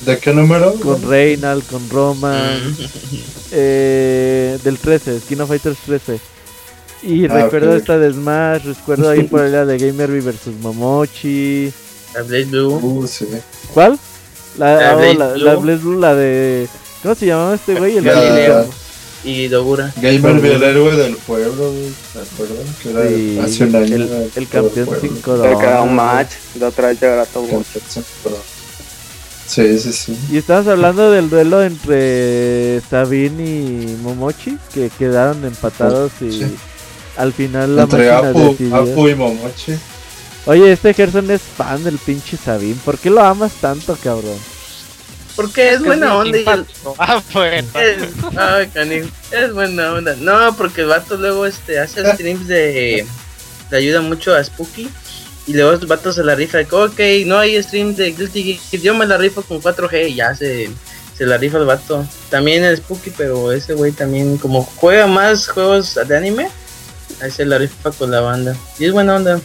[0.06, 0.74] ¿De qué número?
[0.76, 2.60] Con Reynald, con Roman.
[3.52, 6.20] eh, del 13, Kino Fighters 13.
[7.04, 11.72] Y ah, recuerdo esta de Smash, recuerdo ahí por la de Gamerby versus Momochi.
[12.16, 12.80] La Blaze Blue.
[12.82, 13.28] Uh, sí.
[13.74, 14.00] ¿Cuál?
[14.58, 16.68] La, la, oh, la, la Blaze Blue, la de.
[17.04, 17.98] ¿Cómo se llamaba este güey?
[17.98, 18.83] El Galileo.
[19.24, 19.94] Y Dogura.
[20.02, 21.72] Gamer el héroe del pueblo.
[22.12, 22.66] ¿Te acuerdas?
[22.82, 23.96] Que era sí, hace un año.
[23.96, 26.32] El, el campeón 5 de era un match.
[26.56, 27.48] De otra vez llegará todo.
[29.48, 30.18] Sí, sí, sí.
[30.32, 36.56] Y estabas hablando del duelo entre Sabine y Momochi, que quedaron empatados y sí.
[37.18, 39.74] al final la entre Apu, Apu y Momochi.
[40.46, 42.78] Oye, este Gerson es fan del pinche Sabine.
[42.84, 44.38] ¿Por qué lo amas tanto, cabrón?
[45.36, 46.46] Porque es, buena onda y
[47.00, 47.66] Ah, pues.
[47.74, 48.04] Es,
[48.38, 48.70] ay,
[49.32, 50.16] es buena onda.
[50.20, 53.06] No, porque el vato luego este hace streams de.
[53.72, 54.90] Le ayuda mucho a Spooky.
[55.46, 58.82] Y luego el vato se la rifa de ok, no hay stream de Guilty Gear.
[58.84, 60.70] Yo me la rifo con 4G y ya se,
[61.18, 62.08] se la rifa el vato.
[62.30, 66.48] También el Spooky, pero ese güey también, como juega más juegos de anime,
[67.22, 68.56] ahí se la rifa con la banda.
[68.80, 69.42] Y es buena onda.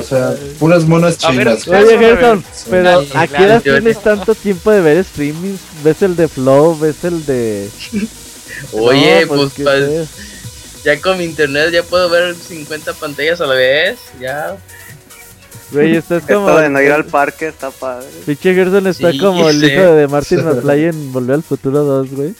[0.00, 1.66] O sea, puras monas chinas.
[1.68, 5.56] Oye, Gerson, pero ¿a qué edad tienes tanto tiempo de ver streaming?
[5.84, 6.78] ¿Ves el de Flow?
[6.78, 7.68] ¿Ves el de.?
[8.72, 10.08] Oye, pues, pues
[10.84, 13.98] ya con mi internet ya puedo ver 50 pantallas a la vez.
[14.20, 14.56] Ya.
[15.72, 16.48] Güey, estás como.
[16.48, 18.08] Esto de no ir al parque está padre.
[18.26, 22.34] Pinche Gerson está como el hijo de Martin McFly en Volver al Futuro 2, güey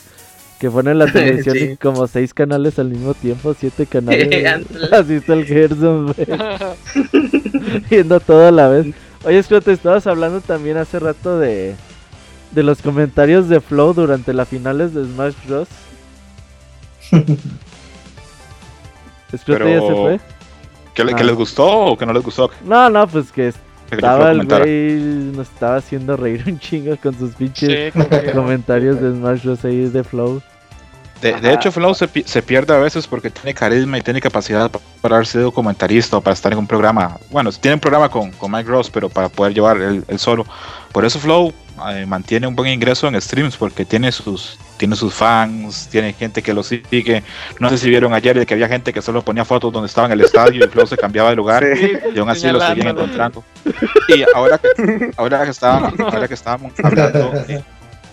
[0.61, 4.29] que pone la televisión y como seis canales al mismo tiempo, siete canales.
[4.93, 6.15] Así está el Gerson,
[7.91, 8.95] Viendo todo a la vez.
[9.25, 11.75] Oye, es que te estabas hablando también hace rato de,
[12.53, 15.69] de los comentarios de Flow durante las finales de Smash Bros.
[19.47, 19.69] Pero...
[19.69, 20.21] ya se fue.
[20.95, 22.51] ¿Que, ¿Que, les gustó o que no les gustó?
[22.65, 23.53] No, no, pues que
[23.91, 27.93] estaba el güey, nos estaba haciendo reír un chingo con sus pinches
[28.35, 29.65] comentarios de Smash Bros.
[29.65, 30.43] ahí de Flow.
[31.21, 34.71] De, hecho, Flow se, se, pierde a veces porque tiene carisma y tiene capacidad
[35.03, 37.19] para haber sido documentarista o para estar en un programa.
[37.31, 40.47] Bueno, tiene un programa con, con Mike Ross, pero para poder llevar el, solo.
[40.93, 41.53] Por eso Flow
[41.91, 46.43] eh, mantiene un buen ingreso en streams porque tiene sus, tiene sus fans, tiene gente
[46.43, 47.23] que lo sigue.
[47.59, 50.15] No sé si vieron ayer que había gente que solo ponía fotos donde estaba en
[50.15, 51.63] el estadio y Flow se cambiaba de lugar
[52.15, 53.45] y aún así lo seguían encontrando.
[54.09, 57.31] Y ahora que, ahora que, estábamos, ahora que estábamos hablando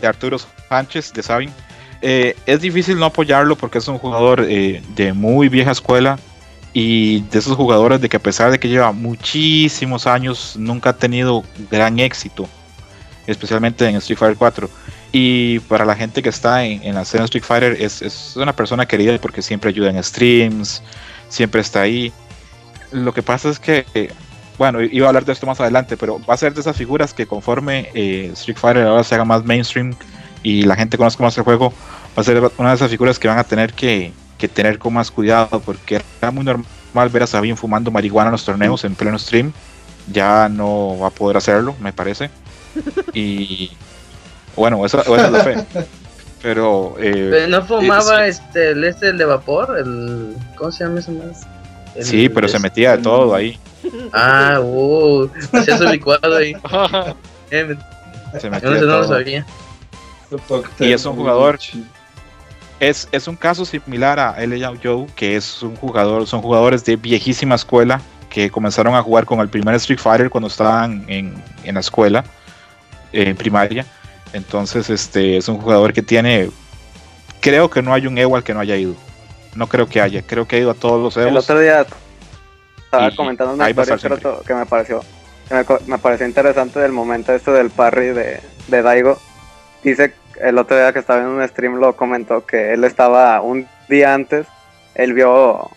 [0.01, 0.37] de Arturo
[0.67, 1.51] Sánchez, de Sabin
[2.01, 6.19] eh, es difícil no apoyarlo porque es un jugador eh, de muy vieja escuela
[6.73, 10.97] y de esos jugadores de que a pesar de que lleva muchísimos años nunca ha
[10.97, 12.45] tenido gran éxito,
[13.25, 14.69] especialmente en Street Fighter 4.
[15.11, 18.85] Y para la gente que está en, la escena Street Fighter es, es, una persona
[18.85, 20.83] querida porque siempre ayuda en streams,
[21.29, 22.11] siempre está ahí.
[22.91, 23.85] Lo que pasa es que,
[24.57, 27.13] bueno, iba a hablar de esto más adelante, pero va a ser de esas figuras
[27.13, 29.93] que conforme eh, Street Fighter ahora se haga más mainstream,
[30.43, 31.73] y la gente conozca más el juego,
[32.17, 34.13] va a ser una de esas figuras que van a tener que,
[34.53, 38.45] tener con más cuidado, porque era muy normal ver a Sabine fumando marihuana en los
[38.45, 39.51] torneos en pleno stream.
[40.11, 42.29] Ya no va a poder hacerlo, me parece.
[43.13, 43.71] Y
[44.57, 45.65] bueno, eso, es la fe.
[46.41, 51.11] Pero, eh, no fumaba este, el este el de vapor, el ¿cómo se llama ese
[51.11, 51.47] más?
[51.99, 53.57] sí, pero se metía de todo ahí.
[54.13, 56.53] Ah, uh, hacía su licuado ahí.
[57.49, 59.45] se metía no, no lo sabía.
[60.79, 61.57] Y es un jugador.
[62.79, 64.73] Es, es un caso similar a L.A.
[64.81, 69.39] Joe, que es un jugador, son jugadores de viejísima escuela que comenzaron a jugar con
[69.39, 72.23] el primer Street Fighter cuando estaban en, en la escuela,
[73.11, 73.85] en primaria.
[74.33, 76.49] Entonces, este es un jugador que tiene.
[77.41, 78.95] Creo que no hay un Evo al que no haya ido.
[79.55, 80.21] No creo que haya.
[80.21, 81.31] Creo que ha ido a todos los Evos.
[81.31, 81.85] El otro día
[82.77, 83.97] estaba comentando una historia
[84.45, 85.01] que me pareció
[85.49, 88.39] me, me, pareció interesante del momento este del parry de,
[88.69, 89.17] de Daigo
[89.83, 93.67] dice el otro día que estaba en un stream lo comentó que él estaba un
[93.87, 94.45] día antes,
[94.95, 95.69] él vio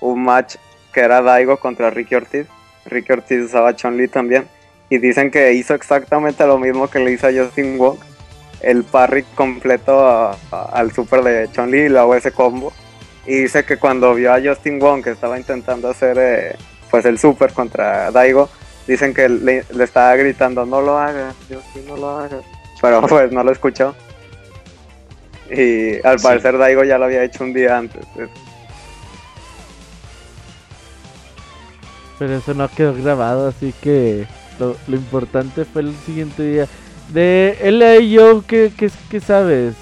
[0.00, 0.56] un match
[0.92, 2.46] que era Daigo contra Ricky Ortiz.
[2.86, 4.48] Ricky Ortiz usaba Chun-Li también.
[4.90, 7.98] Y dicen que hizo exactamente lo mismo que le hizo a Justin Wong.
[8.60, 12.72] El parry completo al super de Chun-Li y luego ese combo.
[13.26, 16.56] Y dice que cuando vio a Justin Wong que estaba intentando hacer eh,
[16.90, 18.48] pues el super contra Daigo,
[18.86, 22.44] dicen que le, le estaba gritando, no lo hagas, Justin, no lo hagas
[22.80, 23.94] pero pues no lo escuchó.
[25.50, 28.04] Y al parecer Daigo ya lo había hecho un día antes.
[32.18, 34.26] Pero eso no quedó grabado, así que
[34.58, 36.66] lo, importante fue el siguiente día.
[37.12, 39.74] De LA Joe, ¿qué, qué, qué sabes?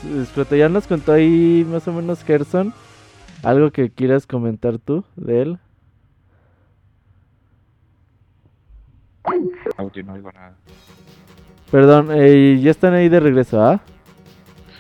[0.51, 2.73] Ya nos contó ahí más o menos Gerson.
[3.43, 5.59] ¿Algo que quieras comentar tú de él?
[9.77, 10.55] Audio, no digo nada.
[11.70, 13.81] Perdón, eh, ya están ahí de regreso, ¿ah?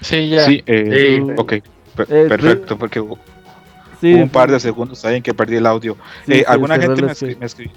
[0.00, 0.44] Sí, ya.
[0.44, 1.62] Sí, eh, ok, eh,
[2.28, 3.18] perfecto, porque hubo
[4.02, 5.96] un par de segundos ahí en que perdí el audio.
[6.26, 7.12] Eh, alguna gente me,
[7.44, 7.72] escribió.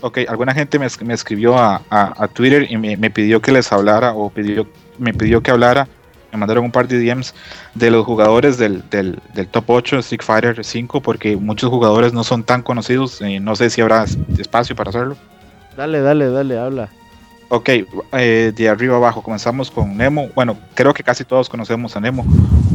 [0.00, 3.52] Ok, alguna gente me, me escribió a, a, a, Twitter y me, me, pidió que
[3.52, 4.66] les hablara o pidió,
[4.98, 5.88] me pidió que hablara.
[6.32, 7.34] Me mandaron un par de DMs
[7.74, 12.12] de los jugadores del, del, del top 8 de Street Fighter 5 porque muchos jugadores
[12.12, 13.20] no son tan conocidos.
[13.40, 14.04] no sé si habrá
[14.38, 15.16] espacio para hacerlo.
[15.76, 16.90] Dale, dale, dale, habla.
[17.50, 17.70] Ok,
[18.12, 20.28] eh, de arriba abajo comenzamos con Nemo.
[20.34, 22.26] Bueno, creo que casi todos conocemos a Nemo.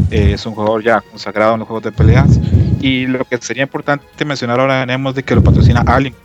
[0.09, 2.39] Eh, es un jugador ya consagrado en los juegos de peleas.
[2.81, 6.15] Y lo que sería importante mencionar ahora de Nemo es de que lo patrocina Alien.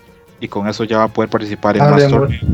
[0.41, 2.45] Y con eso ya va a poder participar en más torneos.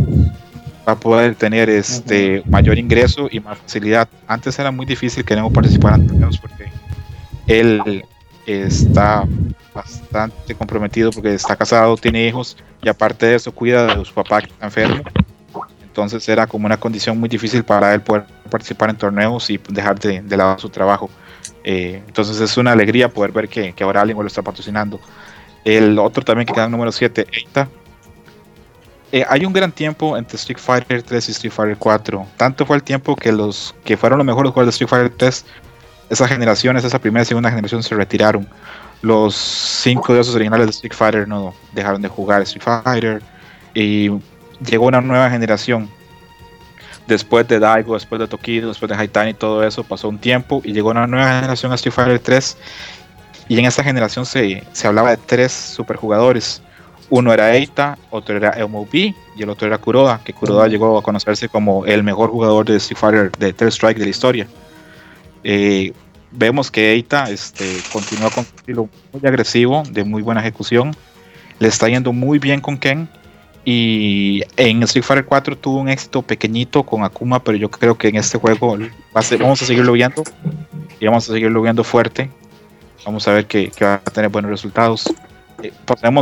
[0.86, 4.08] Va a poder tener este mayor ingreso y más facilidad.
[4.26, 6.70] Antes era muy difícil que Nemo participara en torneos porque
[7.46, 8.04] él
[8.46, 9.24] está
[9.74, 14.40] bastante comprometido porque está casado, tiene hijos y aparte de eso cuida de su papá
[14.40, 15.02] que está enfermo
[15.94, 19.96] entonces era como una condición muy difícil para él poder participar en torneos y dejar
[20.00, 21.08] de, lado su trabajo.
[21.62, 24.98] Eh, entonces es una alegría poder ver que, ahora alguien lo está patrocinando.
[25.64, 27.68] El otro también que queda en número 7, Eita.
[29.12, 32.26] Eh, hay un gran tiempo entre Street Fighter 3 y Street Fighter 4.
[32.36, 35.44] Tanto fue el tiempo que los que fueron los mejores jugadores de Street Fighter 3,
[36.10, 38.48] esas generaciones, esa primera y segunda generación se retiraron.
[39.02, 43.22] Los cinco dioses originales de Street Fighter no dejaron de jugar Street Fighter.
[43.74, 44.10] Y
[44.64, 45.88] llegó una nueva generación.
[47.06, 50.62] Después de Daigo, después de Tokido, después de Haitani y todo eso, pasó un tiempo
[50.64, 52.56] y llegó una nueva generación a Street Fighter 3.
[53.48, 56.62] Y en esa generación se, se hablaba de tres superjugadores.
[57.10, 61.02] Uno era Eita, otro era MOB y el otro era Kuroda, que Kuroda llegó a
[61.02, 64.46] conocerse como el mejor jugador de Street Fighter de Third Strike de la historia.
[65.42, 65.92] Eh,
[66.30, 70.96] vemos que Eita este, continúa con un estilo muy agresivo, de muy buena ejecución.
[71.58, 73.08] Le está yendo muy bien con Ken
[73.64, 78.08] y en Street Fighter 4 tuvo un éxito pequeñito con Akuma, pero yo creo que
[78.08, 78.76] en este juego
[79.12, 80.22] vamos a seguirlo viendo
[81.00, 82.30] y vamos a seguirlo viendo fuerte.
[83.04, 85.12] Vamos a ver que, va a tener buenos resultados.
[85.62, 85.72] Eh,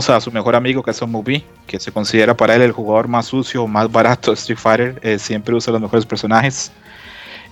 [0.08, 3.26] a su mejor amigo que es Movie, que se considera para él el jugador más
[3.26, 5.00] sucio, más barato de Street Fighter.
[5.02, 6.72] Eh, siempre usa los mejores personajes.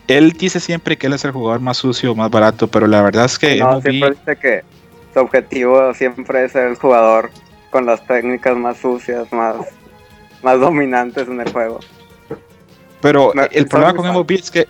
[0.06, 3.24] Él dice siempre que él es el jugador más sucio, más barato, pero la verdad
[3.24, 3.58] es que.
[3.58, 4.64] No, siempre dice que
[5.14, 7.30] su objetivo siempre es ser el jugador
[7.70, 9.56] con las técnicas más sucias, más
[10.42, 11.80] más dominantes en el juego.
[13.00, 14.66] Pero el problema con MOB es que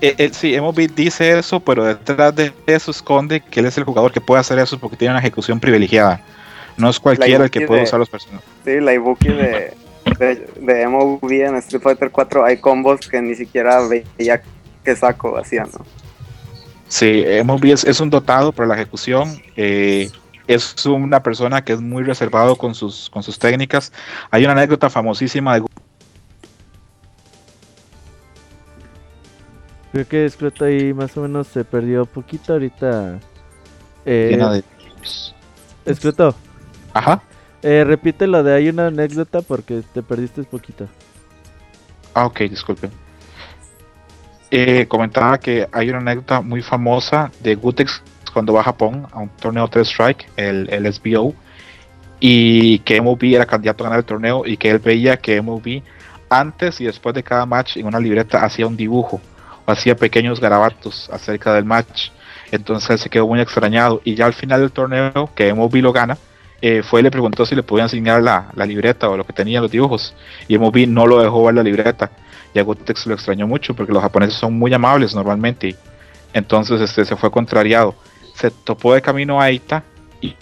[0.00, 3.84] eh, eh, sí, MOB dice eso, pero detrás de eso esconde que él es el
[3.84, 6.20] jugador que puede hacer eso porque tiene una ejecución privilegiada.
[6.76, 8.48] No es cualquiera el que puede usar los personajes.
[8.64, 9.74] Sí, la Ibuki de,
[10.60, 14.42] de, MOB en Street Fighter 4 hay combos que ni siquiera veía
[14.84, 15.84] que saco hacía, ¿no?
[16.88, 19.40] Sí, MOB es, es, un dotado para la ejecución.
[19.56, 20.10] Eh,
[20.54, 23.92] es una persona que es muy reservado con sus, con sus técnicas.
[24.30, 25.64] Hay una anécdota famosísima de...
[29.92, 33.18] Creo que Scrot ahí más o menos se perdió poquito ahorita.
[34.04, 34.36] Eh,
[35.84, 36.34] de...
[36.94, 37.22] Ajá.
[37.62, 40.86] Eh, repite lo de hay una anécdota porque te perdiste poquito.
[42.14, 42.90] Ah, ok, disculpen.
[44.50, 48.02] Eh, comentaba que hay una anécdota muy famosa de Gutex
[48.32, 51.34] cuando va a Japón a un torneo 3 Strike, el, el SBO,
[52.20, 55.82] y que MOB era candidato a ganar el torneo y que él veía que MOB
[56.28, 59.20] antes y después de cada match en una libreta hacía un dibujo
[59.66, 62.10] hacía pequeños garabatos acerca del match.
[62.50, 66.18] Entonces se quedó muy extrañado y ya al final del torneo que MOB lo gana,
[66.62, 69.32] eh, fue y le preguntó si le podían enseñar la, la, libreta o lo que
[69.32, 70.14] tenía los dibujos
[70.46, 72.10] y MOB no lo dejó ver la libreta
[72.52, 75.74] y a Gotex lo extrañó mucho porque los japoneses son muy amables normalmente
[76.34, 77.94] entonces este, se fue contrariado
[78.34, 79.84] se topó de camino a Eita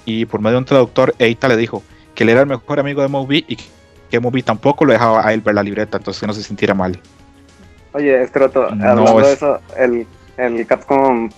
[0.05, 1.82] y, por medio de un traductor, Eita le dijo
[2.15, 3.57] que él era el mejor amigo de Moby y
[4.11, 6.74] que Moby tampoco lo dejaba a él ver la libreta, entonces que no se sintiera
[6.74, 7.01] mal.
[7.93, 10.06] Oye, Estroto, hablando de eso, el,
[10.36, 11.31] el Capcom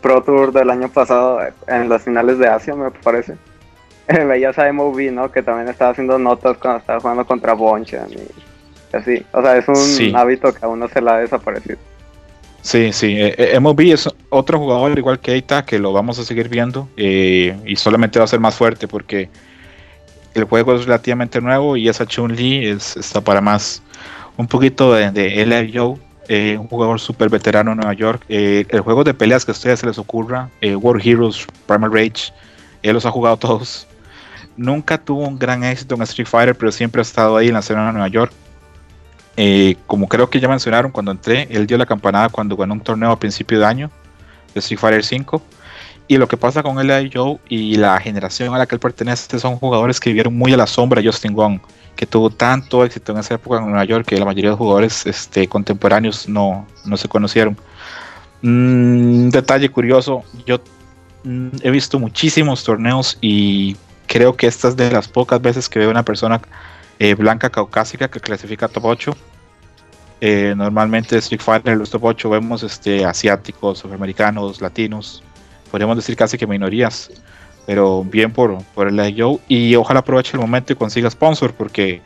[0.00, 3.36] Pro Tour del año pasado, en las finales de Asia, me parece,
[4.08, 5.30] veías a MOV, ¿no?
[5.30, 9.24] Que también estaba haciendo notas cuando estaba jugando contra Bonchan y así.
[9.32, 11.78] O sea, es un hábito que a uno se le ha desaparecido.
[12.62, 13.16] Sí, sí.
[13.18, 16.88] Eh, eh MOB es otro jugador igual que Eita que lo vamos a seguir viendo
[16.96, 19.28] eh, y solamente va a ser más fuerte porque
[20.34, 23.82] el juego es relativamente nuevo y esa Chun-Li está para más.
[24.36, 25.96] Un poquito de, de Joe,
[26.28, 28.24] eh, un jugador súper veterano en Nueva York.
[28.28, 32.32] el juego de peleas que a ustedes se les ocurra, World Heroes, Primal Rage,
[32.82, 33.86] él los ha jugado todos.
[34.56, 37.60] Nunca tuvo un gran éxito en Street Fighter, pero siempre ha estado ahí en la
[37.60, 38.32] escena de Nueva York.
[39.36, 42.80] Eh, como creo que ya mencionaron cuando entré, él dio la campanada cuando ganó un
[42.80, 43.90] torneo a principio de año
[44.52, 45.42] de Street Fighter 5.
[46.08, 47.10] Y lo que pasa con L.I.
[47.12, 50.56] Joe y la generación a la que él pertenece son jugadores que vivieron muy a
[50.56, 51.60] la sombra de Justin Wong,
[51.96, 55.06] que tuvo tanto éxito en esa época en Nueva York que la mayoría de jugadores
[55.06, 57.56] este, contemporáneos no, no se conocieron.
[58.42, 60.60] Un mm, detalle curioso, yo
[61.24, 65.78] mm, he visto muchísimos torneos y creo que esta es de las pocas veces que
[65.78, 66.40] veo una persona
[66.98, 69.16] eh, blanca caucásica que clasifica top 8.
[70.20, 75.22] Eh, normalmente Street Fighter los top 8 vemos este, asiáticos, afroamericanos, latinos,
[75.70, 77.10] podríamos decir casi que minorías,
[77.66, 82.00] pero bien por, por el IO y ojalá aproveche el momento y consiga sponsor porque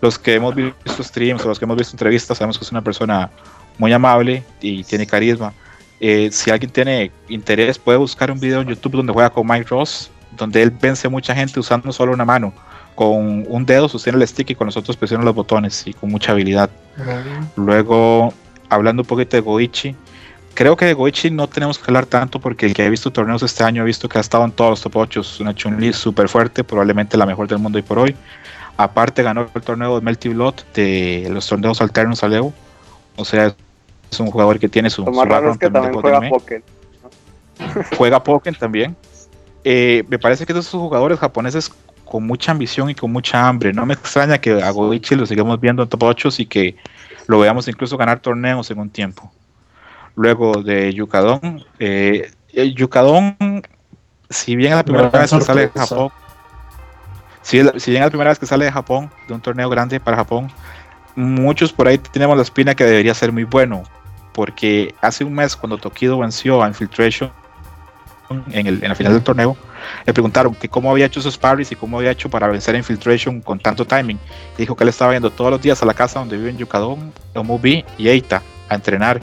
[0.00, 2.82] los que hemos visto streams o los que hemos visto entrevistas sabemos que es una
[2.82, 3.30] persona
[3.78, 5.52] muy amable y tiene carisma
[6.00, 9.66] eh, si alguien tiene interés, puede buscar un video en YouTube donde juega con Mike
[9.68, 12.52] Ross, donde él vence a mucha gente usando solo una mano.
[12.94, 16.10] Con un dedo sostiene el stick y con los otros presiona los botones y con
[16.10, 16.70] mucha habilidad.
[17.56, 18.32] Luego,
[18.68, 19.94] hablando un poquito de Goichi,
[20.54, 23.42] creo que de Goichi no tenemos que hablar tanto porque el que ha visto torneos
[23.42, 26.28] este año ha visto que ha estado en todos los top 8, una Chun-Li súper
[26.28, 28.16] fuerte, probablemente la mejor del mundo hoy por hoy.
[28.76, 32.52] Aparte ganó el torneo de Melty Blood de los torneos alternos a Leo.
[33.16, 33.54] O sea,
[34.10, 35.04] es un jugador que tiene su.
[35.04, 36.62] Lo más raro es que también juega Pokémon.
[37.96, 38.96] Juega Pokémon también.
[39.64, 41.72] Eh, me parece que esos jugadores japoneses
[42.04, 43.72] con mucha ambición y con mucha hambre.
[43.72, 46.76] No me extraña que a Goichi lo sigamos viendo en top 8 y que
[47.26, 49.30] lo veamos incluso ganar torneos en un tiempo.
[50.18, 51.64] Luego de Yukadon.
[51.78, 52.28] Eh,
[52.74, 53.36] Yukadon,
[54.28, 56.10] si bien es la primera vez que sale de Japón,
[57.40, 60.00] si, si bien es la primera vez que sale de Japón, de un torneo grande
[60.00, 60.50] para Japón,
[61.14, 63.84] muchos por ahí tenemos la espina que debería ser muy bueno,
[64.32, 67.30] porque hace un mes cuando Tokido venció a Infiltration
[68.50, 69.56] en, la final del torneo,
[70.04, 72.78] le preguntaron que cómo había hecho esos parries y cómo había hecho para vencer a
[72.78, 74.18] Infiltration con tanto timing.
[74.56, 77.12] Y dijo que él estaba yendo todos los días a la casa donde viven Yukadon,
[77.36, 79.22] Omubi y Eita a entrenar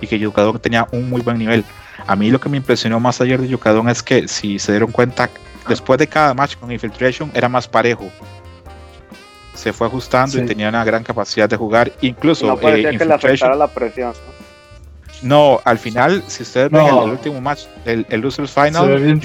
[0.00, 1.64] y que Yukadon tenía un muy buen nivel.
[2.06, 4.90] A mí lo que me impresionó más ayer de Yukadon es que si se dieron
[4.90, 5.28] cuenta,
[5.68, 8.10] después de cada match con Infiltration era más parejo
[9.60, 11.92] se fue ajustando y tenía una gran capacidad de jugar.
[12.00, 14.14] Incluso no parecía eh, que le afectara la presión.
[15.22, 15.60] ¿no?
[15.64, 19.20] al final, si ustedes ven el último match, el, el Losers Final,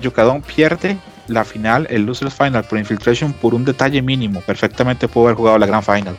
[0.00, 0.96] Yukadon, pierde
[1.28, 4.40] la final, el Losers Final por Infiltration por un detalle mínimo.
[4.40, 6.16] Perfectamente pudo haber jugado la Gran Final.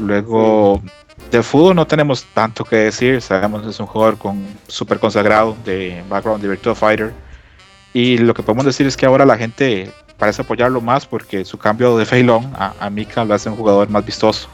[0.00, 0.82] Luego,
[1.30, 3.20] de fútbol no tenemos tanto que decir.
[3.20, 7.12] Sabemos que es un jugador con super consagrado de background de Virtua Fighter
[7.92, 11.58] y lo que podemos decir es que ahora la gente parece apoyarlo más porque su
[11.58, 14.48] cambio de Feilón a, a Mika lo hace un jugador más vistoso.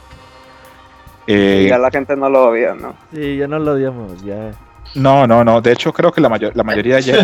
[1.27, 2.95] Eh, ya la gente no lo odia, ¿no?
[3.13, 4.51] Sí, ya no lo odiamos, ya.
[4.95, 5.61] No, no, no.
[5.61, 7.23] De hecho, creo que la, mayor, la mayoría ya.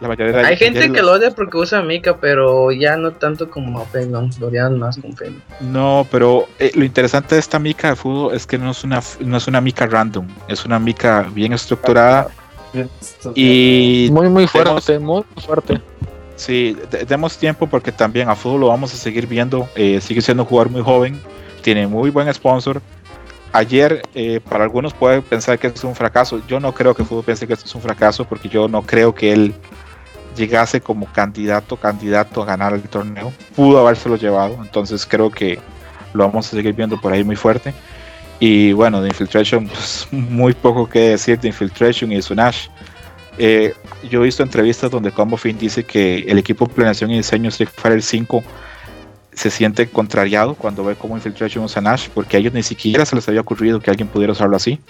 [0.00, 3.80] la mayoría Hay gente que lo odia porque usa Mika, pero ya no tanto como
[3.80, 4.30] a Feilón.
[4.40, 5.14] Lo odian más con.
[5.60, 9.02] No, pero eh, lo interesante de esta Mika de fútbol es que no es una,
[9.20, 10.26] no es una Mika random.
[10.48, 12.28] Es una Mika bien estructurada
[13.34, 15.80] y muy, muy fuerte, muy fuerte.
[16.36, 16.76] Sí,
[17.06, 19.68] demos tiempo porque también a fútbol lo vamos a seguir viendo.
[19.74, 21.20] Eh, sigue siendo un jugador muy joven,
[21.62, 22.80] tiene muy buen sponsor.
[23.52, 26.40] Ayer, eh, para algunos puede pensar que es un fracaso.
[26.46, 29.14] Yo no creo que fútbol piense que esto es un fracaso porque yo no creo
[29.14, 29.54] que él
[30.36, 33.32] llegase como candidato, candidato a ganar el torneo.
[33.56, 35.58] Pudo habérselo llevado, entonces creo que
[36.12, 37.74] lo vamos a seguir viendo por ahí muy fuerte.
[38.38, 42.68] Y bueno, de Infiltration, pues muy poco que decir de Infiltration y de Sunash.
[43.36, 43.74] Eh,
[44.08, 47.48] yo he visto entrevistas donde Combo Fin dice que el equipo de planeación y diseño
[47.48, 48.42] Street Fighter 5
[49.32, 53.16] se siente contrariado cuando ve cómo Infiltration usa Nash, porque a ellos ni siquiera se
[53.16, 54.80] les había ocurrido que alguien pudiera usarlo así.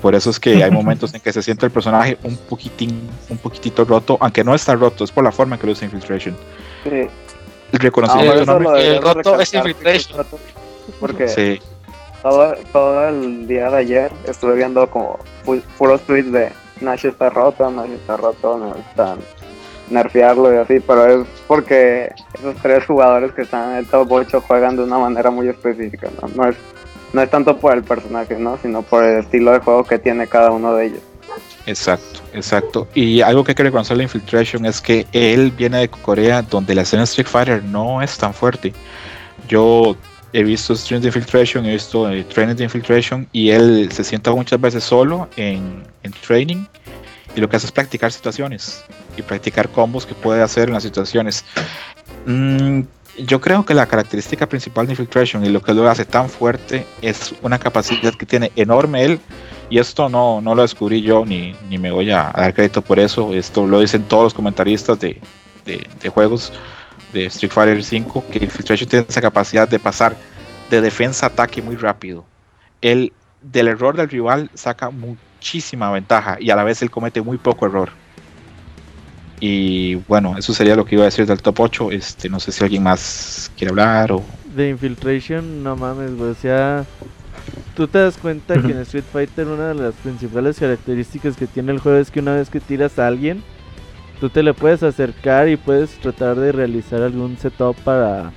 [0.00, 3.38] Por eso es que hay momentos en que se siente el personaje un poquitín, un
[3.38, 6.36] poquitito roto, aunque no está roto, es por la forma en que lo usa Infiltration.
[6.84, 7.08] Sí.
[7.72, 10.24] El reconocimiento ah, el roto es Infiltration.
[11.00, 11.60] Porque sí
[12.22, 15.18] todo, todo el día de ayer estuve viendo como
[15.78, 19.18] puros tweets de Nash está roto, Nash está roto, necesitan
[19.90, 24.40] nerfearlo y así, pero es porque esos tres jugadores que están en el top 8
[24.40, 26.48] juegan de una manera muy específica, ¿no?
[26.48, 26.56] Es,
[27.12, 28.58] no es tanto por el personaje, ¿no?
[28.58, 31.00] Sino por el estilo de juego que tiene cada uno de ellos.
[31.66, 32.88] Exacto, exacto.
[32.94, 36.74] Y algo que hay que reconocer la Infiltration es que él viene de Corea, donde
[36.74, 38.72] la escena Street Fighter no es tan fuerte.
[39.48, 39.96] Yo
[40.32, 44.60] he visto streams de infiltration, he visto eh, de infiltration y él se sienta muchas
[44.60, 46.66] veces solo en, en, training
[47.36, 48.82] y lo que hace es practicar situaciones
[49.16, 51.44] y practicar combos que puede hacer en las situaciones.
[52.24, 52.80] Mm,
[53.18, 56.86] yo creo que la característica principal de infiltration y lo que lo hace tan fuerte
[57.02, 59.20] es una capacidad que tiene enorme él
[59.70, 62.98] y esto no, no lo descubrí yo ni, ni me voy a dar crédito por
[62.98, 65.20] eso, esto lo dicen todos los comentaristas de,
[65.64, 66.52] de, juegos
[67.12, 70.16] de Street Fighter 5 que Infiltration tiene esa capacidad de pasar
[70.70, 72.24] de defensa a ataque muy rápido.
[72.80, 74.90] Él del error del rival saca
[75.46, 77.90] muchísima ventaja y a la vez él comete muy poco error.
[79.38, 81.92] Y bueno, eso sería lo que iba a decir del top 8.
[81.92, 84.24] Este, no sé si alguien más quiere hablar o.
[84.56, 86.84] De Infiltration, no mames, O sea,
[87.76, 91.70] tú te das cuenta que en Street Fighter una de las principales características que tiene
[91.72, 93.44] el juego es que una vez que tiras a alguien,
[94.20, 98.32] tú te le puedes acercar y puedes tratar de realizar algún setup para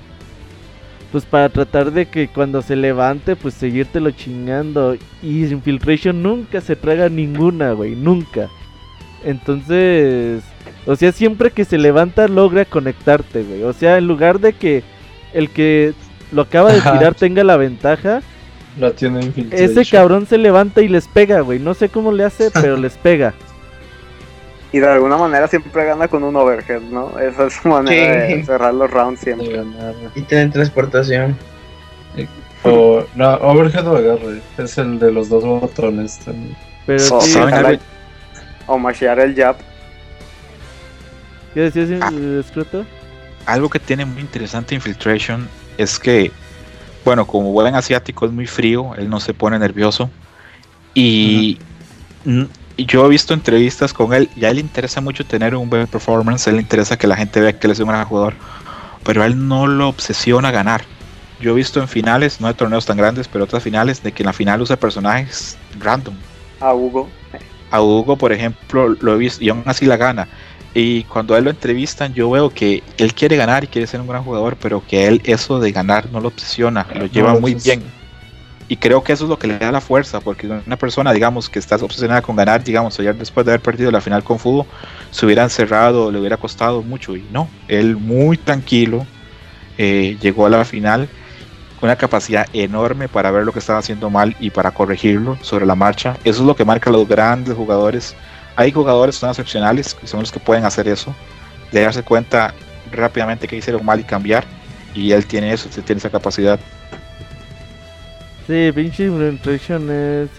[1.12, 4.96] pues para tratar de que cuando se levante, pues seguírtelo chingando.
[5.24, 8.50] Y Infiltration nunca se traga ninguna, güey, nunca.
[9.24, 10.44] Entonces,
[10.86, 13.64] o sea, siempre que se levanta logra conectarte, güey.
[13.64, 14.84] O sea, en lugar de que
[15.34, 15.94] el que
[16.32, 18.22] lo acaba de tirar tenga la ventaja,
[18.80, 19.70] la tiene Infiltration.
[19.72, 21.60] Ese cabrón se levanta y les pega, güey.
[21.60, 23.34] No sé cómo le hace, pero les pega.
[24.72, 27.18] Y de alguna manera siempre gana con un overhead, ¿no?
[27.20, 29.64] Esa es su manera de cerrar los rounds siempre.
[30.16, 31.36] Y tiene transportación.
[32.64, 34.42] O, no, overhead o agarre.
[34.58, 36.56] Es el de los dos botones también.
[36.86, 37.40] Pero o, sí,
[38.68, 39.56] o mashear el jab.
[41.54, 42.12] ¿Qué decías, ah?
[43.46, 45.48] Algo que tiene muy interesante Infiltration
[45.78, 46.32] es que,
[47.04, 50.12] bueno, como buen asiático es muy frío, él no se pone nervioso.
[50.94, 51.58] Y
[52.86, 55.88] yo he visto entrevistas con él y a él le interesa mucho tener un buen
[55.88, 58.34] performance, a él le interesa que la gente vea que él es un gran jugador,
[59.04, 60.84] pero a él no lo obsesiona ganar.
[61.40, 64.24] Yo he visto en finales, no de torneos tan grandes, pero otras finales, de que
[64.24, 66.16] en la final usa personajes random.
[66.60, 67.10] A Hugo.
[67.72, 70.28] A Hugo, por ejemplo, lo he visto y aún así la gana.
[70.74, 74.02] Y cuando a él lo entrevistan, yo veo que él quiere ganar y quiere ser
[74.02, 77.56] un gran jugador, pero que él eso de ganar no lo obsesiona, lo lleva muy
[77.56, 77.82] bien
[78.70, 81.50] y creo que eso es lo que le da la fuerza, porque una persona, digamos,
[81.50, 84.68] que está obsesionada con ganar, digamos, ayer después de haber perdido la final con fútbol,
[85.10, 87.16] se hubiera encerrado, le hubiera costado mucho.
[87.18, 89.08] Y no, él muy tranquilo
[89.80, 91.10] eh, llegó a la final
[91.80, 95.66] con una capacidad enorme para ver lo que estaba haciendo mal y para corregirlo sobre
[95.66, 96.18] la marcha.
[96.24, 98.16] Eso es lo que marca a los grandes jugadores.
[98.56, 101.16] Hay jugadores que son excepcionales, que son los que pueden hacer eso,
[101.72, 102.54] de darse cuenta
[102.92, 104.46] rápidamente que hicieron mal y cambiar.
[104.94, 106.60] Y él tiene eso, tiene esa capacidad.
[108.50, 110.30] Sí, pinche Infiltration es.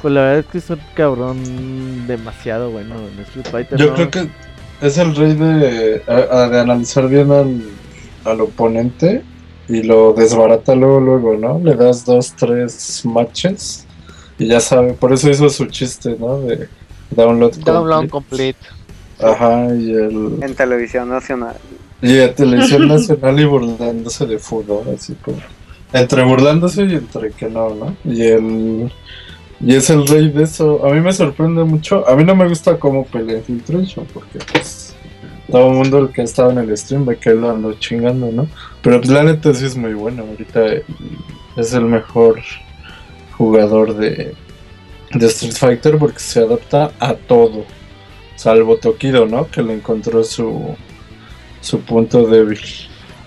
[0.00, 3.76] Pues la verdad es que es un cabrón demasiado bueno en Street Fighter.
[3.76, 4.28] Yo creo que
[4.82, 7.60] es el rey de, de analizar bien al,
[8.24, 9.24] al oponente
[9.68, 11.58] y lo desbarata luego, luego, ¿no?
[11.58, 13.84] Le das dos, tres matches
[14.38, 14.92] y ya sabe.
[14.92, 16.38] Por eso hizo su chiste, ¿no?
[16.42, 16.68] De
[17.10, 17.72] download complete.
[17.72, 18.58] Download complete.
[19.18, 20.38] Ajá, y el.
[20.40, 21.56] En televisión nacional.
[22.00, 25.38] Y en televisión nacional y burlándose de fútbol, así como.
[25.96, 27.96] Entre burlándose y entre que no, ¿no?
[28.04, 28.92] Y el.
[29.60, 30.86] Y es el rey de eso.
[30.86, 32.06] A mí me sorprende mucho.
[32.06, 34.94] A mí no me gusta cómo pelea Infiltration, porque pues.
[35.50, 38.32] Todo el mundo el que ha estado en el stream ve que lo ando chingando,
[38.32, 38.48] ¿no?
[38.82, 40.24] Pero pues, la neta sí es muy bueno.
[40.28, 40.60] Ahorita
[41.56, 42.42] es el mejor
[43.38, 44.34] jugador de,
[45.12, 47.64] de Street Fighter porque se adapta a todo.
[48.34, 49.48] Salvo Tokido, ¿no?
[49.48, 50.76] Que le encontró su,
[51.60, 52.60] su punto débil.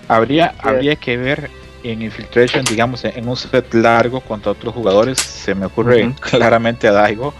[0.06, 1.50] Habría, habría que ver
[1.82, 6.92] en Infiltration, digamos, en un set largo contra otros jugadores, se me ocurre claramente a
[6.92, 7.34] Daigo.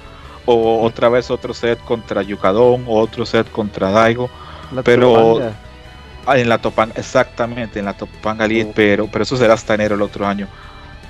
[0.46, 4.30] O otra vez otro set contra Yukadon, o otro set contra Daigo.
[4.84, 5.40] pero
[6.26, 9.94] ah, en la Topanga, exactamente, en la Topanga Elite, pero, pero eso será hasta enero
[9.94, 10.48] el otro año.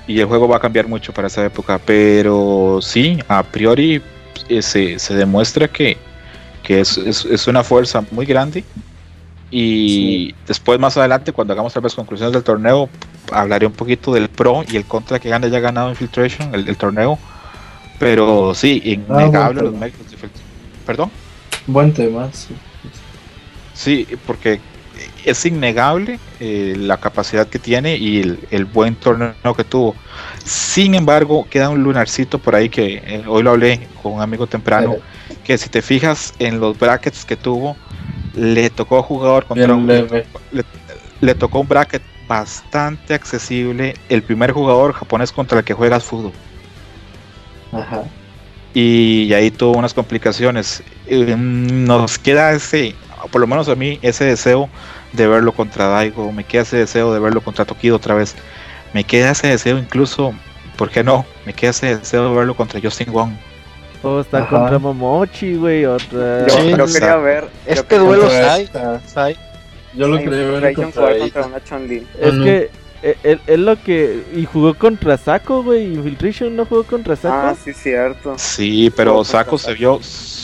[0.07, 1.79] Y el juego va a cambiar mucho para esa época.
[1.79, 4.01] Pero sí, a priori
[4.49, 5.97] eh, se, se demuestra que,
[6.63, 8.63] que es, es, es una fuerza muy grande
[9.51, 12.89] y después, más adelante, cuando hagamos tal vez conclusiones del torneo,
[13.33, 17.19] hablaré un poquito del pro y el contra que gane ya ganado Infiltration, el, torneo.
[17.99, 20.07] Pero sí, ah, innegable los médicos
[20.85, 21.11] ¿Perdón?
[21.67, 22.55] Buen tema, sí.
[23.73, 24.59] Sí, porque
[25.25, 29.95] es innegable eh, la capacidad que tiene y el, buen torneo que tuvo.
[30.43, 34.47] Sin embargo, queda un lunarcito por ahí que eh, hoy lo hablé con un amigo
[34.47, 34.95] temprano,
[35.43, 37.75] que si te fijas en los brackets que tuvo,
[38.35, 39.87] le tocó jugador contra un,
[41.21, 43.95] le, tocó un bracket bastante accesible.
[44.09, 46.33] El primer jugador japonés contra el que juegas fútbol.
[47.71, 48.03] Ajá.
[48.73, 50.83] Y, ahí tuvo unas complicaciones.
[51.09, 52.95] Nos queda ese,
[53.31, 54.69] por lo menos a mí, ese deseo
[55.11, 56.31] de verlo contra Daigo.
[56.31, 58.35] Me queda ese deseo de verlo contra Tokido otra vez.
[58.93, 60.33] Me queda ese deseo incluso,
[60.77, 61.25] ¿por qué no?
[61.45, 63.33] Me queda ese deseo de verlo contra Justin Wong.
[64.03, 65.85] O está contra Momochi, güey.
[65.85, 66.47] Otra...
[66.47, 67.47] Yo, quería ver.
[67.65, 68.29] Este duelo
[69.05, 69.37] Sai.
[69.93, 71.57] Yo lo quería ver contra, una
[72.19, 72.69] Es que
[73.01, 74.23] él, él, lo que.
[74.35, 75.93] Y jugó contra Saco, güey.
[75.93, 77.35] Infiltration no jugó contra Saco.
[77.35, 78.35] Ah, sí, cierto.
[78.37, 79.99] Sí, pero Saco se vio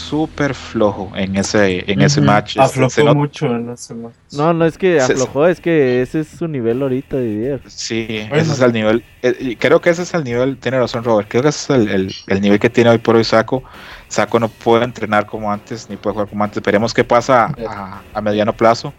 [0.08, 2.58] súper flojo en ese, en ese match.
[2.58, 4.14] Este, aflojó mucho en ese match.
[4.32, 7.62] No, no es que aflojó, es que ese es su nivel ahorita, Didier.
[7.68, 9.04] Sí, ese es el nivel.
[9.22, 12.14] Eh, creo que ese es el nivel, tiene razón Robert, creo que ese es el,
[12.28, 13.64] el, nivel que tiene hoy por hoy Saco.
[14.08, 16.64] Saco no puede entrenar como antes, ni puede jugar como antes.
[16.64, 18.94] Veremos qué pasa a, a mediano plazo.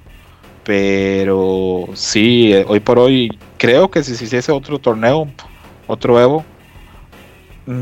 [0.68, 5.26] Pero sí, eh, hoy por hoy creo que si se hiciese otro torneo,
[5.86, 6.44] otro Evo,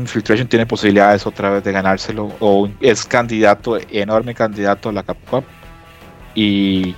[0.05, 5.17] Filtration tiene posibilidades otra vez de ganárselo o es candidato, enorme candidato a la Cup
[5.29, 5.43] Cup
[6.33, 6.95] y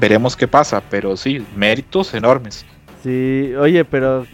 [0.00, 2.64] veremos qué pasa, pero sí, méritos enormes.
[3.02, 4.24] Sí, oye, pero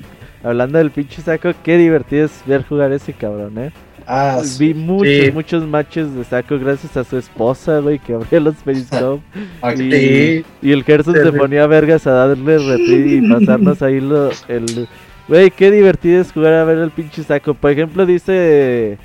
[0.44, 3.72] hablando del pinche saco, qué divertido es ver jugar ese cabrón, ¿eh?
[4.06, 8.56] Ah, Vi muchos, muchos matches de saco gracias a su esposa, güey, que abría los
[8.56, 9.22] Periscope.
[9.78, 14.88] y, y, el Gerson se ponía vergas a darle retweet y pasarnos ahí lo, el,
[15.26, 17.54] Güey, qué divertido es jugar a ver el pinche saco.
[17.54, 18.98] Por ejemplo, dice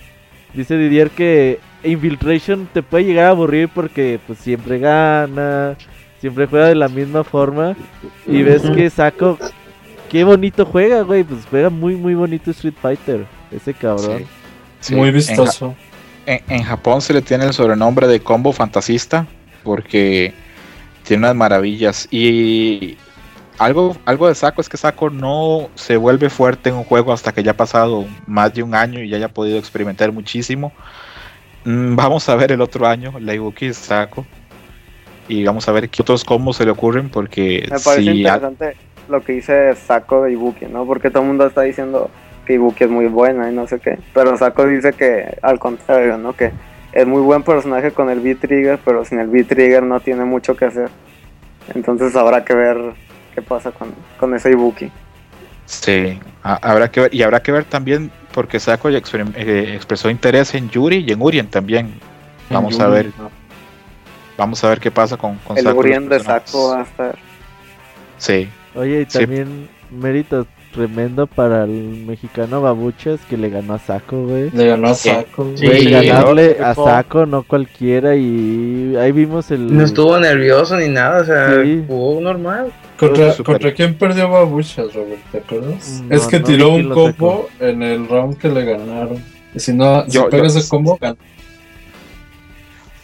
[0.53, 5.77] dice Didier que Infiltration te puede llegar a aburrir porque pues siempre gana,
[6.19, 7.75] siempre juega de la misma forma.
[8.27, 9.37] Y ves que saco
[10.09, 14.23] qué bonito juega, güey, pues juega muy muy bonito Street Fighter, ese cabrón.
[14.91, 15.75] Muy vistoso.
[16.25, 19.25] En, en, Japón se le tiene el sobrenombre de combo fantasista
[19.63, 20.33] porque
[21.03, 22.97] tiene unas maravillas y
[23.59, 27.33] algo, algo de Saco es que Saco no se vuelve fuerte en un juego hasta
[27.33, 30.71] que ya ha pasado más de un año y ya haya podido experimentar muchísimo.
[31.65, 34.25] Mm, vamos a ver el otro año la Ibuki Saco
[35.27, 38.77] y vamos a ver qué otros combos se le ocurren porque me parece interesante
[39.09, 40.85] lo que dice Saco de Ibuki, ¿no?
[40.85, 42.09] Porque todo el mundo está diciendo
[42.49, 46.17] que Ibuki es muy buena y no sé qué, pero Saco dice que al contrario,
[46.17, 46.33] ¿no?
[46.33, 46.51] Que
[46.91, 50.65] es muy buen personaje con el V-Trigger, pero sin el V-Trigger no tiene mucho que
[50.65, 50.89] hacer.
[51.75, 52.77] Entonces habrá que ver
[53.35, 54.89] qué pasa con, con ese Ibuki.
[55.67, 60.55] Sí, habrá que ver, y habrá que ver también porque Sako ya eh, expresó interés
[60.55, 61.93] en Yuri y en Urien también.
[62.49, 63.11] Vamos a ver.
[64.39, 67.15] Vamos a ver qué pasa con, con El Urien de Sako va a estar.
[68.17, 68.49] Sí.
[68.73, 74.49] Oye, y también mérito tremendo para el mexicano Babuchas que le ganó a Saco, güey.
[74.51, 75.51] Le ganó a Saco.
[75.55, 79.75] Sí, ganarle a Saco, no cualquiera, y ahí vimos el...
[79.75, 82.71] No estuvo nervioso ni nada, o sea, jugó normal.
[82.97, 85.21] ¿Contra, ¿Contra quién perdió Babuchas, Robert?
[85.31, 86.03] ¿Te acuerdas?
[86.09, 89.23] es que tiró un combo en el round que le ganaron.
[89.55, 91.17] Y si no, si pega ese combo, gana.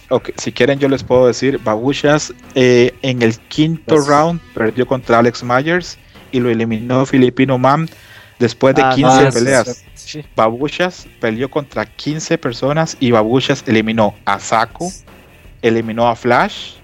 [0.09, 5.17] Ok, si quieren yo les puedo decir, Babuchas eh, en el quinto round perdió contra
[5.17, 5.97] Alex Myers
[6.31, 7.87] y lo eliminó Filipino Man
[8.39, 9.83] después de 15 ah, peleas.
[10.35, 14.91] Babuchas peleó contra 15 personas y Babuchas eliminó a Saku,
[15.61, 16.75] eliminó a Flash,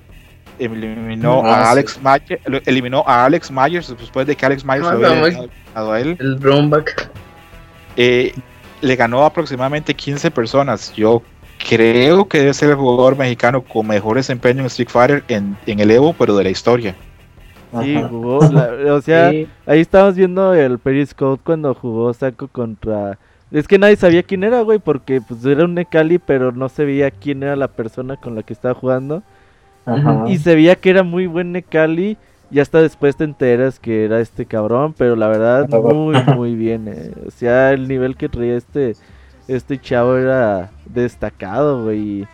[0.60, 5.92] eliminó a Alex Myers, eliminó a Alex Myers después de que Alex Myers ah, lo
[5.92, 6.18] a él.
[6.20, 7.10] El Brownback.
[7.98, 8.34] Eh,
[8.82, 10.94] le ganó aproximadamente 15 personas.
[10.96, 11.22] Yo
[11.70, 15.80] creo que debe ser el jugador mexicano con mejor desempeño en Street Fighter en, en
[15.80, 16.96] el Evo, pero de la historia.
[17.80, 19.30] Sí, jugó, o sea,
[19.66, 23.18] ahí estábamos viendo el Periscope cuando jugó Saco contra...
[23.52, 26.86] Es que nadie sabía quién era, güey, porque pues era un Necali, pero no se
[26.86, 29.24] veía quién era la persona con la que estaba jugando.
[30.28, 32.18] Y se veía que era muy buen Necali,
[32.52, 36.88] y hasta después te enteras que era este cabrón, pero la verdad, muy, muy bien.
[36.90, 37.12] Eh.
[37.26, 38.96] O sea, el nivel que traía este,
[39.48, 42.28] este chavo era destacado, güey.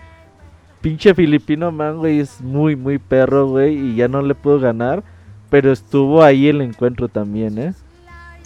[0.81, 5.03] Pinche filipino man, güey, es muy, muy perro, güey, y ya no le puedo ganar.
[5.49, 7.73] Pero estuvo ahí el encuentro también, ¿eh?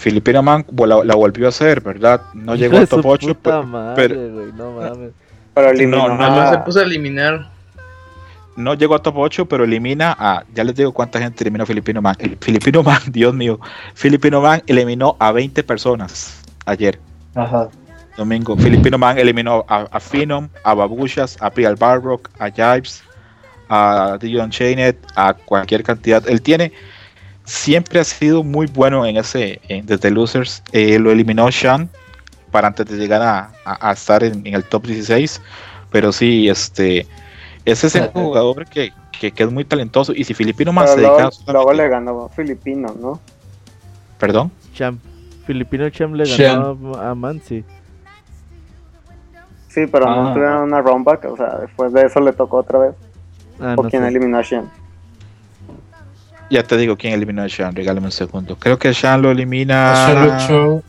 [0.02, 2.22] Filipino Man la, volvió a hacer, ¿verdad?
[2.34, 5.11] No llegó a top 8, pero, no mames.
[5.56, 6.07] eliminó.
[6.07, 7.52] No, no, se puso a eliminar.
[8.56, 10.44] No llegó a top 8, pero elimina a.
[10.56, 12.15] Ya les digo cuánta gente eliminó a Filipino Man.
[12.18, 13.60] El Filipino Man, Dios mío.
[13.94, 16.99] Filipino Man eliminó a 20 personas ayer.
[17.36, 17.69] Ajá.
[18.18, 18.57] Domingo.
[18.57, 23.03] Filipino Man eliminó a, a Phenom, a Babushas, a Prial Barrock, a Jives,
[23.73, 26.27] a Dion Chainet, a cualquier cantidad.
[26.27, 26.73] Él tiene,
[27.45, 30.61] siempre ha sido muy bueno en ese, desde Losers.
[30.73, 31.89] Eh, lo eliminó Sean
[32.52, 35.41] para antes de llegar a, estar en, el top 16.
[35.89, 37.07] Pero sí, este,
[37.64, 40.11] ese es el jugador que, que, es muy talentoso.
[40.14, 41.31] Y si Filipino más dedicado.
[41.48, 43.22] Luego, le ganó Filipino, ¿no?
[44.19, 44.52] ¿Perdón?
[44.73, 44.99] Cham.
[45.45, 47.64] Filipino Cham le ganó a Mansi.
[49.69, 50.34] Sí, pero no ah.
[50.34, 52.95] tuvieron una roundback, o sea, después de eso le tocó otra vez.
[53.61, 54.69] Ah, ¿O quién eliminó a Shen?
[56.49, 58.57] Ya te digo quién eliminó a Shen, regálame un segundo.
[58.57, 60.41] Creo que Shen lo elimina.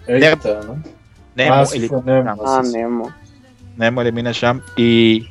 [0.09, 0.43] Nemo.
[1.35, 2.37] Nemo, ah, elimina...
[2.45, 3.13] ah, Nemo.
[3.77, 5.29] Nemo elimina a Shen y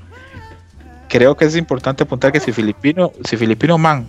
[1.10, 4.08] creo que es importante apuntar que si Filipino, si Filipino Man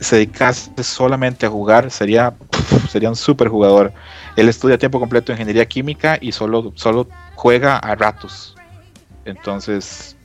[0.00, 2.34] se dedicase solamente a jugar, sería,
[2.90, 3.92] sería un super jugador.
[4.36, 8.56] Él estudia a tiempo completo ingeniería química y solo, solo juega a ratos.
[9.24, 10.16] Entonces,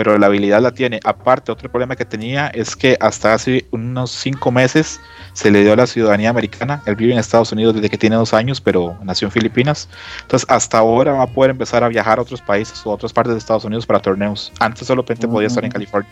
[0.00, 0.98] pero la habilidad la tiene.
[1.04, 4.98] Aparte, otro problema que tenía es que hasta hace unos cinco meses
[5.34, 6.82] se le dio la ciudadanía americana.
[6.86, 9.90] Él vive en Estados Unidos desde que tiene dos años, pero nació en Filipinas.
[10.22, 13.12] Entonces, hasta ahora va a poder empezar a viajar a otros países o a otras
[13.12, 14.50] partes de Estados Unidos para torneos.
[14.58, 16.10] Antes solamente podía estar en California.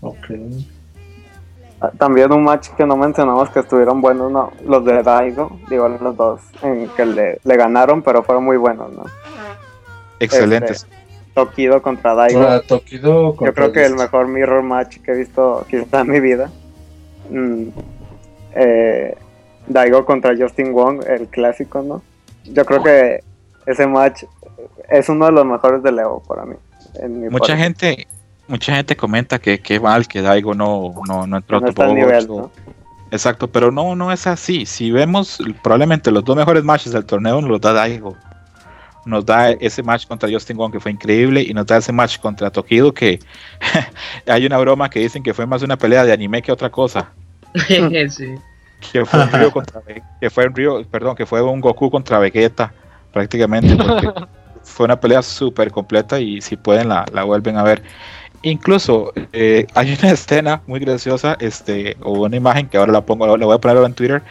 [0.00, 0.30] Ok.
[1.80, 4.52] Ah, También un match que no mencionamos que estuvieron buenos, ¿no?
[4.64, 8.92] Los de Daigo, digo los dos, en que le, le ganaron, pero fueron muy buenos,
[8.92, 9.02] ¿no?
[10.20, 10.86] Excelentes.
[11.44, 12.42] Tokido contra Daigo.
[12.42, 16.20] Ah, Tokido Yo creo que el mejor mirror match que he visto quizá en mi
[16.20, 16.50] vida.
[17.30, 17.68] Mm,
[18.54, 19.14] eh,
[19.66, 22.02] Daigo contra Justin Wong, el clásico, ¿no?
[22.44, 23.22] Yo creo que
[23.66, 24.24] ese match
[24.88, 26.54] es uno de los mejores de Leo para mí.
[27.02, 27.56] en mi Mucha parte.
[27.62, 28.06] gente,
[28.48, 31.70] mucha gente comenta que qué mal que Daigo no, no, no entró a no Top
[31.70, 32.50] está al Overwatch nivel, o- ¿no?
[33.10, 34.66] Exacto, pero no, no es así.
[34.66, 38.16] Si vemos probablemente los dos mejores matches del torneo nos los da Daigo.
[39.08, 42.18] Nos da ese match contra Justin Wong que fue increíble y nos da ese match
[42.18, 43.18] contra Tokido que
[44.26, 47.10] hay una broma que dicen que fue más una pelea de anime que otra cosa.
[47.66, 48.34] sí.
[48.92, 52.18] Que fue un Ryo contra Ve- que fue un perdón, que fue un Goku contra
[52.18, 52.72] Vegeta
[53.12, 54.10] prácticamente porque
[54.62, 57.82] fue una pelea súper completa y si pueden la, la vuelven a ver.
[58.42, 63.36] Incluso eh, hay una escena muy graciosa, este, o una imagen que ahora la pongo,
[63.36, 64.22] la voy a poner en Twitter,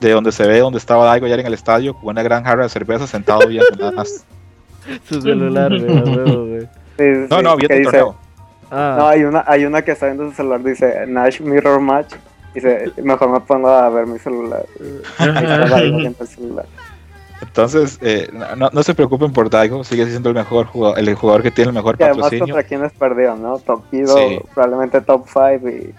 [0.00, 2.64] de donde se ve donde estaba Daigo ya en el estadio con una gran jarra
[2.64, 4.24] de cerveza sentado viendo nada más.
[5.08, 6.60] Su celular, güey.
[6.98, 8.16] Sí, No, sí, no, viendo el dice- torneo.
[8.70, 12.14] Ah, No, hay una, hay una que está viendo su celular, dice Nash Mirror Match.
[12.54, 14.64] Dice, mejor me pongo a ver mi celular.
[15.18, 16.66] Ahí está Daigo viendo el celular.
[17.46, 21.42] Entonces, eh, no, no se preocupen por Daigo, sigue siendo el mejor jugador, el jugador
[21.42, 22.54] que tiene el mejor Y además patrocinio.
[22.54, 23.58] contra quienes perdieron, ¿no?
[23.58, 24.38] Tokido, Sí.
[24.54, 25.94] probablemente top 5 y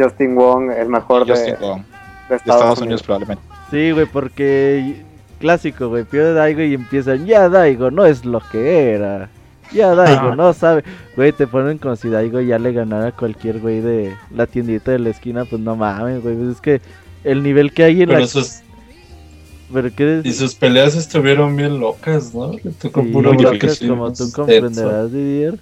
[0.00, 1.84] Justin Wong, el mejor de, Wong, de
[2.30, 3.02] de Estados, Unidos Unidos.
[3.02, 3.42] probablemente.
[3.70, 5.04] sí, güey, porque
[5.40, 9.28] clásico, güey, pierde Daigo y empiezan, ya Daigo no es lo que era.
[9.72, 10.36] Ya Daigo Ah.
[10.36, 10.84] no sabe.
[11.16, 14.92] Güey, te ponen como si Daigo ya le ganara a cualquier güey de la tiendita
[14.92, 16.80] de la esquina, pues no mames, güey, pues es que
[17.24, 18.26] el nivel que hay en Pero la...
[19.72, 19.88] Pero
[20.22, 22.52] y sus peleas estuvieron bien locas, ¿no?
[22.52, 25.58] Le tocó Sí, puro locas, como tú comprenderás, Didier.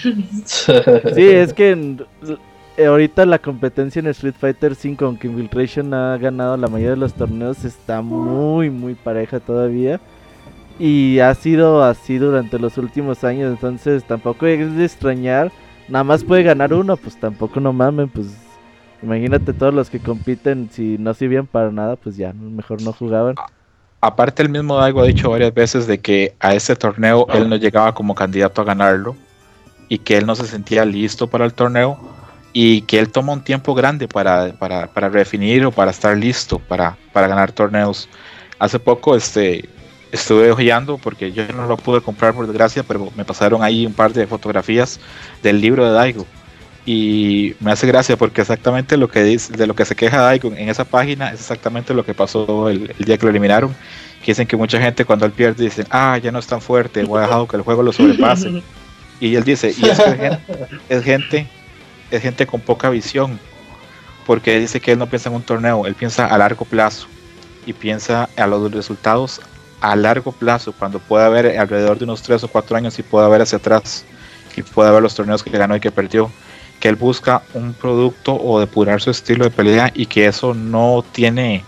[1.14, 2.04] Sí, es que en-
[2.84, 7.14] ahorita la competencia en Street Fighter 5, aunque Infiltration ha ganado la mayoría de los
[7.14, 10.00] torneos, está muy, muy pareja todavía.
[10.78, 15.52] Y ha sido así durante los últimos años, entonces tampoco es de extrañar.
[15.88, 18.26] Nada más puede ganar uno, pues tampoco no mamen, pues
[19.04, 23.34] imagínate todos los que compiten, si no sirvían para nada, pues ya mejor no jugaban.
[24.00, 27.56] Aparte, el mismo Daigo ha dicho varias veces de que a este torneo él no
[27.56, 29.16] llegaba como candidato a ganarlo
[29.88, 31.98] y que él no se sentía listo para el torneo
[32.52, 36.58] y que él toma un tiempo grande para, para, para redefinir o para estar listo
[36.58, 38.08] para, para ganar torneos.
[38.58, 39.68] Hace poco este,
[40.12, 43.92] estuve hojeando porque yo no lo pude comprar por desgracia, pero me pasaron ahí un
[43.92, 45.00] par de fotografías
[45.42, 46.26] del libro de Daigo.
[46.86, 50.52] Y me hace gracia porque exactamente lo que dice, de lo que se queja Daigo
[50.52, 53.74] en esa página es exactamente lo que pasó el, día que lo eliminaron.
[54.24, 57.18] Dicen que mucha gente cuando él pierde dicen, ah, ya no es tan fuerte, voy
[57.18, 58.62] a dejar que el juego lo sobrepase.
[59.20, 60.38] Y él dice, y es gente,
[60.88, 61.46] es gente,
[62.10, 63.38] es gente con poca visión,
[64.26, 67.06] porque dice que él no piensa en un torneo, él piensa a largo plazo
[67.66, 69.40] y piensa a los resultados
[69.80, 73.28] a largo plazo, cuando pueda ver alrededor de unos 3 o 4 años y pueda
[73.28, 74.04] ver hacia atrás
[74.56, 76.30] y pueda ver los torneos que ganó y que perdió,
[76.84, 81.02] que él busca un producto o depurar su estilo de pelea y que eso no
[81.12, 81.64] tiene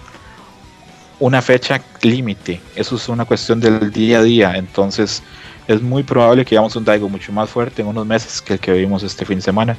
[1.19, 5.23] una fecha límite, eso es una cuestión del día a día, entonces
[5.69, 8.61] es muy probable que veamos un Daigo mucho más fuerte en unos meses que el
[8.61, 9.79] que vimos este fin de semana.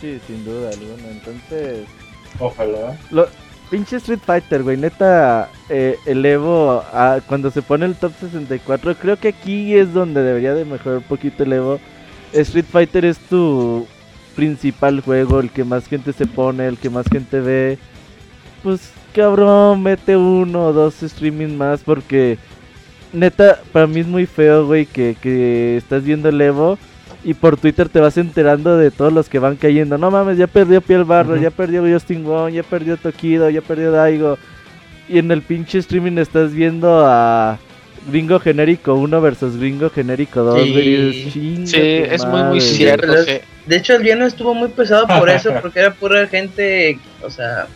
[0.00, 1.10] Sí, sin duda alguna.
[1.10, 1.86] Entonces,
[2.38, 2.96] Ojalá.
[3.10, 3.28] Lo,
[3.70, 8.94] pinche Street Fighter, güey, neta, eh, el Evo, ah, cuando se pone el top 64,
[8.94, 11.78] creo que aquí es donde debería de mejorar un poquito el Evo.
[12.32, 13.86] Street Fighter es tu
[14.38, 17.76] principal juego, el que más gente se pone, el que más gente ve.
[18.62, 22.38] Pues cabrón, mete uno o dos streaming más porque
[23.12, 26.78] neta, para mí es muy feo, güey, que, que estás viendo el Evo
[27.24, 29.98] y por Twitter te vas enterando de todos los que van cayendo.
[29.98, 33.90] No mames, ya perdió Piel Barro, ya perdió Justin Wong, ya perdió Tokido, ya perdió
[33.90, 34.38] Daigo.
[35.08, 37.58] Y en el pinche streaming estás viendo a
[38.08, 40.62] Gringo Genérico 1 versus Gringo Genérico 2.
[40.62, 40.72] Sí.
[40.72, 42.60] güey, "Chinga Sí, es muy, muy madre".
[42.60, 43.12] cierto.
[43.68, 47.66] De hecho, el viernes estuvo muy pesado por eso, porque era pura gente, o sea,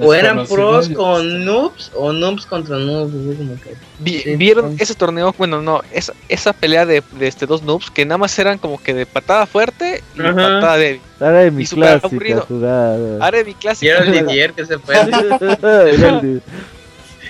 [0.00, 3.12] o eran pros con noobs o noobs contra noobs.
[3.14, 5.34] así como que- Vi- Sí, ¿Vieron ese torneo?
[5.36, 8.82] Bueno, no, esa, esa pelea de, de este dos noobs que nada más eran como
[8.82, 10.32] que de patada fuerte y Ajá.
[10.34, 11.00] patada débil.
[11.20, 12.40] De mi Y clásica aburrido.
[12.48, 13.22] jugada.
[13.22, 13.92] Ahora mi Y clásico.
[13.92, 14.94] era el Didier que se fue.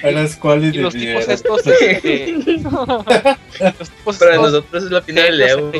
[0.04, 4.90] Era de- Squally Y de los tipos estos, este, los tipos Para estos, nosotros es
[4.90, 5.72] la final del Evo.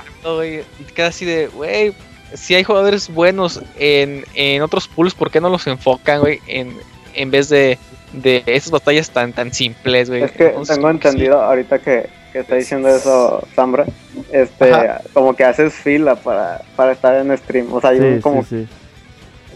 [0.00, 0.60] Jugando, güey.
[0.80, 1.92] Y te quedas así de, güey,
[2.34, 6.40] si hay jugadores buenos en, en otros pools, ¿por qué no los enfocan, güey?
[6.46, 6.76] En,
[7.14, 7.78] en vez de,
[8.12, 10.22] de esas batallas tan tan simples, güey.
[10.22, 13.84] Es que tengo entendido ahorita que, que está diciendo eso Zambra,
[14.32, 14.72] este,
[15.12, 17.72] como que haces fila para, para estar en stream.
[17.72, 18.44] O sea, yo como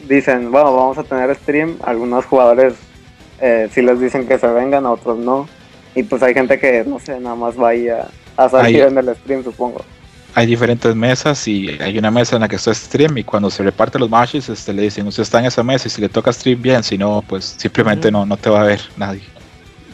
[0.08, 2.74] dicen, bueno, vamos a tener stream, algunos jugadores
[3.40, 5.48] eh, si les dicen que se vengan, a otros no.
[5.94, 8.08] Y pues hay gente que, no sé, nada más va ahí a,
[8.48, 9.82] salir en el stream, supongo.
[10.36, 13.62] Hay diferentes mesas y hay una mesa en la que está stream y cuando se
[13.62, 16.32] reparte los matches este, le dicen, usted está en esa mesa y si le toca
[16.32, 19.22] stream bien, si no, pues simplemente no, no te va a ver nadie.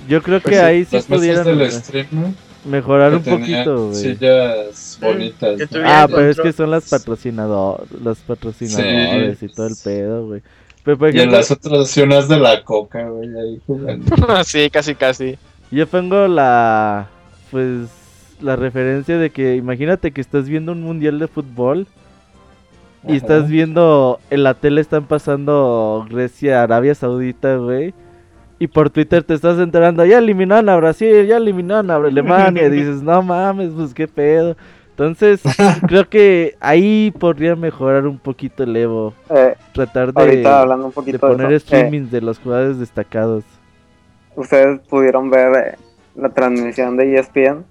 [0.08, 1.46] Yo creo que pues ahí sí pudieran
[2.64, 5.60] mejorar un poquito, Sillas bonitas.
[5.84, 10.42] Ah, pero es que son las patrocinador, los patrocinadores y todo el pedo, güey
[10.84, 14.44] y en las otras unas de la coca, güey, ahí jugando.
[14.44, 15.38] sí, casi, casi.
[15.70, 17.08] Yo pongo la.
[17.50, 18.01] Pues.
[18.42, 21.86] La referencia de que imagínate que estás viendo un mundial de fútbol.
[23.06, 24.20] Y estás viendo.
[24.30, 27.94] En la tele están pasando Grecia, Arabia Saudita, güey.
[28.58, 30.04] Y por Twitter te estás enterando.
[30.04, 32.66] Ya eliminaron a Brasil, ya eliminaron a Alemania.
[32.66, 34.56] y dices, no mames, pues qué pedo.
[34.90, 35.42] Entonces,
[35.88, 39.14] creo que ahí podría mejorar un poquito el Evo.
[39.30, 43.42] Eh, Tratar de, hablando un poquito de poner streaming de los jugadores destacados.
[44.36, 45.78] ¿Ustedes pudieron ver eh,
[46.14, 47.64] la transmisión de ESPN?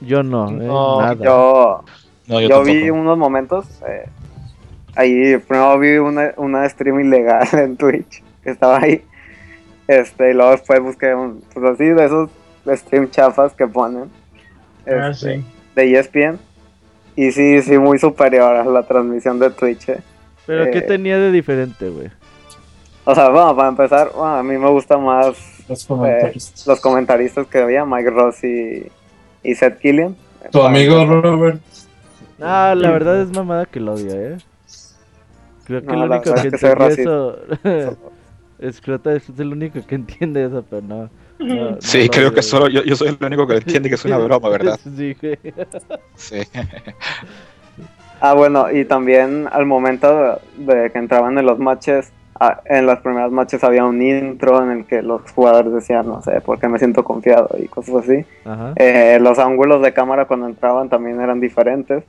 [0.00, 1.14] Yo no, eh, nada.
[1.14, 1.84] Yo,
[2.26, 3.66] yo, vi unos momentos.
[4.94, 9.04] ahí primero vi una, una stream ilegal en Twitch que estaba ahí.
[9.88, 12.30] Este, y luego después busqué un, pues así de esos
[12.66, 14.10] stream chafas que ponen.
[14.86, 15.44] ah, este, sí
[15.76, 16.38] de ESPN.
[17.14, 19.88] Y sí, sí, muy superior a la transmisión de Twitch.
[19.90, 20.00] Eh.
[20.44, 22.10] ¿Pero qué eh, tenía de diferente, güey?
[23.04, 25.36] O sea, bueno, para empezar, a mí me gustan más
[25.68, 28.86] los comentaristas, los comentaristas que había, Mike Ross y,
[29.50, 30.16] y Seth Killian.
[30.50, 31.60] Tu amigo Robert.
[32.40, 34.38] Ah, la verdad es mamada que lo odia, ¿eh?
[35.64, 37.38] Creo que lo único que, que entiende eso...
[38.58, 41.10] es, es el único que entiende eso, pero no
[41.80, 44.48] sí, creo que solo yo, yo, soy el único que entiende que es una broma,
[44.48, 44.78] ¿verdad?
[46.16, 46.42] Sí.
[48.20, 52.10] Ah, bueno, y también al momento de, que entraban en los matches,
[52.64, 56.40] en las primeras matches había un intro en el que los jugadores decían, no sé,
[56.40, 58.24] porque me siento confiado y cosas así.
[58.76, 62.04] Eh, los ángulos de cámara cuando entraban también eran diferentes.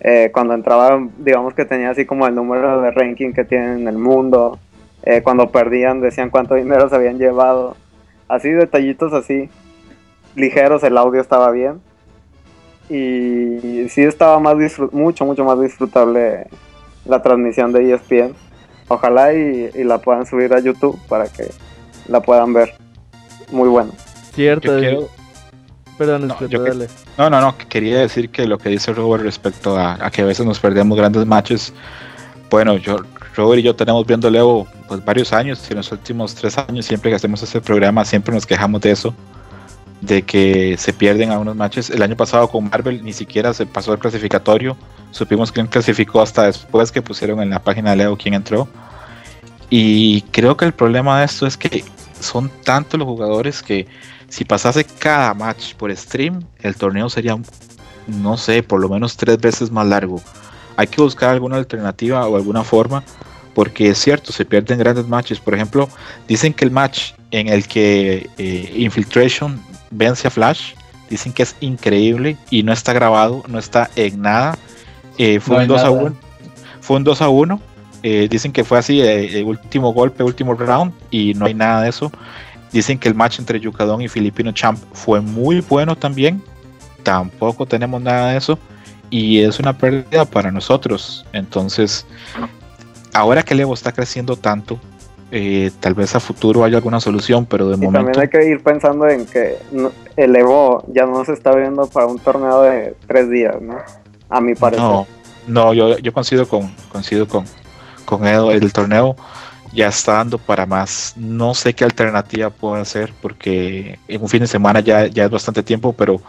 [0.00, 3.88] Eh, cuando entraban, digamos que tenía así como el número de ranking que tienen en
[3.88, 4.58] el mundo.
[5.02, 7.76] Eh, cuando perdían decían cuánto dinero se habían llevado
[8.28, 9.48] así detallitos así
[10.34, 11.80] ligeros, el audio estaba bien.
[12.88, 14.56] Y sí estaba más
[14.92, 16.46] mucho, mucho más disfrutable
[17.04, 18.34] la transmisión de ESPN.
[18.88, 21.50] Ojalá y, la puedan subir a YouTube para que
[22.08, 22.74] la puedan ver.
[23.50, 23.92] Muy bueno.
[24.34, 24.72] Cierto.
[25.96, 30.22] Perdón, no, no, no, quería decir que lo que dice Robert respecto a, a, que
[30.22, 31.72] a veces nos perdemos grandes matches.
[32.48, 32.98] Bueno, yo
[33.38, 36.86] Robert y yo tenemos viendo Leo pues, varios años, y en los últimos tres años,
[36.86, 39.14] siempre que hacemos este programa, siempre nos quejamos de eso,
[40.00, 41.90] de que se pierden algunos matches.
[41.90, 44.76] El año pasado con Marvel ni siquiera se pasó el clasificatorio,
[45.10, 48.68] supimos quién clasificó hasta después que pusieron en la página de Leo quién entró.
[49.70, 51.84] Y creo que el problema de esto es que
[52.20, 53.86] son tantos los jugadores que
[54.28, 57.36] si pasase cada match por stream, el torneo sería,
[58.06, 60.20] no sé, por lo menos tres veces más largo.
[60.76, 63.02] Hay que buscar alguna alternativa o alguna forma
[63.58, 65.40] porque es cierto, se pierden grandes matches.
[65.40, 65.88] Por ejemplo,
[66.28, 70.74] dicen que el match en el que eh, Infiltration vence a Flash,
[71.08, 74.58] dicen que es increíble y no está grabado, no está en nada.
[75.16, 76.16] Eh, fue, un 2 a 1,
[76.80, 77.60] fue un 2 a 1.
[78.04, 81.88] Eh, dicen que fue así, el último golpe, último round, y no hay nada de
[81.88, 82.12] eso.
[82.72, 86.42] Dicen que el match entre Yucadón y Filipino Champ fue muy bueno también.
[87.02, 88.58] Tampoco tenemos nada de eso.
[89.10, 91.24] Y es una pérdida para nosotros.
[91.32, 92.06] Entonces,
[93.14, 94.78] ahora que el Evo está creciendo tanto,
[95.30, 98.12] eh, tal vez a futuro haya alguna solución, pero de y momento.
[98.12, 99.58] También hay que ir pensando en que
[100.16, 103.78] el Evo ya no se está viendo para un torneo de tres días, ¿no?
[104.28, 104.84] A mi parecer.
[104.84, 105.06] No,
[105.46, 107.44] no yo, yo coincido con, coincido con,
[108.04, 109.16] con Edo, el torneo
[109.72, 111.14] ya está dando para más.
[111.16, 115.30] No sé qué alternativa puedo hacer porque en un fin de semana ya, ya es
[115.30, 116.20] bastante tiempo, pero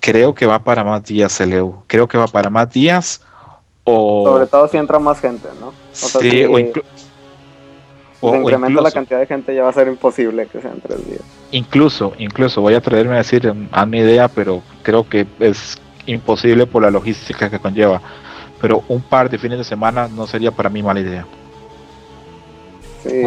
[0.00, 1.84] creo que va para más días el Evo.
[1.86, 3.20] Creo que va para más días
[3.86, 5.68] sobre todo si entra más gente, ¿no?
[5.68, 6.58] O sea, sí, o,
[8.22, 11.20] incrementa la cantidad de gente ya va a ser imposible que sean tres días.
[11.50, 16.66] Incluso, incluso, voy a atreverme a decir a mi idea, pero creo que es imposible
[16.66, 18.00] por la logística que conlleva.
[18.60, 21.26] Pero un par de fines de semana no sería para mí mala idea.
[23.02, 23.22] Sí.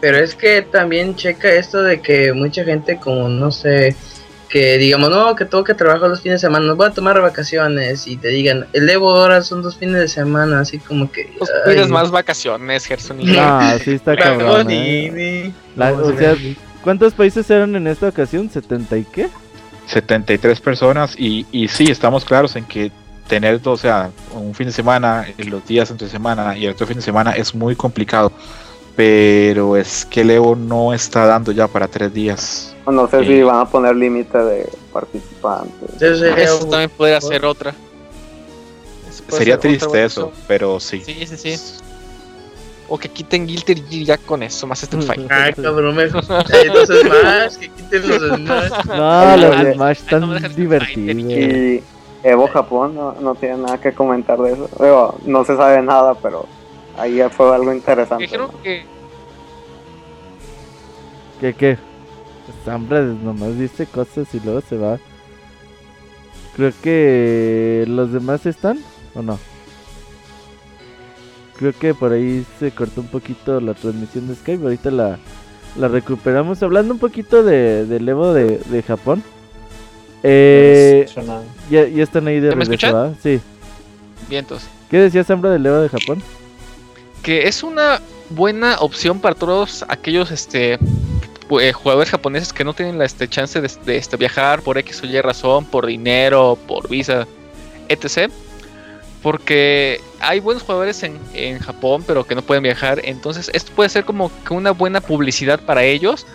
[0.00, 3.96] Pero es que también checa esto de que mucha gente como no sé
[4.54, 7.20] que digamos, no, que tengo que trabajar los fines de semana, no voy a tomar
[7.20, 11.34] vacaciones y te digan, el Evo ahora son dos fines de semana, así como que...
[11.36, 13.18] Pues pides más vacaciones, Gerson.
[13.36, 14.68] Ah, sí está cabrón.
[14.70, 15.52] ¿eh?
[15.76, 16.36] o sea,
[16.84, 18.48] ¿cuántos países eran en esta ocasión?
[18.48, 19.28] ¿70 y qué?
[19.88, 22.92] 73 personas y, y sí, estamos claros en que
[23.26, 26.98] tener, o sea, un fin de semana, los días entre semana y el otro fin
[26.98, 28.30] de semana es muy complicado.
[28.94, 32.73] Pero es que Leo no está dando ya para tres días.
[32.86, 36.02] No sé si van a poner límite de participantes.
[36.02, 37.74] Eso también podría ser otra.
[39.28, 41.00] Sería triste eso, pero sí.
[41.04, 41.80] Sí, sí, sí.
[42.86, 45.32] O que quiten Guilty y ya con eso, más Street Fighter.
[45.32, 46.06] Ah, cabrón, me...
[46.06, 48.86] los Smash, que quiten los Smash.
[48.88, 51.16] No, los Smash están divertidos.
[51.16, 51.82] Y
[52.22, 55.18] Evo Japón no, no tiene nada que comentar de eso.
[55.24, 56.46] no se sabe nada, pero
[56.98, 58.28] ahí fue algo interesante.
[58.62, 58.84] Que...
[61.40, 61.78] ¿Qué, qué?
[62.66, 64.98] Hombre, nomás dice cosas y luego se va.
[66.56, 68.78] Creo que los demás están,
[69.14, 69.38] ¿o no?
[71.58, 74.62] Creo que por ahí se cortó un poquito la transmisión de Skype.
[74.64, 75.18] Ahorita la,
[75.76, 76.62] la recuperamos.
[76.62, 79.22] Hablando un poquito de, del Evo de, de Japón.
[80.22, 81.06] Eh,
[81.70, 83.40] ya, ya están ahí de regreso, Sí.
[84.28, 84.62] Vientos.
[84.90, 86.22] ¿Qué decías, Sambra, del Evo de Japón?
[87.22, 88.00] Que es una
[88.30, 90.78] buena opción para todos aquellos este
[91.60, 95.06] eh, jugadores japoneses que no tienen la este, chance de, este, viajar por X o
[95.06, 97.26] Y razón, por dinero, por visa,
[97.88, 98.30] etc
[99.24, 103.00] porque hay buenos jugadores en, en, Japón, pero que no pueden viajar.
[103.04, 106.26] Entonces, esto puede ser como que una buena publicidad para ellos.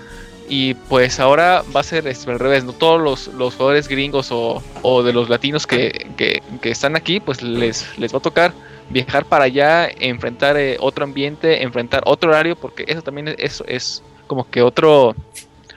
[0.49, 2.73] Y pues ahora va a ser este, al revés, ¿no?
[2.73, 7.19] Todos los, los jugadores gringos o, o, de los latinos que, que, que, están aquí,
[7.19, 8.53] pues les, les va a tocar
[8.89, 14.01] viajar para allá, enfrentar eh, otro ambiente, enfrentar otro horario, porque eso también es, es
[14.29, 15.15] como que otro,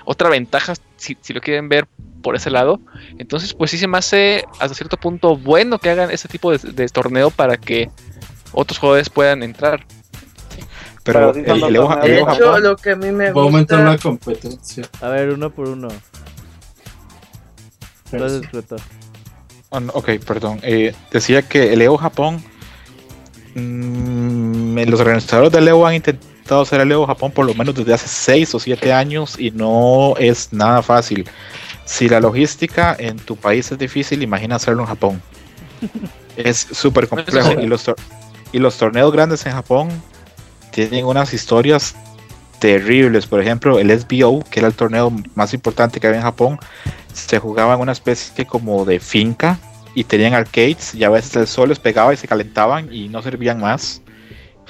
[0.05, 1.89] otra ventaja, si, si lo quieren ver
[2.23, 2.81] por ese lado.
[3.19, 6.89] Entonces, pues sí se me hace hasta cierto punto bueno que hagan ese tipo de,
[6.89, 7.91] torneo para que
[8.53, 9.85] otros jugadores puedan entrar.
[11.03, 14.89] Pero, el, lo que a mí me va a aumentar la competencia.
[15.01, 15.89] A ver, uno por uno.
[19.71, 20.61] Oh, ok, perdón.
[20.63, 22.45] Eh, decía que el EO Japón,
[23.55, 27.95] mmm, los organizadores del EO han intentado hacer el EO Japón por lo menos desde
[27.95, 31.29] hace 6 o 7 años y no es nada fácil.
[31.85, 35.23] Si la logística en tu país es difícil, imagina hacerlo en Japón.
[36.37, 37.61] es súper complejo.
[37.61, 37.91] Y los,
[38.53, 39.89] y los torneos grandes en Japón
[40.71, 41.95] tienen unas historias
[42.59, 43.27] terribles.
[43.27, 46.59] Por ejemplo, el SBO, que era el torneo más importante que había en Japón,
[47.13, 49.59] se jugaba en una especie como de finca
[49.95, 53.23] y tenían arcades y a veces el sol les pegaba y se calentaban y no
[53.23, 54.03] servían más.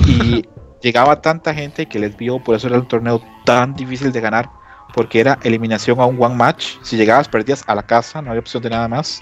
[0.07, 0.45] Y
[0.83, 4.51] llegaba tanta gente que el SBO, por eso era un torneo tan difícil de ganar
[4.93, 6.77] porque era eliminación a un one match.
[6.83, 9.21] Si llegabas, perdías a la casa, no había opción de nada más.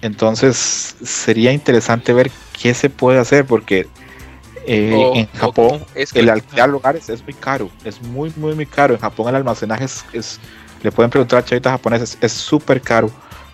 [0.00, 3.86] Entonces sería interesante ver qué se puede hacer, porque
[4.66, 8.94] eh, en Japón el alquilar lugares es muy caro, es muy, muy, muy caro.
[8.94, 10.40] En Japón el almacenaje es,
[10.82, 13.10] le pueden preguntar a chavitas japoneses, es súper caro.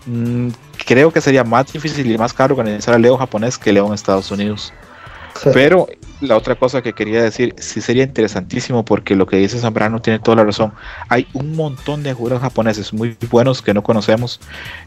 [0.06, 0.48] Mm,
[0.86, 3.94] creo que sería más difícil y más caro organizar el Leo japonés que Leo en
[3.94, 4.72] Estados Unidos.
[5.52, 5.88] Pero
[6.20, 10.18] la otra cosa que quería decir, sí sería interesantísimo porque lo que dice Zambrano tiene
[10.18, 10.72] toda la razón.
[11.08, 14.40] Hay un montón de jugadores japoneses muy buenos que no conocemos.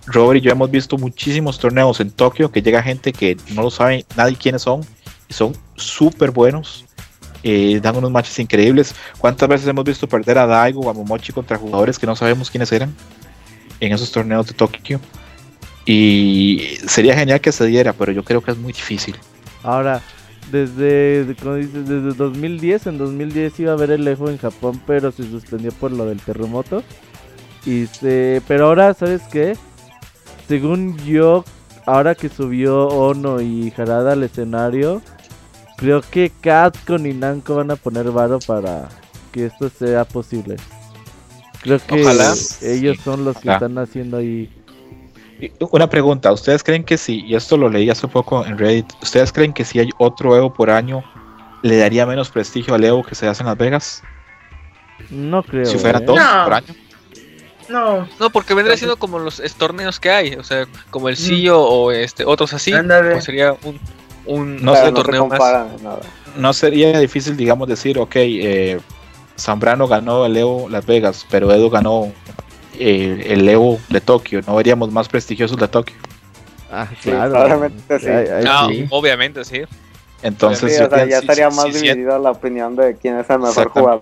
[0.05, 3.71] Robert y yo hemos visto muchísimos torneos en Tokio que llega gente que no lo
[3.71, 4.81] sabe nadie quiénes son
[5.27, 6.85] y son súper buenos.
[7.45, 8.95] Eh, dan unos matches increíbles.
[9.17, 12.49] ¿Cuántas veces hemos visto perder a Daigo o a Momochi contra jugadores que no sabemos
[12.49, 12.95] quiénes eran
[13.79, 15.01] en esos torneos de Tokio?
[15.85, 19.17] Y sería genial que se diera, pero yo creo que es muy difícil.
[19.63, 20.01] Ahora,
[20.51, 25.11] desde, como dices, desde 2010, en 2010 iba a haber el Evo en Japón, pero
[25.11, 26.83] se suspendió por lo del terremoto.
[27.65, 29.57] Y se, pero ahora, ¿sabes qué?
[30.47, 31.45] Según yo,
[31.85, 35.01] ahora que subió Ono y Harada al escenario,
[35.77, 38.89] creo que Capcom y Namco van a poner varo para
[39.31, 40.57] que esto sea posible.
[41.61, 42.03] Creo que
[42.61, 44.49] ellos son los que están haciendo ahí
[45.71, 49.31] una pregunta, ¿ustedes creen que si, y esto lo leí hace poco en Reddit, ¿ustedes
[49.31, 51.03] creen que si hay otro Evo por año,
[51.61, 54.03] le daría menos prestigio al Evo que se hace en Las Vegas?
[55.09, 55.65] No creo.
[55.65, 56.05] Si fueran ¿eh?
[56.05, 56.75] dos por año.
[57.69, 58.07] No.
[58.19, 61.91] No, porque vendría siendo como los torneos que hay, o sea, como el CEO o
[61.91, 63.79] este otros así, pues sería un,
[64.25, 65.39] un no sé, torneo más.
[66.37, 68.79] No sería difícil, digamos, decir, ok, eh,
[69.39, 72.11] Zambrano ganó el Evo Las Vegas, pero Edo ganó
[72.79, 75.95] eh, el Evo de Tokio, ¿no veríamos más prestigiosos de Tokio?
[76.71, 77.69] Ah, claro.
[77.99, 78.87] sí.
[78.89, 79.61] obviamente sí.
[80.23, 84.01] Entonces, ya estaría más dividida la opinión de quién es el mejor jugador.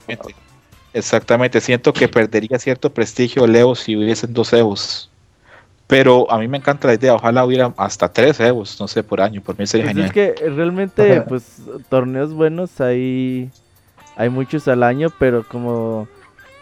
[0.93, 5.09] Exactamente, siento que perdería cierto prestigio el Evo si hubiesen dos Evos.
[5.87, 9.19] Pero a mí me encanta la idea, ojalá hubiera hasta tres Evos, no sé, por
[9.19, 10.07] año, por mí sería Pues genial.
[10.07, 13.49] es que realmente, pues, torneos buenos hay,
[14.15, 16.07] hay muchos al año, pero como,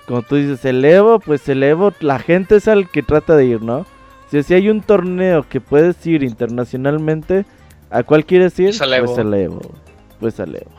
[0.09, 3.45] como tú dices, el Evo, pues el Evo, la gente es al que trata de
[3.45, 3.85] ir, ¿no?
[4.31, 7.45] Si, si hay un torneo que puedes ir internacionalmente,
[7.91, 8.69] ¿a cuál quieres ir?
[8.69, 9.05] Pues al Evo.
[9.05, 9.61] Pues al Evo,
[10.19, 10.71] pues al Evo.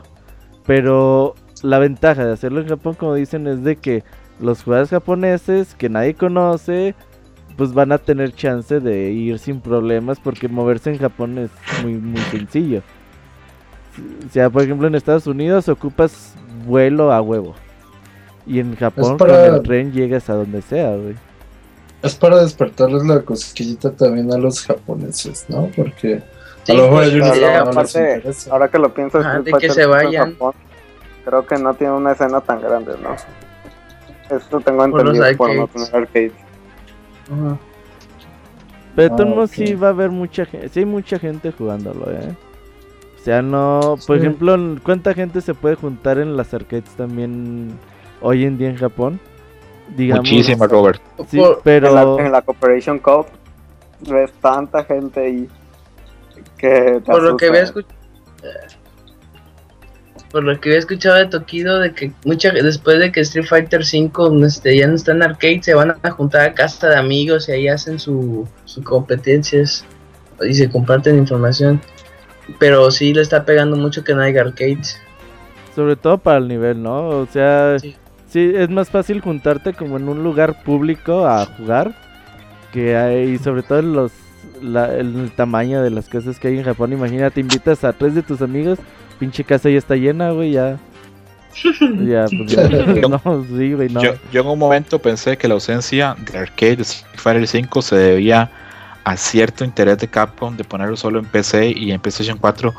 [0.65, 4.03] Pero la ventaja de hacerlo en Japón, como dicen, es de que
[4.41, 6.93] los jugadores japoneses que nadie conoce,
[7.55, 11.51] pues van a tener chance de ir sin problemas porque moverse en Japón es
[11.81, 12.81] muy muy sencillo.
[14.27, 16.35] O sea, por ejemplo, en Estados Unidos ocupas
[16.65, 17.55] vuelo a huevo.
[18.51, 21.15] Y en Japón para- con el tren llegas a donde sea, güey.
[22.01, 25.69] Es para despertarles la cosquillita también a los japoneses, ¿no?
[25.75, 26.21] Porque
[26.63, 29.59] Sí, a lo mejor pues, no les aparte, ahora que lo pienso, Ajá, Street de
[29.61, 30.31] que se vayan.
[30.33, 30.53] Japón,
[31.25, 33.15] creo que no tiene una escena tan grande, ¿no?
[34.35, 36.31] Esto tengo entendido por no tener arcades.
[37.31, 37.57] Ajá.
[38.95, 39.55] Pero Ah, modos ok.
[39.55, 42.35] sí va a haber mucha gente, sí hay mucha gente jugándolo, ¿eh?
[43.19, 44.23] O sea, no, por Sí.
[44.23, 47.71] ejemplo, ¿cuánta gente se puede juntar en las arcades también
[48.21, 49.19] hoy en día en Japón?
[49.95, 51.01] Digamos, Muchísima, Robert.
[51.29, 53.25] Sí, Por- En, pero la, en la Cooperation Cup
[54.09, 55.47] ves tanta gente ahí
[56.57, 57.93] que te por lo que había escuchado
[60.31, 63.85] por lo que había escuchado de Tokido de que mucha después de que Street Fighter
[63.85, 67.49] 5 este, ya no está en arcade se van a juntar a casa de amigos
[67.49, 69.83] y ahí hacen su, su competencias
[70.41, 71.81] y se comparten información
[72.59, 74.97] pero sí le está pegando mucho que no haya arcades
[75.75, 77.07] sobre todo para el nivel, ¿no?
[77.09, 77.95] O sea, Sí.
[78.31, 81.93] Sí, es más fácil juntarte como en un lugar público a jugar
[82.71, 84.11] que hay, sobre todo en los
[84.61, 86.93] la- el tamaño de las casas que hay en Japón.
[86.93, 88.79] Imagínate, invitas a tres de tus amigos,
[89.19, 90.77] pinche casa ya está llena, güey, ya.
[92.05, 92.67] ya, pues ya.
[93.09, 94.01] no, sí, güey, no.
[94.01, 97.81] Yo, yo en un momento pensé que la ausencia de arcade de Street Fighter 5
[97.81, 98.49] se debía
[99.03, 102.73] a cierto interés de Capcom de ponerlo solo en PC y en PlayStation 4,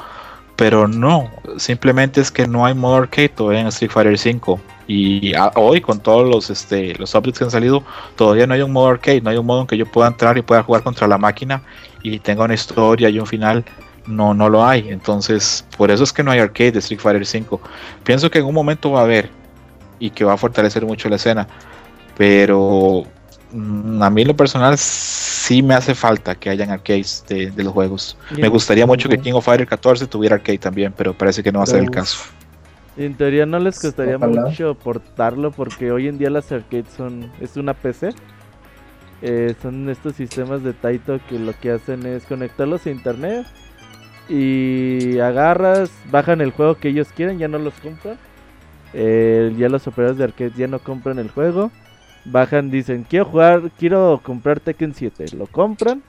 [0.57, 5.34] pero no, simplemente es que no hay modo arcade todavía en Street Fighter 5 y
[5.34, 7.84] a- hoy con todos los este los updates que han salido
[8.16, 10.36] todavía no hay un modo arcade, no hay un modo en que yo pueda entrar
[10.38, 11.62] y pueda jugar contra la máquina
[12.02, 13.64] y tenga una historia y un final.
[14.04, 14.88] No, no lo hay.
[14.88, 17.60] Entonces, por eso es que no hay arcade de Street Fighter 5.
[18.02, 19.30] Pienso que en un momento va a haber
[20.00, 21.46] y que va a fortalecer mucho la escena.
[22.16, 23.04] Pero
[23.52, 27.62] mm, a mí en lo personal sí me hace falta que hayan arcades de, de
[27.64, 28.16] los juegos.
[28.42, 31.60] Me gustaría mucho que King of Fighter 14 tuviera arcade también, pero parece que no
[31.60, 32.18] va a ser el caso.
[32.97, 34.43] En teoría no les costaría Ojalá.
[34.43, 38.10] mucho portarlo porque hoy en día las arcades son es una PC.
[39.23, 43.47] Eh, son estos sistemas de Taito que lo que hacen es conectarlos a internet
[44.28, 48.16] y agarras, bajan el juego que ellos quieren, ya no los compran.
[48.94, 51.70] Eh, ya los operadores de arcade ya no compran el juego.
[52.24, 55.27] Bajan, dicen, quiero jugar, quiero comprar Tekken 7.
[55.36, 56.02] Lo compran,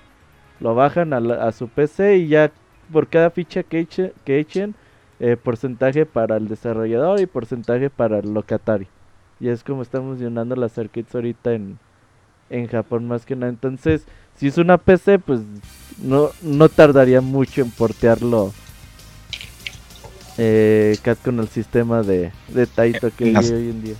[0.59, 2.51] lo bajan a, la- a su PC y ya
[2.91, 4.75] por cada ficha que, eche- que echen,
[5.23, 8.87] eh, porcentaje para el desarrollador y porcentaje para el locatario.
[9.39, 11.79] Y es como estamos llenando las arcades ahorita en,
[12.49, 13.49] en Japón más que nada.
[13.49, 14.03] Entonces,
[14.37, 15.39] si es una PC, pues
[16.01, 18.53] no, no tardaría mucho en portearlo
[20.37, 23.95] eh, Cat con el sistema de, de Taito que hay Las- hoy en día.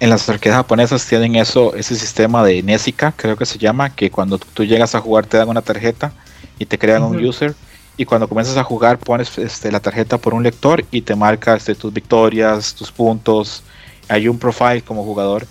[0.00, 4.10] En las arcades japonesas tienen eso, ese sistema de Nesica, creo que se llama, que
[4.10, 6.12] cuando tú llegas a jugar te dan una tarjeta
[6.58, 7.54] y te crean un user.
[7.96, 11.54] Y cuando comienzas a jugar pones este, la tarjeta por un lector y te marca
[11.54, 13.62] este, tus victorias, tus puntos.
[14.08, 15.46] Hay un profile como jugador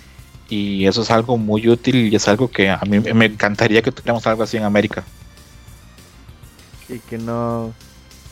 [0.50, 3.92] y eso es algo muy útil y es algo que a mí me encantaría que
[3.92, 5.04] tuviéramos algo así en América.
[6.90, 7.74] Y que no.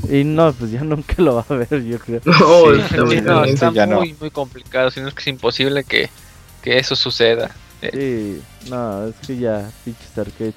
[0.09, 2.21] Y no, pues ya nunca lo va a ver, yo creo.
[2.25, 2.33] No,
[2.75, 3.97] Sí, está sí, muy no, está ya no.
[3.97, 6.09] muy, muy complicado, sino es que es imposible que,
[6.61, 7.51] que eso suceda.
[7.81, 10.55] Sí, no, es que ya, pinches arcades.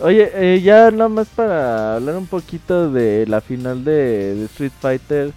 [0.00, 4.72] Oye, eh, ya nada más para hablar un poquito de la final de, de Street
[4.80, 5.32] Fighter.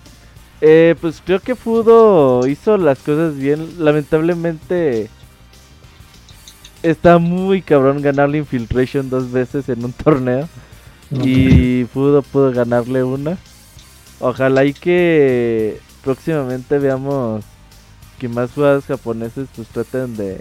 [0.62, 3.84] Eh, pues creo que Fudo hizo las cosas bien.
[3.84, 5.10] Lamentablemente
[6.84, 10.48] está muy cabrón ganarle Infiltration dos veces en un torneo.
[11.12, 13.38] Y Fudo pudo ganarle una.
[14.20, 17.44] Ojalá y que próximamente veamos
[18.20, 20.40] que más jugadores japoneses pues traten de,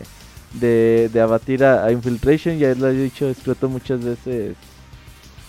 [0.53, 2.59] de, de abatir a, a Infiltration.
[2.59, 4.57] Ya lo he dicho, escrito muchas veces.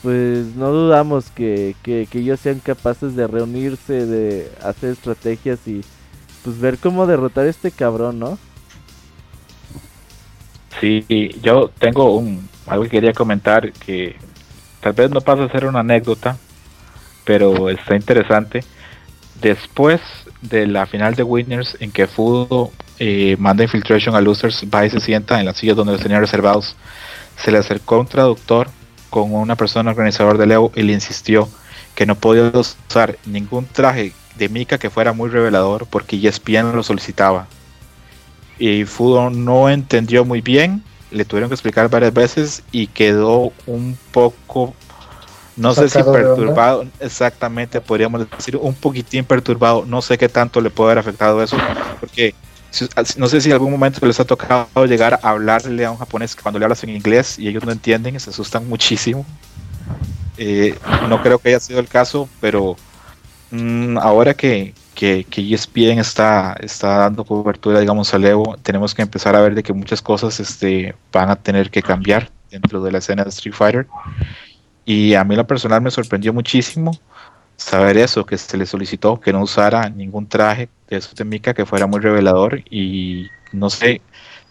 [0.02, 5.86] Pues no dudamos que, que, que ellos sean capaces de reunirse, de hacer estrategias y
[6.44, 8.40] pues ver cómo derrotar a este cabrón, ¿no?
[10.80, 11.06] Sí,
[11.44, 14.15] yo tengo un, algo que quería comentar que
[14.80, 16.40] tal vez no pasa a ser una anécdota,
[17.23, 18.65] pero está interesante.
[19.41, 20.02] después
[20.41, 24.89] de la final de Winners en que Fudo eh, manda Infiltration a Losers, va y
[24.89, 26.76] se sienta en las sillas donde los tenía reservados,
[27.38, 28.69] se le acercó un traductor
[29.09, 31.49] con una persona organizador de Leo y le insistió
[31.95, 36.84] que no podía usar ningún traje de Mika que fuera muy revelador porque ESPN lo
[36.84, 37.47] solicitaba.
[38.57, 43.97] Y Fudo no entendió muy bien, le tuvieron que explicar varias veces y quedó un
[44.11, 44.73] poco
[45.57, 49.86] no sé si perturbado, exactamente, podríamos decir un poquitín perturbado.
[49.86, 51.57] No sé qué tanto le puede haber afectado eso,
[51.99, 52.34] porque
[53.18, 56.36] no sé si en algún momento les ha tocado llegar a hablarle a un japonés
[56.36, 59.26] cuando le hablas en inglés y ellos no entienden y se asustan muchísimo.
[60.38, 60.78] Eh,
[61.10, 62.78] no creo que haya sido el caso, pero
[63.52, 69.02] mm, ahora que, que, que, ESPN está, está dando cobertura, digamos, al Evo, tenemos que
[69.02, 72.91] empezar a ver de que muchas cosas este, van a tener que cambiar dentro de
[72.91, 73.88] la escena de Street Fighter.
[74.91, 76.91] Y a mí lo personal me sorprendió muchísimo
[77.55, 81.53] saber eso, que se le solicitó que no usara ningún traje de eso de Mika
[81.53, 84.01] que fuera muy revelador y no sé,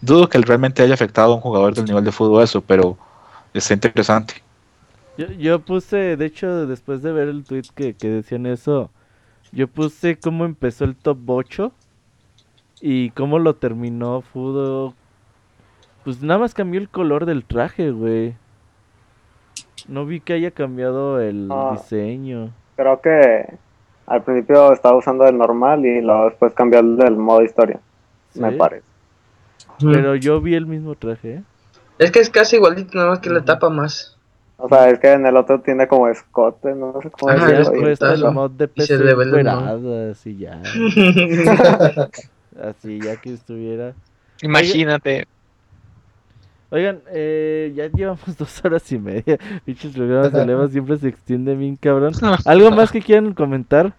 [0.01, 2.97] dudo que realmente haya afectado a un jugador del nivel de fútbol eso, pero
[3.53, 4.41] está interesante.
[5.15, 8.89] Yo, yo puse, de hecho, después de ver el tweet que, que decían eso,
[9.51, 11.71] yo puse cómo empezó el top 8
[12.81, 14.95] y cómo lo terminó Fudo.
[16.03, 18.33] Pues nada más cambió el color del traje, güey.
[19.87, 21.71] No vi que haya cambiado el Ah.
[21.73, 22.51] diseño.
[22.75, 23.45] Creo que
[24.07, 27.79] al principio estaba usando el normal y luego después cambió el del modo historia,
[28.35, 28.83] me parece.
[29.79, 31.43] Pero yo vi el mismo traje, ¿eh?
[31.99, 34.17] Es que es casi igualito, nada más que le tapa más.
[34.57, 37.57] O sea, es que en el otro tiene como escote, no sé cómo Ajá, decirlo.
[37.71, 38.27] después correcto.
[38.27, 40.61] el mod de Y se PC así ya.
[42.61, 43.93] Así ya que estuviera.
[44.41, 45.25] Imagínate.
[46.71, 49.37] Oigan, eh, ya llevamos dos horas y media.
[49.65, 52.13] Pinches programas de Leva siempre se extiende bien, cabrón.
[52.45, 53.93] ¿Algo más que quieran comentar?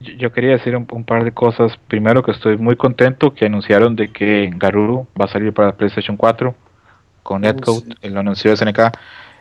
[0.00, 1.72] Yo, yo quería decir un, un par de cosas.
[1.88, 6.16] Primero que estoy muy contento que anunciaron de que Garuru va a salir para PlayStation
[6.16, 6.54] 4
[7.22, 7.92] con Netcode, sí.
[8.02, 8.80] él lo anunció SNK.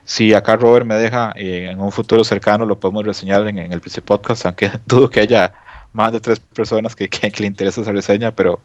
[0.03, 3.71] Si acá Robert me deja, eh, en un futuro cercano lo podemos reseñar en, en
[3.71, 5.53] el PC Podcast, aunque dudo que haya
[5.93, 8.59] más de tres personas que, que- que le interese esa reseña, pero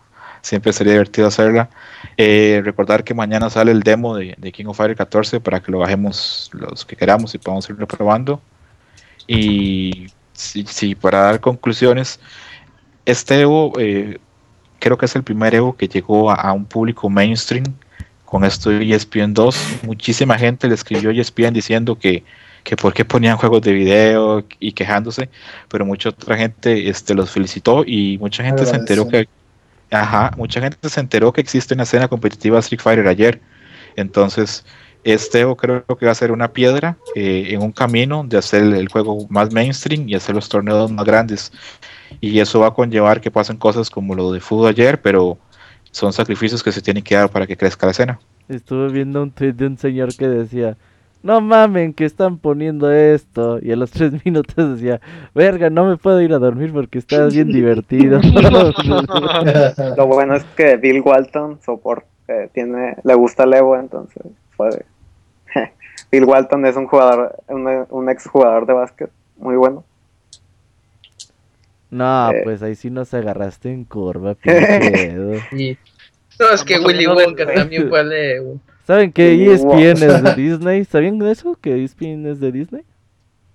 [0.46, 1.68] siempre sería divertido hacerla.
[2.16, 5.72] Eh, recordar que mañana sale el demo de, de King of Fighters 14 para que
[5.72, 8.40] lo bajemos los que queramos y podamos irlo probando.
[9.26, 12.20] Y sí, sí, para dar conclusiones,
[13.04, 14.18] este Evo eh,
[14.78, 17.64] creo que es el primer Evo que llegó a, a un público mainstream
[18.24, 19.80] con esto de ESPN 2.
[19.82, 22.22] Muchísima gente le escribió a ESPN diciendo que,
[22.62, 25.28] que por qué ponían juegos de video y quejándose,
[25.68, 29.28] pero mucha otra gente este, los felicitó y mucha gente se enteró que
[29.90, 33.40] Ajá, mucha gente se enteró que existe una escena competitiva Street Fighter ayer.
[33.94, 34.64] Entonces,
[35.04, 38.88] este creo que va a ser una piedra eh, en un camino de hacer el
[38.88, 41.52] juego más mainstream y hacer los torneos más grandes.
[42.20, 45.38] Y eso va a conllevar que pasen cosas como lo de fútbol ayer, pero
[45.92, 48.18] son sacrificios que se tienen que dar para que crezca la escena.
[48.48, 50.76] Estuve viendo un tweet de un señor que decía,
[51.26, 53.58] no mamen que están poniendo esto.
[53.60, 55.00] Y a los tres minutos decía,
[55.34, 58.20] verga, no me puedo ir a dormir porque está bien divertido.
[59.96, 64.22] Lo bueno es que Bill Walton soporta, eh, tiene, le gusta el Evo, entonces
[64.56, 64.84] puede.
[66.12, 69.84] Bill Walton es un jugador, un, un ex jugador de básquet muy bueno.
[71.90, 72.40] no, Eh.
[72.44, 74.36] pues ahí sí nos agarraste en curva.
[75.52, 75.76] Y...
[76.38, 78.58] No, es que Willy Wonka también fue de...
[78.86, 79.78] ¿Saben que Wow.
[79.78, 80.84] ESPN es de Disney?
[80.84, 81.56] ¿Sabían de eso?
[81.60, 82.82] ¿Que ESPN es de Disney?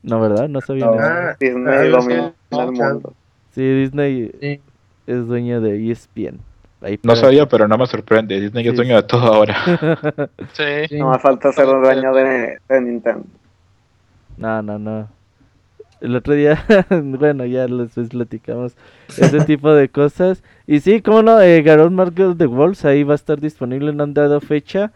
[0.03, 0.49] No, ¿verdad?
[0.49, 0.95] No sabían No.
[0.95, 1.03] eso.
[1.05, 3.13] Ah, Disney ah, domina sí, el mundo.
[3.51, 4.59] Sí, Disney Sí.
[5.07, 6.39] es dueño de ESPN.
[6.81, 8.41] Ahí No para- sabía, pero no me sorprende.
[8.41, 9.55] Disney es dueño de todo ahora.
[10.53, 10.97] Sí.
[10.97, 13.23] No más falta ser un dueño de, de Nintendo.
[14.37, 15.07] No, no, no.
[16.01, 18.75] El otro día, bueno, ya después platicamos
[19.07, 20.41] ese tipo de cosas.
[20.65, 24.03] Y sí, cómo no, eh, Garou Market de Wolves ahí va a estar disponible, no
[24.03, 24.91] han dado fecha.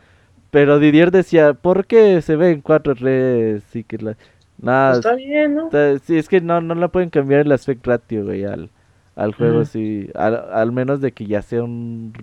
[0.56, 3.64] Pero Didier decía, ¿por qué se ve en 4 redes?
[3.76, 4.15] Y que la...
[4.57, 5.65] Nada, Pues está bien, ¿no?
[5.65, 8.69] está- sí, es que no, no la pueden cambiar el aspect ratio, güey, al,
[9.18, 9.65] al juego, Ujú.
[9.65, 10.10] sí.
[10.15, 12.14] Al, al menos de que ya sea un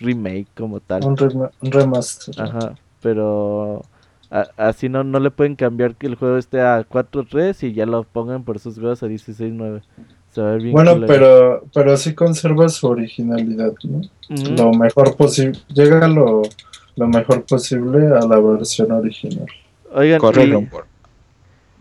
[0.00, 1.02] remake como tal.
[1.02, 1.16] Un,
[1.62, 2.34] un remaster.
[2.38, 3.80] Ajá, pero
[4.30, 7.86] a- así no, no le pueden cambiar que el juego esté a 4.3 y ya
[7.86, 9.80] lo pongan por sus juegos a 16.9.
[10.30, 14.02] Se va a ver bien Bueno, pero, pero sí conserva su originalidad, ¿no?
[14.28, 16.42] Lo mejor posible, llega lo,
[16.98, 19.46] lo mejor posible a la versión original.
[19.94, 20.52] Oigan, Corre y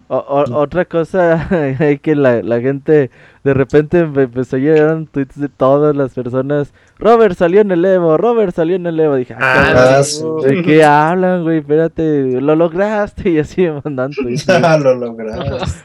[0.10, 1.48] o- o- otra cosa
[1.80, 3.12] hay que la, la gente
[3.44, 6.74] de repente me empezó a llegar tweets de todas las personas.
[6.98, 9.16] Robert salió en el Evo, Robert salió en el Evo.
[9.16, 9.40] Dije, ah,
[9.76, 10.24] Ah, Ah, sí.
[10.46, 11.58] ¿de qué hablan, güey?
[11.60, 14.46] Espérate, lo lograste y así me mandan tweets.
[14.48, 14.80] güey.
[14.82, 15.84] lo lograste.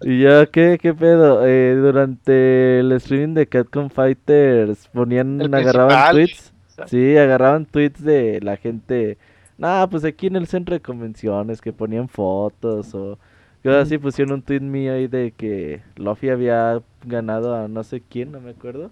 [0.00, 1.44] ¿Y ya qué, qué pedo?
[1.44, 6.52] Eh, durante el streaming de Catcom Fighters ponían, El agarraban principal, tweets.
[6.86, 9.18] Sí, agarraban tweets de la gente.
[9.58, 13.18] Nah, pues aquí en el centro de convenciones que ponían fotos o
[13.62, 13.98] cosas así.
[13.98, 18.40] Pusieron un tweet mío ahí de que Luffy había ganado a no sé quién, no
[18.40, 18.90] me acuerdo.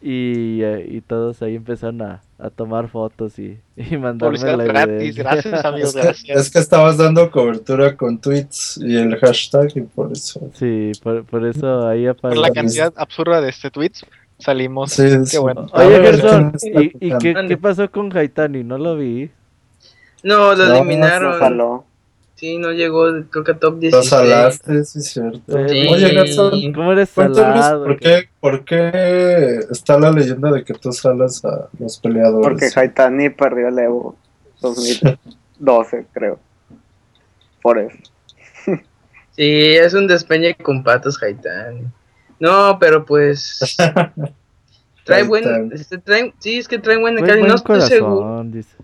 [0.00, 5.18] Y, eh, y todos ahí empezaron a, a tomar fotos y, y mandarme la gratis,
[5.18, 5.24] evidencia.
[5.24, 6.38] gracias amigos, Es que, gracias.
[6.38, 10.48] es que estabas dando cobertura con tweets y el hashtag y por eso.
[10.54, 12.42] Sí, por, por eso ahí Por apareció.
[12.42, 14.06] la cantidad absurda de este tweets
[14.38, 14.92] salimos.
[14.92, 15.66] Sí, Qué bueno.
[15.72, 18.64] Oye, Gerson, ¿quién está ¿y, y qué, qué pasó con Haitani?
[18.64, 19.30] No lo vi.
[20.22, 21.56] No, lo No, eliminaron.
[21.56, 21.84] No.
[22.34, 24.08] Sí, no llegó, creo que a top Lo 16.
[24.08, 25.68] salaste, sí, es cierto.
[25.68, 25.88] Sí.
[25.88, 27.84] Oye, Gerson, ¿Cómo eres salado?
[27.84, 32.48] por qué, por qué está la leyenda de que tú salas a los peleadores.
[32.48, 34.16] Porque Haitani perdió el Evo
[34.60, 36.38] 2012, creo.
[37.60, 37.98] Por eso.
[39.32, 41.92] Sí, es un despeñe con patos, Haitán.
[42.40, 43.76] No, pero pues.
[45.04, 45.70] trae buen.
[45.72, 48.42] Este, trae- sí, es que trae buena Buen- buen No estoy seguro.
[48.44, 48.76] dice.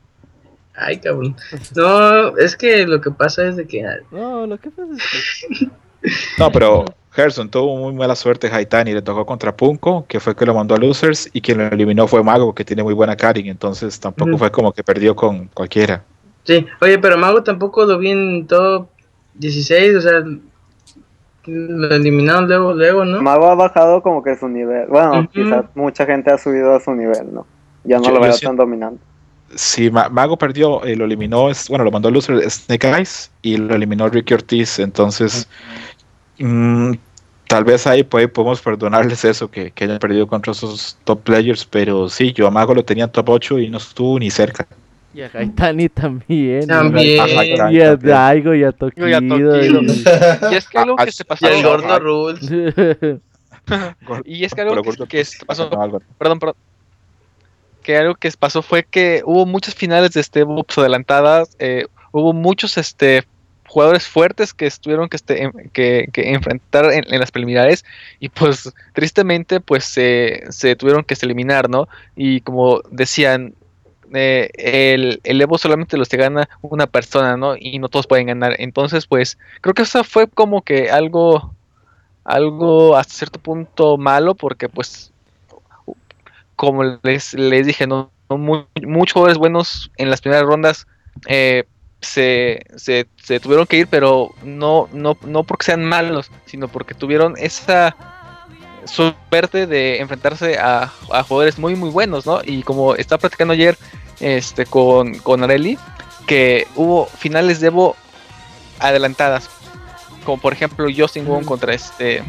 [0.76, 1.36] Ay, cabrón.
[1.76, 3.84] No, es que lo que pasa es de que.
[4.10, 5.68] No, lo que pasa es que...
[6.38, 10.44] No, pero Gerson tuvo muy mala suerte Haitani, le tocó contra Punko, que fue que
[10.44, 13.46] lo mandó a Losers, y quien lo eliminó fue Mago, que tiene muy buena carrying,
[13.46, 16.04] entonces tampoco fue como que perdió con cualquiera.
[16.42, 18.88] Sí, oye, pero Mago tampoco lo vi en top
[19.34, 20.24] 16, o sea.
[21.46, 23.20] Lo eliminaron luego, luego, ¿no?
[23.22, 24.86] Mago ha bajado como que su nivel.
[24.88, 27.46] Bueno, quizás mucha gente ha subido a su nivel, ¿no?
[27.84, 29.00] Ya no Yo- lo veo tan dominante.
[29.54, 33.30] Sí, Ma- Mago perdió, eh, lo eliminó, es- bueno, lo mandó a Losers Snake Eyes
[33.42, 35.46] y lo eliminó Ricky Ortiz, entonces
[36.38, 36.92] mm,
[37.46, 41.64] tal vez ahí pues, podemos perdonarles eso, que, que hayan perdido contra esos top players,
[41.66, 44.66] pero sí, yo a Mago lo tenía en top 8 y no estuvo ni cerca.
[45.14, 46.66] Y a Haitani también.
[46.66, 47.26] También.
[47.70, 47.96] Y a.
[47.96, 49.08] Daigo y a Tokido.
[49.08, 49.64] Y a Tokido.
[49.64, 50.04] y-
[50.52, 51.48] Y es que algo que se Y pasó.
[51.48, 52.40] el no, gordo Rules.
[54.26, 55.70] Y es que algo que, se pasó.
[56.18, 56.54] Perdón, perdón.
[57.82, 61.56] Que algo que pasó fue que hubo muchos finales de este Boops adelantadas.
[61.58, 63.24] eh, hubo muchos este
[63.66, 67.84] jugadores fuertes que estuvieron que, este, en- que, que enfrentar en, en las preliminares
[68.20, 71.88] y pues tristemente pues se se tuvieron que eliminar, ¿no?
[72.14, 73.54] Y como decían,
[74.12, 77.54] eh, el, el Evo solamente los que gana una persona, ¿no?
[77.58, 78.54] Y no todos pueden ganar.
[78.58, 81.54] Entonces pues creo que eso fue como que algo
[82.24, 85.12] algo hasta cierto punto malo porque pues
[86.56, 90.86] como les, les dije, no, no mu- muchos jugadores buenos en las primeras rondas
[91.26, 91.64] eh,
[92.00, 96.94] se, se, se tuvieron que ir, pero no, no, no porque sean malos, sino porque
[96.94, 97.96] tuvieron esa
[98.86, 102.40] suerte de enfrentarse a, a jugadores muy muy buenos, ¿no?
[102.44, 103.76] Y como estaba platicando ayer
[104.20, 105.78] este, con, con Areli,
[106.26, 107.96] que hubo finales de Evo
[108.78, 109.48] adelantadas,
[110.24, 112.22] como por ejemplo Justin Wong contra este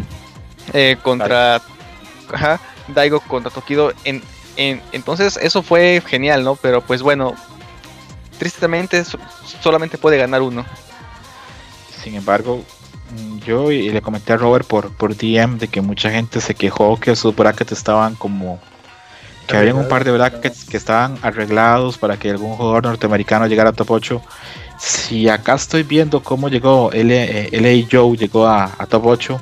[0.73, 1.61] eh, contra
[2.33, 4.21] ajá, Daigo contra Tokido en,
[4.57, 6.55] en- entonces eso fue genial, ¿no?
[6.55, 7.35] Pero pues bueno,
[8.39, 9.19] tristemente so-
[9.61, 10.65] solamente puede ganar uno.
[12.03, 12.74] Sin embargo, mm,
[13.45, 16.99] yo y le comenté a Robert por, por DM de que mucha gente se quejó
[16.99, 18.59] que sus brackets estaban como
[19.47, 23.69] que había un par de brackets que estaban arreglados para que algún jugador norteamericano llegara
[23.69, 24.21] a top 8.
[24.79, 29.41] Si acá estoy viendo cómo llegó L- eh, LA Joe, llegó a, a top 8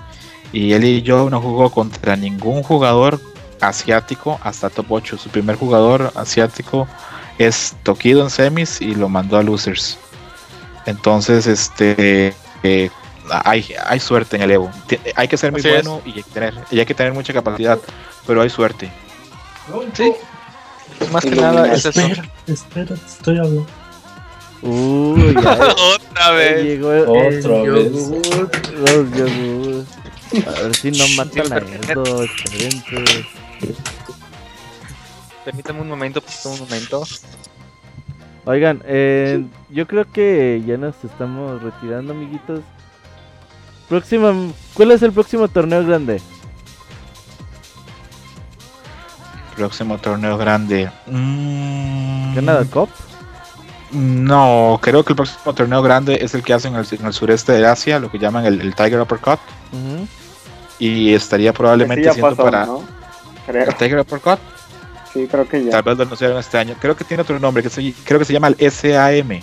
[0.52, 3.20] y LA Joe no jugó contra ningún jugador
[3.62, 5.18] asiático hasta top 8.
[5.18, 6.86] Su primer jugador asiático
[7.38, 9.98] es Tokido en semis y lo mandó a losers.
[10.86, 12.90] Entonces, este eh,
[13.30, 14.72] hay, hay suerte en el Evo.
[15.16, 17.34] Hay que ser muy Así bueno y hay, que tener, y hay que tener mucha
[17.34, 17.80] capacidad,
[18.28, 18.92] pero hay suerte.
[19.94, 20.14] Sí,
[21.12, 22.02] más que nada es eso.
[22.02, 23.66] Espera, espera, estoy hablando.
[24.62, 26.64] Uy, Otra vez.
[26.64, 27.92] llegó el Otra vez.
[27.92, 28.52] yogur.
[28.80, 29.86] los yogur.
[30.48, 31.58] A ver si no matan a
[31.92, 33.26] Edo, espérense.
[35.46, 37.04] Permítame un momento, pues, un momento.
[38.46, 42.62] Oigan, eh, yo creo que ya nos estamos retirando, amiguitos.
[43.90, 44.34] Próxima,
[44.74, 46.22] ¿cuál es el próximo torneo grande?
[49.56, 50.90] Próximo torneo grande.
[51.06, 52.90] Mm, ¿Canada Cup?
[53.92, 57.14] No, creo que el próximo torneo grande es el que hacen en el, en el
[57.14, 59.40] sureste de Asia, lo que llaman el, el Tiger Uppercut.
[59.72, 60.08] Ujú.
[60.80, 62.84] Y estaría Sí, probablemente ya siendo pasó, para ¿no?
[63.48, 64.40] El Tiger Uppercut.
[65.14, 65.72] Sí, creo que ya.
[65.72, 66.76] Tal vez lo anunciaron este año.
[66.82, 69.42] Creo que tiene otro nombre, que se- creo que se llama el SAM.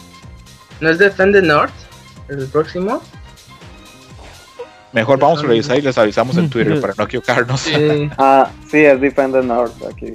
[0.81, 1.71] ¿No es Defend the North?
[2.29, 3.01] ¿El próximo?
[4.93, 7.61] Mejor vamos a revisar y les avisamos en Twitter para no equivocarnos.
[7.61, 10.07] Sí, Ah, sí, es Defender North aquí.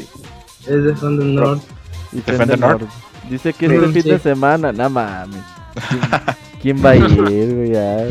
[0.68, 1.64] es Defend the North.
[2.12, 2.82] Defender North.
[2.82, 2.94] North.
[3.30, 4.10] Dice que este Sí, fin sí.
[4.12, 5.42] de semana, no mames.
[6.62, 7.16] ¿Quién, quién va a ir,
[7.56, 7.72] güey?
[7.72, 8.06] Ya.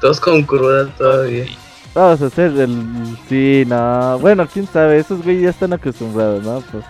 [0.00, 1.46] Todos con cruda todavía.
[1.94, 3.16] Vamos a hacer el.
[3.28, 4.18] Sí, no.
[4.18, 4.98] Bueno, quién sabe.
[4.98, 6.62] Esos güeyes ya están acostumbrados, ¿no?
[6.72, 6.84] Pues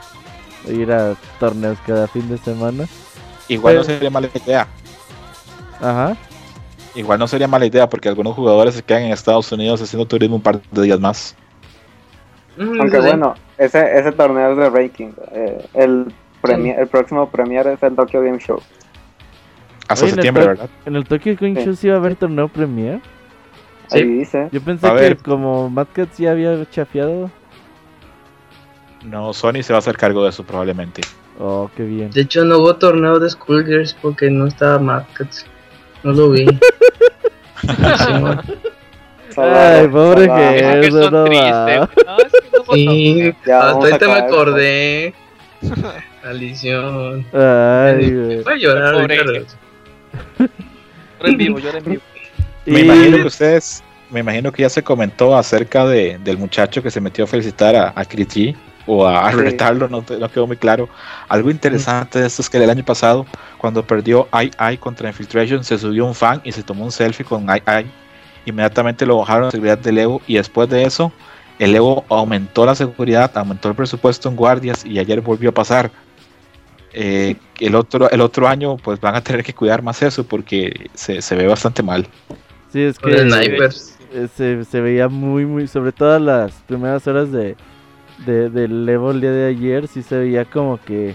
[0.77, 2.85] ir a torneos cada fin de semana.
[3.49, 4.67] Igual no sería mala idea.
[5.81, 6.17] Ajá.
[6.95, 10.37] Igual no sería mala idea porque algunos jugadores se quedan en Estados Unidos haciendo turismo
[10.37, 11.35] un par de días más.
[12.57, 15.13] Mm, Aunque bueno, ese, ese torneo es de ranking.
[15.33, 16.13] Eh, el,
[16.45, 18.61] el próximo premier es el Tokyo Game Show.
[19.89, 20.71] Hasta septiembre, ¿verdad?
[20.85, 23.01] ¿En el Tokyo Game Show sí iba a haber torneo premier?
[23.91, 24.49] Ahí dice.
[24.53, 27.31] Yo pensé que como Mad Cat ya había chafiado.
[29.05, 31.03] No, Sony se va a hacer cargo de eso probablemente.
[31.39, 32.11] Oh, qué bien.
[32.11, 35.29] De hecho, no hubo torneo de Skullgirls porque no estaba Mad Cat.
[36.03, 36.47] No lo vi.
[39.37, 41.89] Ay, pobre que eso no triste, va.
[42.73, 45.15] sí, hasta ahorita me acordé.
[46.25, 47.27] Maldición.
[47.33, 48.43] Ay, güey.
[48.43, 48.95] Voy a llorar
[51.25, 52.03] en vivo, llora en vivo.
[52.67, 56.93] Me imagino que ustedes, me imagino que ya se comentó acerca de, del muchacho que
[56.93, 58.55] se metió a felicitar a, a Chris
[58.87, 60.89] o a, retarlo, no, no, quedó muy claro.
[61.29, 63.27] Algo interesante de esto es que el año pasado,
[63.59, 67.49] cuando perdió AI contra Infiltration, se subió un fan y se tomó un selfie con
[67.49, 67.87] AI.
[68.45, 71.13] Inmediatamente lo bajaron a seguridad del Evo y después de eso,
[71.59, 75.91] el Evo aumentó la seguridad, aumentó el presupuesto en guardias y ayer volvió a pasar.
[76.95, 80.91] Eh, el, otro, el otro año pues van a tener que cuidar más eso porque
[80.93, 82.07] se, se ve bastante mal.
[82.71, 83.11] Sí, es que
[84.15, 87.57] eh, se, se, veía muy, muy, sobre todo las primeras horas de,
[88.25, 91.15] de, del Evo el día de ayer, sí se veía como que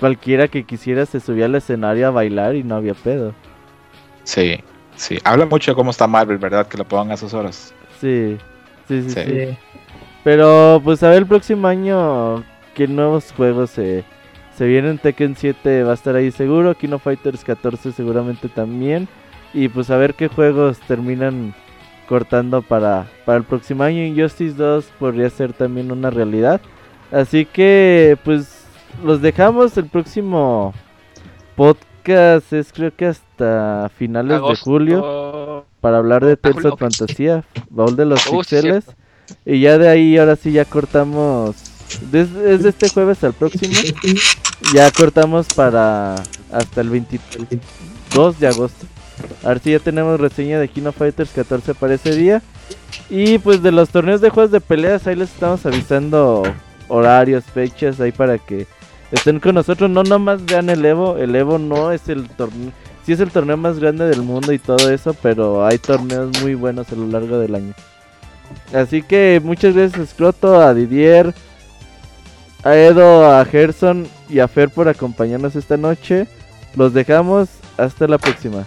[0.00, 3.34] cualquiera que quisiera se subía al escenario a bailar y no había pedo.
[4.24, 4.60] Sí,
[4.96, 5.18] sí.
[5.24, 6.66] Habla mucho de cómo está Marvel, ¿verdad?
[6.66, 7.74] Que lo pongan a esas horas.
[8.00, 8.36] Sí,
[8.88, 9.10] sí, sí.
[9.10, 9.58] sí.
[10.24, 12.44] Pero pues a ver el próximo año
[12.74, 14.04] qué nuevos juegos se,
[14.56, 14.98] se vienen.
[14.98, 16.76] Tekken 7 va a estar ahí seguro.
[16.76, 19.08] Kino Fighters 14 seguramente también.
[19.52, 21.54] Y pues a ver qué juegos terminan
[22.08, 24.04] cortando para, para el próximo año.
[24.04, 26.60] Injustice 2 podría ser también una realidad.
[27.10, 28.64] Así que pues
[29.04, 30.74] los dejamos el próximo
[31.56, 32.52] podcast.
[32.52, 35.64] Es creo que hasta finales de julio.
[35.80, 37.44] Para hablar de Tales of Fantasía.
[37.70, 38.84] Baúl de los pixeles.
[39.44, 41.56] Y ya de ahí ahora sí ya cortamos.
[42.10, 43.74] Desde, desde este jueves al próximo.
[44.74, 46.14] Ya cortamos para
[46.50, 48.86] hasta el 22 de agosto.
[49.44, 52.42] A ver si ya tenemos reseña de Kino Fighters 14 para ese día.
[53.10, 56.42] Y pues de los torneos de juegos de peleas, ahí les estamos avisando
[56.88, 58.66] horarios, fechas, ahí para que
[59.10, 59.90] estén con nosotros.
[59.90, 62.72] No nomás vean el Evo, el Evo no es el torneo,
[63.04, 66.54] sí es el torneo más grande del mundo y todo eso, pero hay torneos muy
[66.54, 67.74] buenos a lo largo del año.
[68.74, 71.34] Así que muchas gracias Scroto, a Didier,
[72.64, 76.26] a Edo, a Gerson y a Fer por acompañarnos esta noche.
[76.76, 78.66] Los dejamos, hasta la próxima.